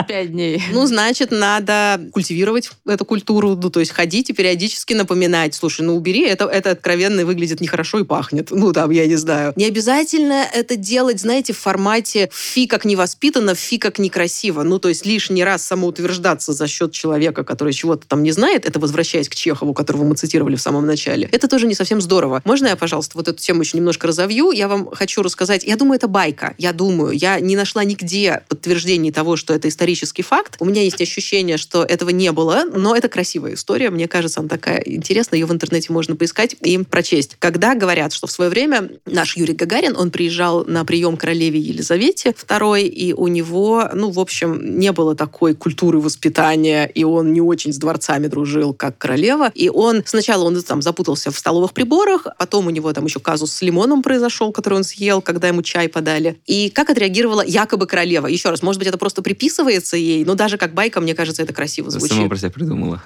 Пять 0.08 0.32
дней. 0.32 0.62
Ну, 0.72 0.86
значит, 0.86 1.30
надо 1.30 2.00
культивировать 2.12 2.70
эту 2.86 3.04
культуру, 3.04 3.56
ну, 3.60 3.70
то 3.70 3.80
есть 3.80 3.92
ходить 3.92 4.30
и 4.30 4.32
периодически 4.32 4.94
напоминать, 4.94 5.54
слушай, 5.54 5.82
ну, 5.82 5.96
убери 5.96 6.24
это, 6.34 6.46
это 6.46 6.70
откровенно 6.72 7.24
выглядит 7.24 7.60
нехорошо 7.60 8.00
и 8.00 8.04
пахнет. 8.04 8.50
Ну, 8.50 8.72
там, 8.72 8.90
я 8.90 9.06
не 9.06 9.16
знаю. 9.16 9.52
Не 9.56 9.66
обязательно 9.66 10.44
это 10.52 10.76
делать, 10.76 11.20
знаете, 11.20 11.52
в 11.52 11.58
формате 11.58 12.28
фи 12.32 12.66
как 12.66 12.84
невоспитанно, 12.84 13.54
фи 13.54 13.78
как 13.78 13.98
некрасиво. 13.98 14.62
Ну, 14.62 14.78
то 14.78 14.88
есть 14.88 15.06
лишний 15.06 15.44
раз 15.44 15.64
самоутверждаться 15.64 16.52
за 16.52 16.66
счет 16.66 16.92
человека, 16.92 17.44
который 17.44 17.72
чего-то 17.72 18.06
там 18.06 18.22
не 18.22 18.32
знает, 18.32 18.66
это 18.66 18.78
возвращаясь 18.78 19.28
к 19.28 19.34
Чехову, 19.34 19.74
которого 19.74 20.04
мы 20.04 20.16
цитировали 20.16 20.56
в 20.56 20.60
самом 20.60 20.86
начале, 20.86 21.28
это 21.32 21.48
тоже 21.48 21.66
не 21.66 21.74
совсем 21.74 22.00
здорово. 22.00 22.42
Можно 22.44 22.68
я, 22.68 22.76
пожалуйста, 22.76 23.16
вот 23.16 23.28
эту 23.28 23.38
тему 23.38 23.62
еще 23.62 23.76
немножко 23.78 24.06
разовью? 24.06 24.50
Я 24.50 24.68
вам 24.68 24.90
хочу 24.90 25.22
рассказать. 25.22 25.64
Я 25.64 25.76
думаю, 25.76 25.96
это 25.96 26.08
байка. 26.08 26.54
Я 26.58 26.72
думаю. 26.72 27.12
Я 27.12 27.40
не 27.40 27.56
нашла 27.56 27.84
нигде 27.84 28.42
подтверждений 28.48 29.12
того, 29.12 29.36
что 29.36 29.54
это 29.54 29.68
исторический 29.68 30.22
факт. 30.22 30.56
У 30.58 30.64
меня 30.64 30.82
есть 30.82 31.00
ощущение, 31.00 31.56
что 31.56 31.84
этого 31.84 32.10
не 32.10 32.32
было, 32.32 32.64
но 32.72 32.96
это 32.96 33.08
красивая 33.08 33.54
история. 33.54 33.90
Мне 33.90 34.08
кажется, 34.08 34.40
она 34.40 34.48
такая 34.48 34.82
интересная. 34.84 35.38
Ее 35.38 35.46
в 35.46 35.52
интернете 35.52 35.92
можно 35.92 36.16
поискать 36.24 36.56
и 36.62 36.78
прочесть. 36.78 37.36
Когда 37.38 37.74
говорят, 37.74 38.14
что 38.14 38.26
в 38.26 38.30
свое 38.30 38.50
время 38.50 38.88
наш 39.04 39.36
Юрий 39.36 39.52
Гагарин, 39.52 39.94
он 39.94 40.10
приезжал 40.10 40.64
на 40.64 40.84
прием 40.86 41.18
королеве 41.18 41.60
Елизавете 41.60 42.30
II, 42.30 42.80
и 42.80 43.12
у 43.12 43.28
него, 43.28 43.90
ну, 43.92 44.10
в 44.10 44.18
общем, 44.18 44.78
не 44.78 44.90
было 44.92 45.14
такой 45.14 45.54
культуры 45.54 46.00
воспитания, 46.00 46.86
и 46.86 47.04
он 47.04 47.34
не 47.34 47.42
очень 47.42 47.74
с 47.74 47.76
дворцами 47.76 48.26
дружил, 48.26 48.72
как 48.72 48.96
королева. 48.96 49.52
И 49.54 49.68
он 49.68 50.02
сначала 50.06 50.44
он 50.44 50.62
там 50.62 50.80
запутался 50.80 51.30
в 51.30 51.38
столовых 51.38 51.74
приборах, 51.74 52.26
потом 52.38 52.68
у 52.68 52.70
него 52.70 52.90
там 52.94 53.04
еще 53.04 53.20
казус 53.20 53.52
с 53.52 53.60
лимоном 53.60 54.02
произошел, 54.02 54.50
который 54.50 54.74
он 54.74 54.84
съел, 54.84 55.20
когда 55.20 55.48
ему 55.48 55.62
чай 55.62 55.90
подали. 55.90 56.38
И 56.46 56.70
как 56.70 56.88
отреагировала 56.88 57.44
якобы 57.44 57.86
королева? 57.86 58.28
Еще 58.28 58.48
раз, 58.48 58.62
может 58.62 58.78
быть, 58.78 58.88
это 58.88 58.96
просто 58.96 59.20
приписывается 59.20 59.98
ей, 59.98 60.24
но 60.24 60.34
даже 60.34 60.56
как 60.56 60.72
байка, 60.72 61.02
мне 61.02 61.14
кажется, 61.14 61.42
это 61.42 61.52
красиво 61.52 61.90
звучит. 61.90 62.16
Сама 62.16 62.28
про 62.28 62.38
себя 62.38 62.50
придумала. 62.50 63.02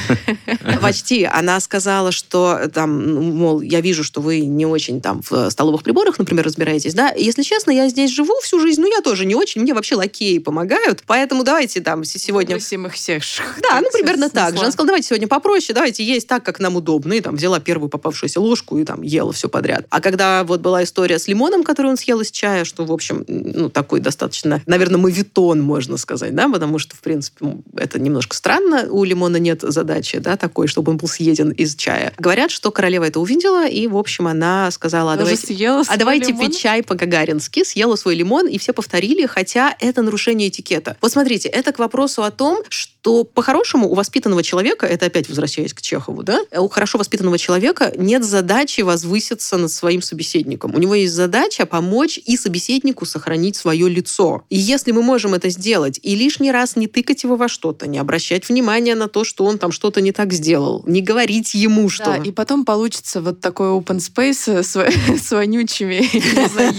Почти. 0.82 1.24
Она 1.24 1.60
сказала, 1.60 2.12
что 2.12 2.60
там, 2.72 3.14
ну, 3.14 3.22
мол, 3.22 3.60
я 3.60 3.80
вижу, 3.80 4.04
что 4.04 4.20
вы 4.20 4.40
не 4.40 4.66
очень 4.66 5.00
там 5.00 5.22
в 5.28 5.50
столовых 5.50 5.82
приборах, 5.82 6.18
например, 6.18 6.44
разбираетесь, 6.44 6.94
да? 6.94 7.10
Если 7.10 7.42
честно, 7.42 7.70
я 7.70 7.88
здесь 7.88 8.10
живу 8.10 8.34
всю 8.42 8.60
жизнь, 8.60 8.80
ну, 8.80 8.86
я 8.88 9.00
тоже 9.02 9.26
не 9.26 9.34
очень, 9.34 9.62
мне 9.62 9.74
вообще 9.74 9.94
лакеи 9.94 10.38
помогают, 10.38 11.02
поэтому 11.06 11.44
давайте 11.44 11.80
там 11.80 12.04
сегодня... 12.04 12.56
Высим 12.56 12.86
их 12.86 12.94
всех. 12.94 13.22
Да, 13.62 13.80
ну, 13.80 13.88
примерно 13.92 14.30
так 14.30 14.54
же. 14.54 14.60
Она 14.60 14.70
сказала, 14.70 14.88
давайте 14.88 15.08
сегодня 15.08 15.28
попроще, 15.28 15.74
давайте 15.74 16.04
есть 16.04 16.28
так, 16.28 16.44
как 16.44 16.60
нам 16.60 16.76
удобно. 16.76 17.12
И 17.14 17.20
там 17.20 17.36
взяла 17.36 17.60
первую 17.60 17.88
попавшуюся 17.88 18.40
ложку 18.40 18.78
и 18.78 18.84
там 18.84 19.02
ела 19.02 19.32
все 19.32 19.48
подряд. 19.48 19.86
А 19.90 20.00
когда 20.00 20.44
вот 20.44 20.60
была 20.60 20.82
история 20.84 21.18
с 21.18 21.28
лимоном, 21.28 21.64
который 21.64 21.88
он 21.88 21.96
съел 21.96 22.20
из 22.20 22.30
чая, 22.30 22.64
что, 22.64 22.84
в 22.84 22.92
общем, 22.92 23.24
ну, 23.28 23.68
такой 23.68 24.00
достаточно, 24.00 24.62
наверное, 24.66 24.98
мавитон, 24.98 25.60
можно 25.60 25.96
сказать, 25.96 26.34
да, 26.34 26.48
потому 26.48 26.78
что, 26.78 26.96
в 26.96 27.00
принципе, 27.00 27.56
это 27.76 27.98
немножко 27.98 28.36
странно. 28.36 28.86
У 28.90 29.04
лимона 29.04 29.36
нет 29.36 29.62
задачи, 29.82 30.18
да, 30.18 30.36
такой, 30.36 30.68
чтобы 30.68 30.92
он 30.92 30.98
был 30.98 31.08
съеден 31.08 31.50
из 31.50 31.74
чая. 31.74 32.12
Говорят, 32.18 32.50
что 32.50 32.70
королева 32.70 33.04
это 33.04 33.20
увидела, 33.20 33.66
и, 33.66 33.86
в 33.88 33.96
общем, 33.96 34.28
она 34.28 34.70
сказала, 34.70 35.14
а 35.14 35.16
давайте, 35.16 35.46
съела 35.46 35.82
а 35.88 35.96
давайте 35.96 36.28
лимон? 36.28 36.46
пить 36.46 36.58
чай 36.58 36.82
по-гагарински, 36.82 37.64
съела 37.64 37.96
свой 37.96 38.14
лимон, 38.14 38.46
и 38.46 38.58
все 38.58 38.72
повторили, 38.72 39.26
хотя 39.26 39.74
это 39.80 40.02
нарушение 40.02 40.48
этикета. 40.48 40.96
Вот 41.00 41.12
смотрите, 41.12 41.48
это 41.48 41.72
к 41.72 41.78
вопросу 41.78 42.22
о 42.22 42.30
том, 42.30 42.62
что 42.68 42.91
по-хорошему 43.02 43.88
у 43.88 43.94
воспитанного 43.94 44.42
человека, 44.42 44.86
это 44.86 45.06
опять 45.06 45.28
возвращаясь 45.28 45.74
к 45.74 45.82
Чехову, 45.82 46.22
да, 46.22 46.40
у 46.56 46.68
хорошо 46.68 46.98
воспитанного 46.98 47.38
человека 47.38 47.92
нет 47.96 48.24
задачи 48.24 48.82
возвыситься 48.82 49.56
над 49.56 49.72
своим 49.72 50.02
собеседником. 50.02 50.74
У 50.74 50.78
него 50.78 50.94
есть 50.94 51.12
задача 51.12 51.66
помочь 51.66 52.18
и 52.24 52.36
собеседнику 52.36 53.04
сохранить 53.04 53.56
свое 53.56 53.88
лицо. 53.88 54.44
И 54.50 54.58
если 54.58 54.92
мы 54.92 55.02
можем 55.02 55.34
это 55.34 55.48
сделать, 55.48 55.98
и 56.02 56.14
лишний 56.14 56.52
раз 56.52 56.76
не 56.76 56.86
тыкать 56.86 57.24
его 57.24 57.36
во 57.36 57.48
что-то, 57.48 57.86
не 57.86 57.98
обращать 57.98 58.48
внимания 58.48 58.94
на 58.94 59.08
то, 59.08 59.24
что 59.24 59.44
он 59.44 59.58
там 59.58 59.72
что-то 59.72 60.00
не 60.00 60.12
так 60.12 60.32
сделал, 60.32 60.82
не 60.86 61.02
говорить 61.02 61.54
ему, 61.54 61.88
что... 61.88 62.04
Да, 62.04 62.16
и 62.18 62.30
потом 62.30 62.64
получится 62.64 63.20
вот 63.20 63.40
такой 63.40 63.68
open 63.68 63.98
space 63.98 64.62
с, 64.62 64.76
с 65.20 65.30
вонючими, 65.32 66.02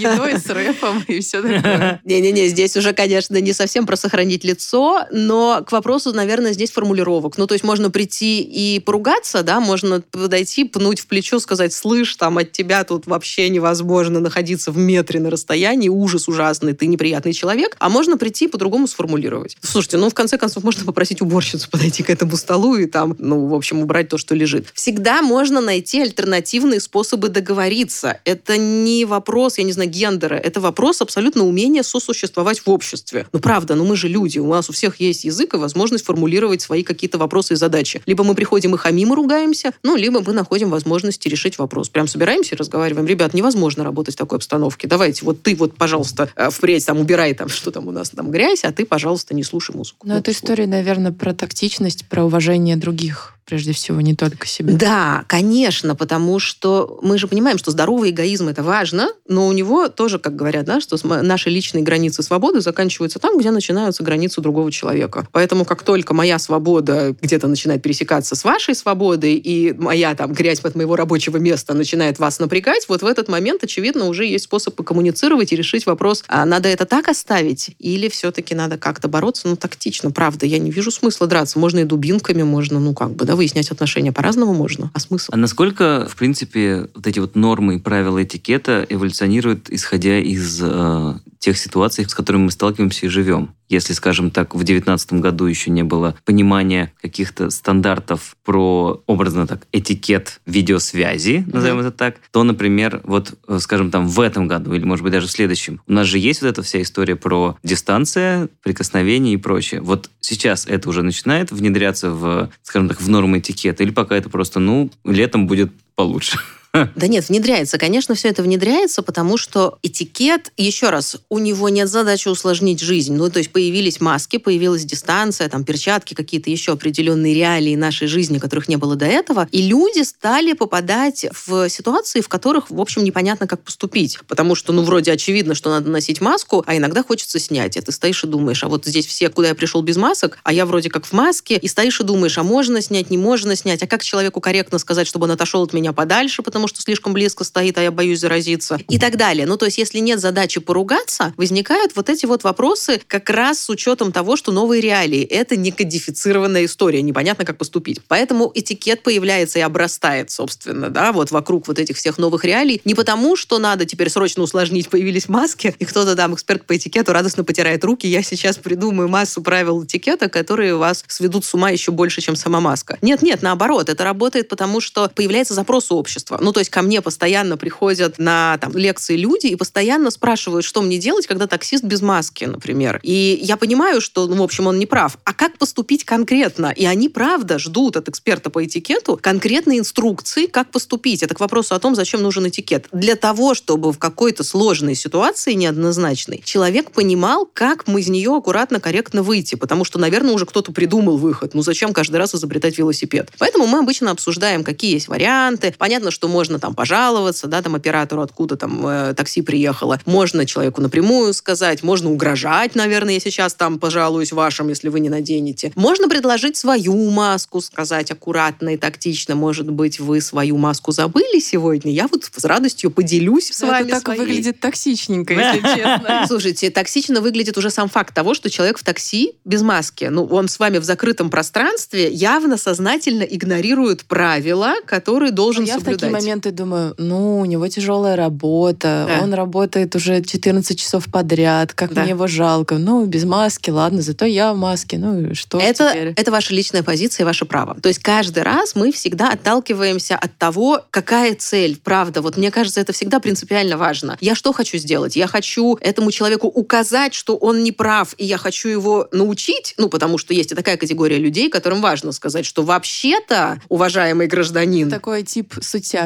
едой, 0.00 0.38
с 0.38 0.46
рэпом 0.46 1.04
и 1.06 1.20
все 1.20 1.42
такое. 1.42 2.00
Не-не-не, 2.04 2.48
здесь 2.48 2.76
уже, 2.76 2.92
конечно, 2.94 3.40
не 3.40 3.52
совсем 3.52 3.86
про 3.86 3.96
сохранить 3.96 4.44
лицо, 4.44 5.06
но 5.10 5.62
к 5.66 5.72
вопросу, 5.72 6.13
наверное, 6.14 6.52
здесь 6.52 6.70
формулировок. 6.70 7.36
Ну, 7.38 7.46
то 7.46 7.54
есть 7.54 7.64
можно 7.64 7.90
прийти 7.90 8.40
и 8.40 8.80
поругаться, 8.80 9.42
да, 9.42 9.60
можно 9.60 10.00
подойти, 10.00 10.64
пнуть 10.64 11.00
в 11.00 11.06
плечо, 11.06 11.38
сказать, 11.38 11.72
слышь, 11.72 12.14
там 12.16 12.38
от 12.38 12.52
тебя 12.52 12.84
тут 12.84 13.06
вообще 13.06 13.48
невозможно 13.48 14.20
находиться 14.20 14.72
в 14.72 14.78
метре 14.78 15.20
на 15.20 15.30
расстоянии, 15.30 15.88
ужас 15.88 16.28
ужасный, 16.28 16.74
ты 16.74 16.86
неприятный 16.86 17.32
человек, 17.32 17.76
а 17.78 17.88
можно 17.88 18.16
прийти 18.16 18.46
и 18.46 18.48
по-другому 18.48 18.86
сформулировать. 18.86 19.56
Слушайте, 19.60 19.96
ну, 19.98 20.08
в 20.08 20.14
конце 20.14 20.38
концов, 20.38 20.64
можно 20.64 20.84
попросить 20.84 21.20
уборщицу 21.20 21.68
подойти 21.70 22.02
к 22.02 22.10
этому 22.10 22.36
столу 22.36 22.76
и 22.76 22.86
там, 22.86 23.16
ну, 23.18 23.46
в 23.46 23.54
общем, 23.54 23.80
убрать 23.80 24.08
то, 24.08 24.18
что 24.18 24.34
лежит. 24.34 24.68
Всегда 24.74 25.22
можно 25.22 25.60
найти 25.60 26.00
альтернативные 26.00 26.80
способы 26.80 27.28
договориться. 27.28 28.20
Это 28.24 28.56
не 28.56 29.04
вопрос, 29.04 29.58
я 29.58 29.64
не 29.64 29.72
знаю, 29.72 29.90
гендера, 29.90 30.36
это 30.36 30.60
вопрос 30.60 31.00
абсолютно 31.00 31.44
умения 31.44 31.82
сосуществовать 31.82 32.60
в 32.60 32.70
обществе. 32.70 33.26
Ну, 33.32 33.40
правда, 33.40 33.74
ну 33.74 33.84
мы 33.84 33.96
же 33.96 34.08
люди, 34.08 34.38
у 34.38 34.46
нас 34.46 34.70
у 34.70 34.72
всех 34.72 35.00
есть 35.00 35.24
язык 35.24 35.54
и 35.54 35.56
возможность 35.56 36.03
формулировать 36.04 36.60
свои 36.60 36.82
какие-то 36.82 37.18
вопросы 37.18 37.54
и 37.54 37.56
задачи. 37.56 38.02
Либо 38.06 38.24
мы 38.24 38.34
приходим 38.34 38.74
и 38.74 38.78
хамим 38.78 39.12
и 39.12 39.16
ругаемся, 39.16 39.72
ну, 39.82 39.96
либо 39.96 40.20
мы 40.20 40.32
находим 40.32 40.70
возможности 40.70 41.28
решить 41.28 41.58
вопрос. 41.58 41.88
Прям 41.88 42.06
собираемся 42.06 42.54
и 42.54 42.58
разговариваем. 42.58 43.06
Ребят, 43.06 43.34
невозможно 43.34 43.84
работать 43.84 44.14
в 44.14 44.18
такой 44.18 44.38
обстановке. 44.38 44.86
Давайте, 44.86 45.24
вот 45.24 45.42
ты 45.42 45.54
вот, 45.56 45.76
пожалуйста, 45.76 46.28
э, 46.36 46.50
впредь 46.50 46.86
там 46.86 46.98
убирай 46.98 47.34
там, 47.34 47.48
что 47.48 47.70
там 47.70 47.88
у 47.88 47.90
нас 47.90 48.10
там 48.10 48.30
грязь, 48.30 48.64
а 48.64 48.72
ты, 48.72 48.84
пожалуйста, 48.84 49.34
не 49.34 49.42
слушай 49.42 49.74
музыку. 49.74 50.06
Но 50.06 50.18
эта 50.18 50.32
что. 50.32 50.44
история, 50.44 50.66
наверное, 50.66 51.12
про 51.12 51.34
тактичность, 51.34 52.06
про 52.08 52.24
уважение 52.24 52.76
других, 52.76 53.34
прежде 53.44 53.72
всего, 53.72 54.00
не 54.00 54.14
только 54.14 54.46
себя. 54.46 54.74
Да, 54.74 55.24
конечно, 55.26 55.94
потому 55.94 56.38
что 56.38 56.98
мы 57.02 57.18
же 57.18 57.28
понимаем, 57.28 57.58
что 57.58 57.70
здоровый 57.70 58.10
эгоизм 58.10 58.48
это 58.48 58.62
важно, 58.62 59.10
но 59.28 59.46
у 59.46 59.52
него 59.52 59.88
тоже, 59.88 60.18
как 60.18 60.36
говорят, 60.36 60.64
да, 60.64 60.80
что 60.80 60.96
наши 61.06 61.50
личные 61.50 61.84
границы 61.84 62.22
свободы 62.22 62.60
заканчиваются 62.60 63.18
там, 63.18 63.38
где 63.38 63.50
начинаются 63.50 64.02
границы 64.02 64.40
другого 64.40 64.72
человека. 64.72 65.26
Поэтому 65.32 65.64
как 65.64 65.82
только 65.82 66.14
моя 66.14 66.38
свобода 66.38 67.14
где-то 67.20 67.46
начинает 67.46 67.82
пересекаться 67.82 68.34
с 68.34 68.44
вашей 68.44 68.74
свободой, 68.74 69.34
и 69.34 69.72
моя 69.72 70.14
там 70.14 70.32
грязь 70.32 70.60
от 70.60 70.74
моего 70.74 70.96
рабочего 70.96 71.36
места 71.36 71.74
начинает 71.74 72.18
вас 72.18 72.38
напрягать, 72.38 72.86
вот 72.88 73.02
в 73.02 73.06
этот 73.06 73.28
момент, 73.28 73.62
очевидно, 73.62 74.06
уже 74.06 74.24
есть 74.26 74.44
способ 74.44 74.74
покоммуницировать 74.74 75.52
и 75.52 75.56
решить 75.56 75.86
вопрос, 75.86 76.24
а 76.28 76.44
надо 76.44 76.68
это 76.68 76.86
так 76.86 77.08
оставить, 77.08 77.70
или 77.78 78.08
все-таки 78.08 78.54
надо 78.54 78.78
как-то 78.78 79.08
бороться, 79.08 79.48
ну, 79.48 79.56
тактично, 79.56 80.10
правда. 80.10 80.46
Я 80.46 80.58
не 80.58 80.70
вижу 80.70 80.90
смысла 80.90 81.26
драться. 81.26 81.58
Можно 81.58 81.80
и 81.80 81.84
дубинками, 81.84 82.42
можно, 82.42 82.80
ну, 82.80 82.94
как 82.94 83.10
бы, 83.10 83.24
да, 83.24 83.33
выяснять 83.36 83.70
отношения 83.70 84.12
по-разному 84.12 84.54
можно. 84.54 84.90
А 84.94 85.00
смысл? 85.00 85.30
А 85.32 85.36
насколько, 85.36 86.06
в 86.08 86.16
принципе, 86.16 86.88
вот 86.94 87.06
эти 87.06 87.18
вот 87.18 87.36
нормы 87.36 87.76
и 87.76 87.78
правила 87.78 88.22
этикета 88.22 88.86
эволюционируют, 88.88 89.70
исходя 89.70 90.18
из 90.18 90.60
э, 90.62 91.14
тех 91.44 91.58
ситуаций, 91.58 92.08
с 92.08 92.14
которыми 92.14 92.44
мы 92.44 92.50
сталкиваемся 92.50 93.04
и 93.04 93.10
живем? 93.10 93.54
Если, 93.68 93.92
скажем 93.92 94.30
так, 94.30 94.54
в 94.54 94.64
2019 94.64 95.14
году 95.14 95.44
еще 95.44 95.70
не 95.70 95.82
было 95.82 96.16
понимания 96.24 96.92
каких-то 97.02 97.50
стандартов 97.50 98.34
про, 98.44 99.02
образно 99.06 99.46
так, 99.46 99.66
этикет 99.70 100.40
видеосвязи, 100.46 101.44
назовем 101.46 101.80
это 101.80 101.90
так, 101.90 102.16
то, 102.30 102.44
например, 102.44 103.02
вот, 103.04 103.34
э, 103.46 103.58
скажем, 103.60 103.90
там 103.90 104.08
в 104.08 104.20
этом 104.20 104.48
году 104.48 104.72
или, 104.72 104.84
может 104.84 105.02
быть, 105.02 105.12
даже 105.12 105.26
в 105.26 105.30
следующем, 105.30 105.82
у 105.86 105.92
нас 105.92 106.06
же 106.06 106.18
есть 106.18 106.40
вот 106.40 106.48
эта 106.48 106.62
вся 106.62 106.80
история 106.80 107.16
про 107.16 107.58
дистанция, 107.62 108.48
прикосновение 108.62 109.34
и 109.34 109.38
прочее. 109.38 109.82
Вот 109.82 110.08
сейчас 110.20 110.66
это 110.66 110.88
уже 110.88 111.02
начинает 111.02 111.52
внедряться 111.52 112.10
в, 112.10 112.50
скажем 112.62 112.88
так, 112.88 113.02
в 113.02 113.08
нормы 113.10 113.40
этикета, 113.40 113.82
или 113.82 113.90
пока 113.90 114.16
это 114.16 114.30
просто, 114.30 114.60
ну, 114.60 114.90
летом 115.04 115.46
будет 115.46 115.70
получше? 115.94 116.38
Да 116.96 117.06
нет, 117.06 117.28
внедряется. 117.28 117.78
Конечно, 117.78 118.14
все 118.14 118.28
это 118.28 118.42
внедряется, 118.42 119.02
потому 119.02 119.36
что 119.36 119.78
этикет, 119.82 120.52
еще 120.56 120.90
раз, 120.90 121.16
у 121.28 121.38
него 121.38 121.68
нет 121.68 121.88
задачи 121.88 122.28
усложнить 122.28 122.80
жизнь. 122.80 123.14
Ну, 123.14 123.30
то 123.30 123.38
есть 123.38 123.52
появились 123.52 124.00
маски, 124.00 124.38
появилась 124.38 124.84
дистанция, 124.84 125.48
там, 125.48 125.64
перчатки, 125.64 126.14
какие-то 126.14 126.50
еще 126.50 126.72
определенные 126.72 127.34
реалии 127.34 127.74
нашей 127.76 128.08
жизни, 128.08 128.38
которых 128.38 128.68
не 128.68 128.76
было 128.76 128.96
до 128.96 129.06
этого. 129.06 129.48
И 129.52 129.62
люди 129.62 130.02
стали 130.02 130.52
попадать 130.52 131.26
в 131.46 131.68
ситуации, 131.68 132.20
в 132.20 132.28
которых, 132.28 132.70
в 132.70 132.80
общем, 132.80 133.04
непонятно, 133.04 133.46
как 133.46 133.62
поступить. 133.62 134.18
Потому 134.26 134.54
что, 134.54 134.72
ну, 134.72 134.82
вроде 134.82 135.12
очевидно, 135.12 135.54
что 135.54 135.70
надо 135.70 135.90
носить 135.90 136.20
маску, 136.20 136.64
а 136.66 136.76
иногда 136.76 137.02
хочется 137.02 137.38
снять. 137.38 137.76
И 137.76 137.80
ты 137.80 137.92
стоишь 137.92 138.24
и 138.24 138.26
думаешь, 138.26 138.64
а 138.64 138.68
вот 138.68 138.84
здесь 138.84 139.06
все, 139.06 139.28
куда 139.28 139.48
я 139.48 139.54
пришел 139.54 139.82
без 139.82 139.96
масок, 139.96 140.38
а 140.42 140.52
я 140.52 140.66
вроде 140.66 140.90
как 140.90 141.06
в 141.06 141.12
маске, 141.12 141.56
и 141.56 141.68
стоишь 141.68 142.00
и 142.00 142.04
думаешь, 142.04 142.36
а 142.38 142.42
можно 142.42 142.80
снять, 142.80 143.10
не 143.10 143.18
можно 143.18 143.54
снять, 143.56 143.82
а 143.82 143.86
как 143.86 144.02
человеку 144.02 144.40
корректно 144.40 144.78
сказать, 144.78 145.06
чтобы 145.06 145.24
он 145.24 145.32
отошел 145.32 145.62
от 145.62 145.72
меня 145.72 145.92
подальше, 145.92 146.42
потому 146.42 146.63
потому 146.64 146.76
что 146.76 146.82
слишком 146.82 147.12
близко 147.12 147.44
стоит, 147.44 147.76
а 147.76 147.82
я 147.82 147.90
боюсь 147.90 148.20
заразиться 148.20 148.78
и 148.88 148.98
так 148.98 149.18
далее. 149.18 149.46
Ну, 149.46 149.58
то 149.58 149.66
есть, 149.66 149.76
если 149.76 149.98
нет 149.98 150.18
задачи 150.18 150.60
поругаться, 150.60 151.34
возникают 151.36 151.94
вот 151.94 152.08
эти 152.08 152.24
вот 152.24 152.42
вопросы 152.42 153.02
как 153.06 153.28
раз 153.28 153.60
с 153.60 153.68
учетом 153.68 154.12
того, 154.12 154.36
что 154.36 154.50
новые 154.50 154.80
реалии. 154.80 155.22
Это 155.24 155.56
не 155.56 155.72
кодифицированная 155.72 156.64
история, 156.64 157.02
непонятно, 157.02 157.44
как 157.44 157.58
поступить. 157.58 158.00
Поэтому 158.08 158.50
этикет 158.54 159.02
появляется 159.02 159.58
и 159.58 159.62
обрастает, 159.62 160.30
собственно, 160.30 160.88
да, 160.88 161.12
вот 161.12 161.32
вокруг 161.32 161.68
вот 161.68 161.78
этих 161.78 161.98
всех 161.98 162.16
новых 162.16 162.46
реалий. 162.46 162.80
Не 162.86 162.94
потому, 162.94 163.36
что 163.36 163.58
надо 163.58 163.84
теперь 163.84 164.08
срочно 164.08 164.42
усложнить, 164.42 164.88
появились 164.88 165.28
маски, 165.28 165.74
и 165.78 165.84
кто-то 165.84 166.16
там, 166.16 166.34
эксперт 166.34 166.64
по 166.64 166.74
этикету, 166.74 167.12
радостно 167.12 167.44
потирает 167.44 167.84
руки. 167.84 168.06
Я 168.06 168.22
сейчас 168.22 168.56
придумаю 168.56 169.10
массу 169.10 169.42
правил 169.42 169.84
этикета, 169.84 170.30
которые 170.30 170.76
вас 170.76 171.04
сведут 171.08 171.44
с 171.44 171.52
ума 171.52 171.68
еще 171.68 171.92
больше, 171.92 172.22
чем 172.22 172.36
сама 172.36 172.60
маска. 172.60 172.96
Нет, 173.02 173.20
нет, 173.20 173.42
наоборот, 173.42 173.90
это 173.90 174.02
работает 174.02 174.48
потому, 174.48 174.80
что 174.80 175.10
появляется 175.14 175.52
запрос 175.52 175.90
у 175.90 175.96
общества. 175.96 176.38
Ну, 176.40 176.53
то 176.54 176.60
есть 176.60 176.70
ко 176.70 176.80
мне 176.80 177.02
постоянно 177.02 177.58
приходят 177.58 178.18
на 178.18 178.56
там, 178.58 178.72
лекции 178.72 179.16
люди 179.16 179.48
и 179.48 179.56
постоянно 179.56 180.10
спрашивают, 180.10 180.64
что 180.64 180.80
мне 180.80 180.96
делать, 180.98 181.26
когда 181.26 181.46
таксист 181.46 181.84
без 181.84 182.00
маски, 182.00 182.44
например. 182.44 183.00
И 183.02 183.38
я 183.42 183.56
понимаю, 183.58 184.00
что, 184.00 184.26
ну, 184.26 184.36
в 184.36 184.42
общем, 184.42 184.66
он 184.66 184.78
не 184.78 184.86
прав. 184.86 185.18
А 185.24 185.34
как 185.34 185.58
поступить 185.58 186.04
конкретно? 186.04 186.72
И 186.74 186.86
они, 186.86 187.08
правда, 187.08 187.58
ждут 187.58 187.96
от 187.96 188.08
эксперта 188.08 188.48
по 188.48 188.64
этикету 188.64 189.18
конкретные 189.20 189.80
инструкции, 189.80 190.46
как 190.46 190.70
поступить. 190.70 191.22
Это 191.22 191.34
к 191.34 191.40
вопросу 191.40 191.74
о 191.74 191.80
том, 191.80 191.94
зачем 191.94 192.22
нужен 192.22 192.48
этикет. 192.48 192.86
Для 192.92 193.16
того, 193.16 193.54
чтобы 193.54 193.92
в 193.92 193.98
какой-то 193.98 194.44
сложной 194.44 194.94
ситуации, 194.94 195.52
неоднозначной, 195.54 196.40
человек 196.44 196.92
понимал, 196.92 197.48
как 197.52 197.88
мы 197.88 198.00
из 198.00 198.08
нее 198.08 198.34
аккуратно, 198.36 198.80
корректно 198.80 199.22
выйти. 199.22 199.56
Потому 199.56 199.84
что, 199.84 199.98
наверное, 199.98 200.34
уже 200.34 200.46
кто-то 200.46 200.72
придумал 200.72 201.18
выход. 201.18 201.54
Ну, 201.54 201.62
зачем 201.62 201.92
каждый 201.92 202.16
раз 202.16 202.34
изобретать 202.34 202.78
велосипед? 202.78 203.30
Поэтому 203.38 203.66
мы 203.66 203.80
обычно 203.80 204.12
обсуждаем, 204.12 204.62
какие 204.62 204.92
есть 204.92 205.08
варианты. 205.08 205.74
Понятно, 205.76 206.10
что 206.10 206.28
можно 206.28 206.43
там 206.58 206.74
пожаловаться, 206.74 207.46
да, 207.46 207.62
там 207.62 207.74
оператору, 207.74 208.22
откуда 208.22 208.56
там 208.56 208.86
э, 208.86 209.14
такси 209.14 209.42
приехало. 209.42 209.98
Можно 210.06 210.46
человеку 210.46 210.80
напрямую 210.80 211.32
сказать, 211.34 211.82
можно 211.82 212.10
угрожать, 212.10 212.74
наверное, 212.74 213.14
я 213.14 213.20
сейчас 213.20 213.54
там 213.54 213.78
пожалуюсь 213.78 214.32
вашим, 214.32 214.68
если 214.68 214.88
вы 214.88 215.00
не 215.00 215.08
наденете. 215.08 215.72
Можно 215.74 216.08
предложить 216.08 216.56
свою 216.56 217.10
маску, 217.10 217.60
сказать 217.60 218.10
аккуратно 218.10 218.74
и 218.74 218.76
тактично. 218.76 219.34
Может 219.34 219.70
быть, 219.70 220.00
вы 220.00 220.20
свою 220.20 220.56
маску 220.56 220.92
забыли 220.92 221.38
сегодня? 221.40 221.92
Я 221.92 222.06
вот 222.10 222.24
с 222.24 222.44
радостью 222.44 222.90
поделюсь 222.90 223.50
с 223.50 223.60
вами 223.62 223.86
Это 223.86 223.96
так 223.96 224.02
своей. 224.04 224.20
выглядит 224.20 224.60
токсичненько, 224.60 225.34
если 225.34 225.60
честно. 225.76 226.24
Слушайте, 226.26 226.70
токсично 226.70 227.20
выглядит 227.20 227.56
уже 227.58 227.70
сам 227.70 227.88
факт 227.88 228.14
того, 228.14 228.34
что 228.34 228.50
человек 228.50 228.78
в 228.78 228.84
такси 228.84 229.32
без 229.44 229.62
маски. 229.62 230.04
Ну, 230.10 230.24
он 230.26 230.48
с 230.48 230.58
вами 230.58 230.78
в 230.78 230.84
закрытом 230.84 231.30
пространстве 231.30 232.10
явно 232.10 232.56
сознательно 232.56 233.22
игнорирует 233.22 234.04
правила, 234.04 234.74
которые 234.86 235.30
должен 235.32 235.64
Я 235.64 235.74
в 235.76 235.78
соблюдать. 235.78 236.00
такие 236.00 236.12
моменты 236.12 236.33
думаю, 236.40 236.94
ну, 236.98 237.38
у 237.40 237.44
него 237.44 237.66
тяжелая 237.68 238.16
работа, 238.16 239.06
Да. 239.08 239.22
он 239.22 239.34
работает 239.34 239.94
уже 239.96 240.22
14 240.22 240.78
часов 240.78 241.06
подряд, 241.10 241.72
как 241.72 241.92
Да. 241.92 242.02
мне 242.02 242.10
его 242.10 242.26
жалко. 242.26 242.78
Ну, 242.78 243.04
без 243.06 243.24
маски, 243.24 243.70
ладно, 243.70 244.02
зато 244.02 244.24
я 244.24 244.52
в 244.52 244.56
маске, 244.56 244.98
ну 244.98 245.20
и 245.30 245.34
что 245.34 245.58
Это, 245.58 245.90
теперь? 245.90 246.12
это 246.16 246.30
ваша 246.30 246.54
личная 246.54 246.82
позиция 246.82 247.24
и 247.24 247.26
ваше 247.26 247.44
право. 247.44 247.76
То 247.80 247.88
есть 247.88 248.00
каждый 248.00 248.42
раз 248.42 248.74
мы 248.74 248.92
всегда 248.92 249.30
отталкиваемся 249.30 250.16
от 250.16 250.36
того, 250.38 250.80
какая 250.90 251.34
цель. 251.34 251.78
Правда, 251.82 252.20
вот 252.22 252.36
мне 252.36 252.50
кажется, 252.50 252.80
это 252.80 252.92
всегда 252.92 253.20
принципиально 253.20 253.76
важно. 253.76 254.16
Я 254.20 254.34
что 254.34 254.52
хочу 254.52 254.78
сделать? 254.78 255.16
Я 255.16 255.26
хочу 255.26 255.76
этому 255.80 256.10
человеку 256.10 256.46
указать, 256.48 257.14
что 257.14 257.36
он 257.36 257.62
не 257.62 257.72
прав, 257.72 258.14
и 258.18 258.24
я 258.24 258.38
хочу 258.38 258.68
его 258.68 259.08
научить, 259.12 259.74
ну, 259.78 259.88
потому 259.88 260.18
что 260.18 260.34
есть 260.34 260.52
и 260.52 260.54
такая 260.54 260.76
категория 260.76 261.18
людей, 261.18 261.48
которым 261.50 261.80
важно 261.80 262.12
сказать, 262.12 262.46
что 262.46 262.62
вообще-то, 262.62 263.60
уважаемый 263.68 264.26
гражданин, 264.26 264.90
Такой 264.90 265.22
тип 265.22 265.54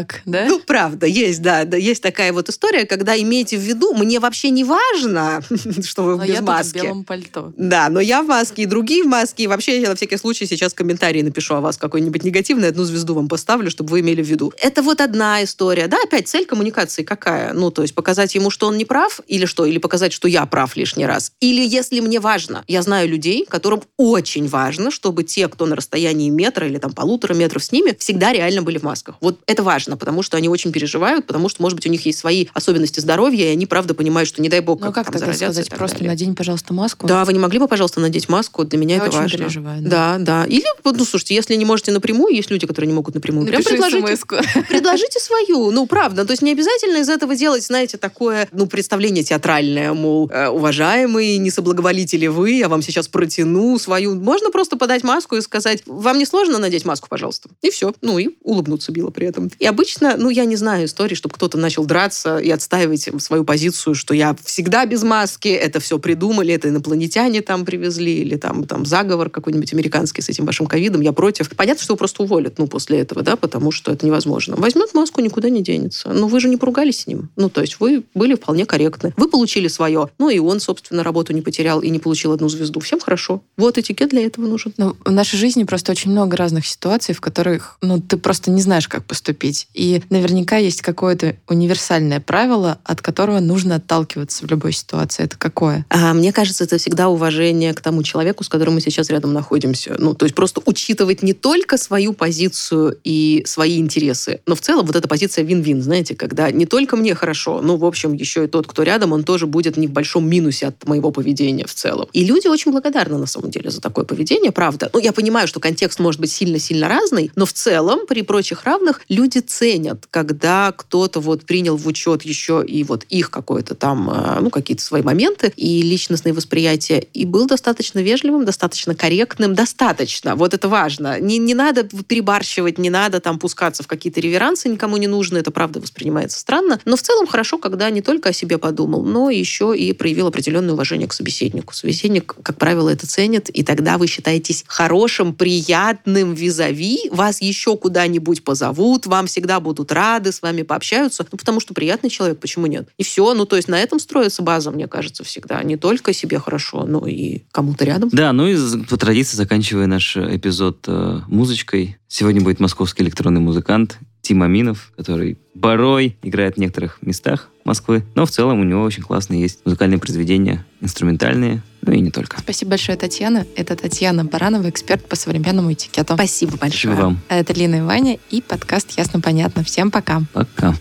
сутяг, 0.08 0.22
да? 0.24 0.46
Ну, 0.46 0.60
правда, 0.60 1.06
есть, 1.06 1.42
да, 1.42 1.64
да, 1.64 1.76
есть 1.76 2.02
такая 2.02 2.32
вот 2.32 2.48
история, 2.48 2.86
когда 2.86 3.20
имейте 3.20 3.56
в 3.56 3.60
виду, 3.60 3.94
мне 3.94 4.20
вообще 4.20 4.50
не 4.50 4.64
важно, 4.64 5.40
что 5.84 6.02
вы 6.04 6.16
Но 6.16 6.24
без 6.24 6.30
я 6.30 6.36
тут 6.36 6.44
в 6.44 6.48
маски. 6.48 6.78
белом 6.78 7.04
пальто. 7.04 7.52
Да, 7.56 7.88
но 7.88 8.00
я 8.00 8.22
в 8.22 8.26
маске, 8.26 8.62
и 8.62 8.66
другие 8.66 9.04
в 9.04 9.06
маске. 9.06 9.44
И 9.44 9.46
вообще 9.46 9.80
я 9.80 9.88
на 9.88 9.94
всякий 9.94 10.16
случай 10.16 10.46
сейчас 10.46 10.74
комментарий 10.74 11.22
напишу 11.22 11.54
о 11.54 11.60
вас 11.60 11.76
какой-нибудь 11.76 12.24
негативный, 12.24 12.68
одну 12.68 12.84
звезду 12.84 13.14
вам 13.14 13.28
поставлю, 13.28 13.70
чтобы 13.70 13.90
вы 13.90 14.00
имели 14.00 14.22
в 14.22 14.26
виду. 14.26 14.52
Это 14.60 14.82
вот 14.82 15.00
одна 15.00 15.42
история. 15.44 15.86
Да, 15.86 15.98
опять 16.02 16.28
цель 16.28 16.46
коммуникации 16.46 17.02
какая? 17.02 17.52
Ну, 17.52 17.70
то 17.70 17.82
есть 17.82 17.94
показать 17.94 18.34
ему, 18.34 18.50
что 18.50 18.66
он 18.66 18.76
не 18.76 18.84
прав, 18.84 19.20
или 19.26 19.44
что? 19.44 19.64
Или 19.64 19.78
показать, 19.78 20.12
что 20.12 20.28
я 20.28 20.44
прав 20.46 20.76
лишний 20.76 21.06
раз. 21.06 21.32
Или 21.40 21.66
если 21.66 22.00
мне 22.00 22.20
важно. 22.20 22.64
Я 22.68 22.82
знаю 22.82 23.08
людей, 23.08 23.46
которым 23.48 23.82
очень 23.96 24.48
важно, 24.48 24.90
чтобы 24.90 25.24
те, 25.24 25.48
кто 25.48 25.66
на 25.66 25.76
расстоянии 25.76 26.30
метра 26.30 26.66
или 26.66 26.78
там 26.78 26.92
полутора 26.92 27.34
метров 27.34 27.64
с 27.64 27.72
ними, 27.72 27.96
всегда 27.98 28.32
реально 28.32 28.62
были 28.62 28.78
в 28.78 28.82
масках. 28.82 29.16
Вот 29.20 29.38
это 29.46 29.62
важно, 29.62 29.96
потому 29.98 30.22
что 30.22 30.36
они 30.36 30.48
очень 30.48 30.72
переживают, 30.72 31.26
потому 31.26 31.48
что, 31.48 31.62
может 31.62 31.76
быть, 31.76 31.86
у 31.86 31.90
них 31.90 32.04
есть 32.06 32.18
свои 32.18 32.46
особенности 32.54 33.00
здоровья, 33.00 33.46
и 33.48 33.52
они, 33.52 33.66
правда, 33.66 33.94
понимают, 33.94 34.28
что 34.28 34.40
не 34.42 34.48
дай 34.48 34.60
бог, 34.60 34.80
Ну, 34.80 34.92
как 34.92 35.06
там 35.10 35.20
тогда 35.20 35.32
сказать? 35.32 35.68
Просто 35.70 35.96
далее. 35.98 36.10
надень, 36.10 36.34
пожалуйста, 36.34 36.72
маску. 36.72 37.06
Да, 37.06 37.24
вы 37.24 37.32
не 37.32 37.38
могли 37.38 37.58
бы, 37.58 37.68
пожалуйста, 37.68 38.00
надеть 38.00 38.28
маску? 38.28 38.64
Для 38.64 38.78
меня 38.78 38.96
Я 38.96 39.00
это 39.02 39.10
очень 39.10 39.18
важно. 39.20 39.38
переживаю, 39.38 39.82
да. 39.82 40.18
Да, 40.18 40.18
да. 40.18 40.44
Или, 40.46 40.64
ну, 40.84 41.04
слушайте, 41.04 41.34
если 41.34 41.54
не 41.54 41.64
можете 41.64 41.92
напрямую, 41.92 42.34
есть 42.34 42.50
люди, 42.50 42.66
которые 42.66 42.88
не 42.88 42.94
могут 42.94 43.14
напрямую. 43.14 43.46
Прям 43.46 43.62
предложите, 43.62 44.16
смс-ку. 44.16 44.36
предложите 44.68 45.20
свою. 45.20 45.70
Ну, 45.70 45.86
правда. 45.86 46.24
То 46.24 46.32
есть 46.32 46.42
не 46.42 46.52
обязательно 46.52 46.98
из 46.98 47.08
этого 47.08 47.34
делать, 47.34 47.64
знаете, 47.64 47.96
такое, 47.98 48.48
ну, 48.52 48.66
представление 48.66 49.24
театральное, 49.24 49.92
мол, 49.92 50.30
э, 50.32 50.48
уважаемый, 50.48 51.36
не 51.38 51.50
соблаговолите 51.50 52.16
ли 52.16 52.28
вы, 52.28 52.52
я 52.52 52.68
вам 52.68 52.82
сейчас 52.82 53.08
протяну 53.08 53.78
свою. 53.78 54.14
Можно 54.14 54.50
просто 54.50 54.76
подать 54.76 55.02
маску 55.04 55.36
и 55.36 55.40
сказать, 55.40 55.82
вам 55.86 56.18
не 56.18 56.26
сложно 56.26 56.58
надеть 56.58 56.84
маску, 56.84 57.08
пожалуйста. 57.08 57.48
И 57.62 57.70
все. 57.70 57.92
Ну, 58.00 58.18
и 58.18 58.28
улыбнуться 58.42 58.92
било 58.92 59.10
при 59.10 59.26
этом. 59.26 59.50
И 59.58 59.66
обычно, 59.66 59.87
ну, 60.00 60.30
я 60.30 60.44
не 60.44 60.56
знаю 60.56 60.86
истории, 60.86 61.14
чтобы 61.14 61.34
кто-то 61.34 61.58
начал 61.58 61.84
драться 61.84 62.38
и 62.38 62.50
отстаивать 62.50 63.08
свою 63.18 63.44
позицию, 63.44 63.94
что 63.94 64.14
я 64.14 64.36
всегда 64.44 64.86
без 64.86 65.02
маски, 65.02 65.48
это 65.48 65.80
все 65.80 65.98
придумали, 65.98 66.54
это 66.54 66.68
инопланетяне 66.68 67.42
там 67.42 67.64
привезли, 67.64 68.18
или 68.18 68.36
там, 68.36 68.64
там 68.64 68.86
заговор 68.86 69.30
какой-нибудь 69.30 69.72
американский 69.72 70.22
с 70.22 70.28
этим 70.28 70.44
вашим 70.46 70.66
ковидом, 70.66 71.00
я 71.00 71.12
против. 71.12 71.48
Понятно, 71.50 71.82
что 71.82 71.92
его 71.92 71.98
просто 71.98 72.22
уволят, 72.22 72.58
ну, 72.58 72.66
после 72.66 73.00
этого, 73.00 73.22
да, 73.22 73.36
потому 73.36 73.70
что 73.70 73.92
это 73.92 74.06
невозможно. 74.06 74.56
Возьмет 74.56 74.94
маску, 74.94 75.20
никуда 75.20 75.50
не 75.50 75.62
денется. 75.62 76.10
Но 76.12 76.28
вы 76.28 76.40
же 76.40 76.48
не 76.48 76.56
поругались 76.56 77.00
с 77.00 77.06
ним. 77.06 77.30
Ну, 77.36 77.48
то 77.48 77.60
есть 77.60 77.80
вы 77.80 78.04
были 78.14 78.34
вполне 78.34 78.66
корректны. 78.66 79.14
Вы 79.16 79.28
получили 79.28 79.68
свое, 79.68 80.08
ну, 80.18 80.28
и 80.28 80.38
он, 80.38 80.60
собственно, 80.60 81.02
работу 81.02 81.32
не 81.32 81.42
потерял 81.42 81.80
и 81.80 81.90
не 81.90 81.98
получил 81.98 82.32
одну 82.32 82.48
звезду. 82.48 82.80
Всем 82.80 83.00
хорошо. 83.00 83.42
Вот 83.56 83.78
этикет 83.78 84.10
для 84.10 84.24
этого 84.24 84.46
нужен. 84.46 84.72
Ну, 84.76 84.96
в 85.04 85.10
нашей 85.10 85.36
жизни 85.38 85.64
просто 85.64 85.92
очень 85.92 86.10
много 86.10 86.36
разных 86.36 86.66
ситуаций, 86.66 87.14
в 87.14 87.20
которых 87.20 87.78
ну, 87.80 88.00
ты 88.00 88.16
просто 88.16 88.50
не 88.50 88.62
знаешь, 88.62 88.88
как 88.88 89.04
поступить. 89.04 89.68
И 89.78 90.02
наверняка 90.10 90.56
есть 90.56 90.82
какое-то 90.82 91.36
универсальное 91.46 92.18
правило, 92.18 92.80
от 92.82 93.00
которого 93.00 93.38
нужно 93.38 93.76
отталкиваться 93.76 94.44
в 94.44 94.50
любой 94.50 94.72
ситуации. 94.72 95.22
Это 95.22 95.38
какое? 95.38 95.86
А, 95.88 96.12
мне 96.14 96.32
кажется, 96.32 96.64
это 96.64 96.78
всегда 96.78 97.08
уважение 97.08 97.72
к 97.72 97.80
тому 97.80 98.02
человеку, 98.02 98.42
с 98.42 98.48
которым 98.48 98.74
мы 98.74 98.80
сейчас 98.80 99.08
рядом 99.08 99.32
находимся. 99.32 99.94
Ну, 99.96 100.14
то 100.14 100.24
есть 100.26 100.34
просто 100.34 100.60
учитывать 100.66 101.22
не 101.22 101.32
только 101.32 101.78
свою 101.78 102.12
позицию 102.12 102.98
и 103.04 103.44
свои 103.46 103.78
интересы, 103.78 104.40
но 104.46 104.56
в 104.56 104.60
целом 104.60 104.84
вот 104.84 104.96
эта 104.96 105.06
позиция 105.06 105.44
вин-вин, 105.44 105.80
знаете, 105.80 106.16
когда 106.16 106.50
не 106.50 106.66
только 106.66 106.96
мне 106.96 107.14
хорошо, 107.14 107.60
но, 107.62 107.76
в 107.76 107.84
общем, 107.84 108.14
еще 108.14 108.44
и 108.44 108.48
тот, 108.48 108.66
кто 108.66 108.82
рядом, 108.82 109.12
он 109.12 109.22
тоже 109.22 109.46
будет 109.46 109.76
не 109.76 109.86
в 109.86 109.92
большом 109.92 110.28
минусе 110.28 110.66
от 110.66 110.84
моего 110.88 111.12
поведения 111.12 111.66
в 111.66 111.74
целом. 111.74 112.08
И 112.12 112.24
люди 112.24 112.48
очень 112.48 112.72
благодарны, 112.72 113.16
на 113.16 113.26
самом 113.26 113.52
деле, 113.52 113.70
за 113.70 113.80
такое 113.80 114.04
поведение, 114.04 114.50
правда. 114.50 114.90
Ну, 114.92 114.98
я 114.98 115.12
понимаю, 115.12 115.46
что 115.46 115.60
контекст 115.60 116.00
может 116.00 116.20
быть 116.20 116.32
сильно-сильно 116.32 116.88
разный, 116.88 117.30
но 117.36 117.46
в 117.46 117.52
целом, 117.52 118.00
при 118.08 118.22
прочих 118.22 118.64
равных, 118.64 119.02
люди 119.08 119.38
ценят, 119.38 119.67
когда 120.10 120.72
кто-то 120.72 121.20
вот 121.20 121.44
принял 121.44 121.76
в 121.76 121.86
учет 121.86 122.22
еще 122.22 122.64
и 122.66 122.84
вот 122.84 123.04
их 123.04 123.30
какое-то 123.30 123.74
там, 123.74 124.10
э, 124.10 124.40
ну, 124.40 124.50
какие-то 124.50 124.82
свои 124.82 125.02
моменты 125.02 125.52
и 125.56 125.82
личностные 125.82 126.32
восприятия, 126.32 126.98
и 126.98 127.24
был 127.24 127.46
достаточно 127.46 127.98
вежливым, 128.00 128.44
достаточно 128.44 128.94
корректным, 128.94 129.54
достаточно. 129.54 130.36
Вот 130.36 130.54
это 130.54 130.68
важно. 130.68 131.20
Не, 131.20 131.38
не 131.38 131.54
надо 131.54 131.84
перебарщивать, 131.84 132.78
не 132.78 132.90
надо 132.90 133.20
там 133.20 133.38
пускаться 133.38 133.82
в 133.82 133.86
какие-то 133.86 134.20
реверансы, 134.20 134.68
никому 134.68 134.96
не 134.96 135.06
нужно, 135.06 135.38
это 135.38 135.50
правда 135.50 135.80
воспринимается 135.80 136.38
странно. 136.38 136.80
Но 136.84 136.96
в 136.96 137.02
целом 137.02 137.26
хорошо, 137.26 137.58
когда 137.58 137.90
не 137.90 138.02
только 138.02 138.30
о 138.30 138.32
себе 138.32 138.58
подумал, 138.58 139.02
но 139.02 139.30
еще 139.30 139.76
и 139.76 139.92
проявил 139.92 140.28
определенное 140.28 140.74
уважение 140.74 141.08
к 141.08 141.12
собеседнику. 141.12 141.74
Собеседник, 141.74 142.34
как 142.42 142.56
правило, 142.58 142.88
это 142.88 143.06
ценит, 143.06 143.50
и 143.50 143.62
тогда 143.62 143.98
вы 143.98 144.06
считаетесь 144.06 144.64
хорошим, 144.66 145.34
приятным 145.34 146.34
визави, 146.34 147.08
вас 147.10 147.40
еще 147.40 147.76
куда-нибудь 147.76 148.44
позовут, 148.44 149.06
вам 149.06 149.26
всегда 149.26 149.57
будут 149.60 149.92
рады, 149.92 150.32
с 150.32 150.42
вами 150.42 150.62
пообщаются, 150.62 151.26
ну, 151.30 151.38
потому 151.38 151.60
что 151.60 151.74
приятный 151.74 152.10
человек, 152.10 152.38
почему 152.38 152.66
нет? 152.66 152.88
И 152.96 153.02
все, 153.02 153.34
ну, 153.34 153.44
то 153.44 153.56
есть 153.56 153.68
на 153.68 153.80
этом 153.80 153.98
строится 153.98 154.42
база, 154.42 154.70
мне 154.70 154.86
кажется, 154.86 155.24
всегда. 155.24 155.62
Не 155.62 155.76
только 155.76 156.12
себе 156.12 156.38
хорошо, 156.38 156.84
но 156.84 157.06
и 157.06 157.42
кому-то 157.52 157.84
рядом. 157.84 158.08
Да, 158.12 158.32
ну 158.32 158.46
и 158.46 158.84
по 158.84 158.96
традиции, 158.96 159.36
заканчивая 159.36 159.86
наш 159.86 160.16
эпизод 160.16 160.84
э, 160.86 161.20
музычкой, 161.28 161.98
сегодня 162.08 162.40
будет 162.40 162.60
московский 162.60 163.02
электронный 163.02 163.40
музыкант 163.40 163.98
Тим 164.28 164.42
Аминов, 164.42 164.92
который 164.94 165.38
порой 165.58 166.18
играет 166.22 166.56
в 166.56 166.58
некоторых 166.58 166.98
местах 167.00 167.48
Москвы, 167.64 168.04
но 168.14 168.26
в 168.26 168.30
целом 168.30 168.60
у 168.60 168.62
него 168.64 168.82
очень 168.82 169.02
классные 169.02 169.40
есть 169.40 169.60
музыкальные 169.64 169.98
произведения, 169.98 170.66
инструментальные, 170.82 171.62
Ну 171.80 171.92
и 171.92 172.00
не 172.00 172.10
только. 172.10 172.38
Спасибо 172.38 172.72
большое, 172.72 172.98
Татьяна. 172.98 173.46
Это 173.56 173.74
Татьяна 173.74 174.26
Баранова, 174.26 174.68
эксперт 174.68 175.08
по 175.08 175.16
современному 175.16 175.72
этикету. 175.72 176.12
Спасибо 176.12 176.58
большое. 176.58 176.94
Спасибо 176.94 177.00
вам. 177.00 177.20
Это 177.30 177.54
Лина 177.54 177.76
и 177.76 177.80
Ваня 177.80 178.18
и 178.28 178.42
подкаст 178.42 178.98
«Ясно-понятно». 178.98 179.64
Всем 179.64 179.90
пока. 179.90 180.20
Пока. 180.34 180.74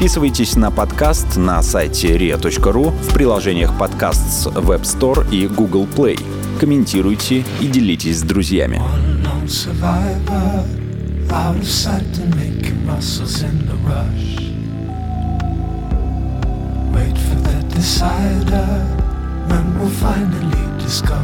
Подписывайтесь 0.00 0.56
на 0.56 0.70
подкаст 0.70 1.36
на 1.36 1.62
сайте 1.62 2.16
ria.ru 2.16 2.90
в 2.90 3.12
приложениях 3.12 3.76
подкаст 3.76 4.32
с 4.32 4.46
Web 4.46 4.80
Store 4.80 5.30
и 5.30 5.46
Google 5.46 5.86
Play. 5.86 6.18
Комментируйте 6.58 7.44
и 7.60 7.66
делитесь 7.66 8.20
с 8.20 8.22
друзьями. 8.22 8.80
Wait 16.94 17.18
for 17.18 17.36
the 17.42 17.62
decider, 17.68 18.68
when 19.48 19.78
we'll 19.78 19.90
finally 19.90 20.78
discover 20.78 21.19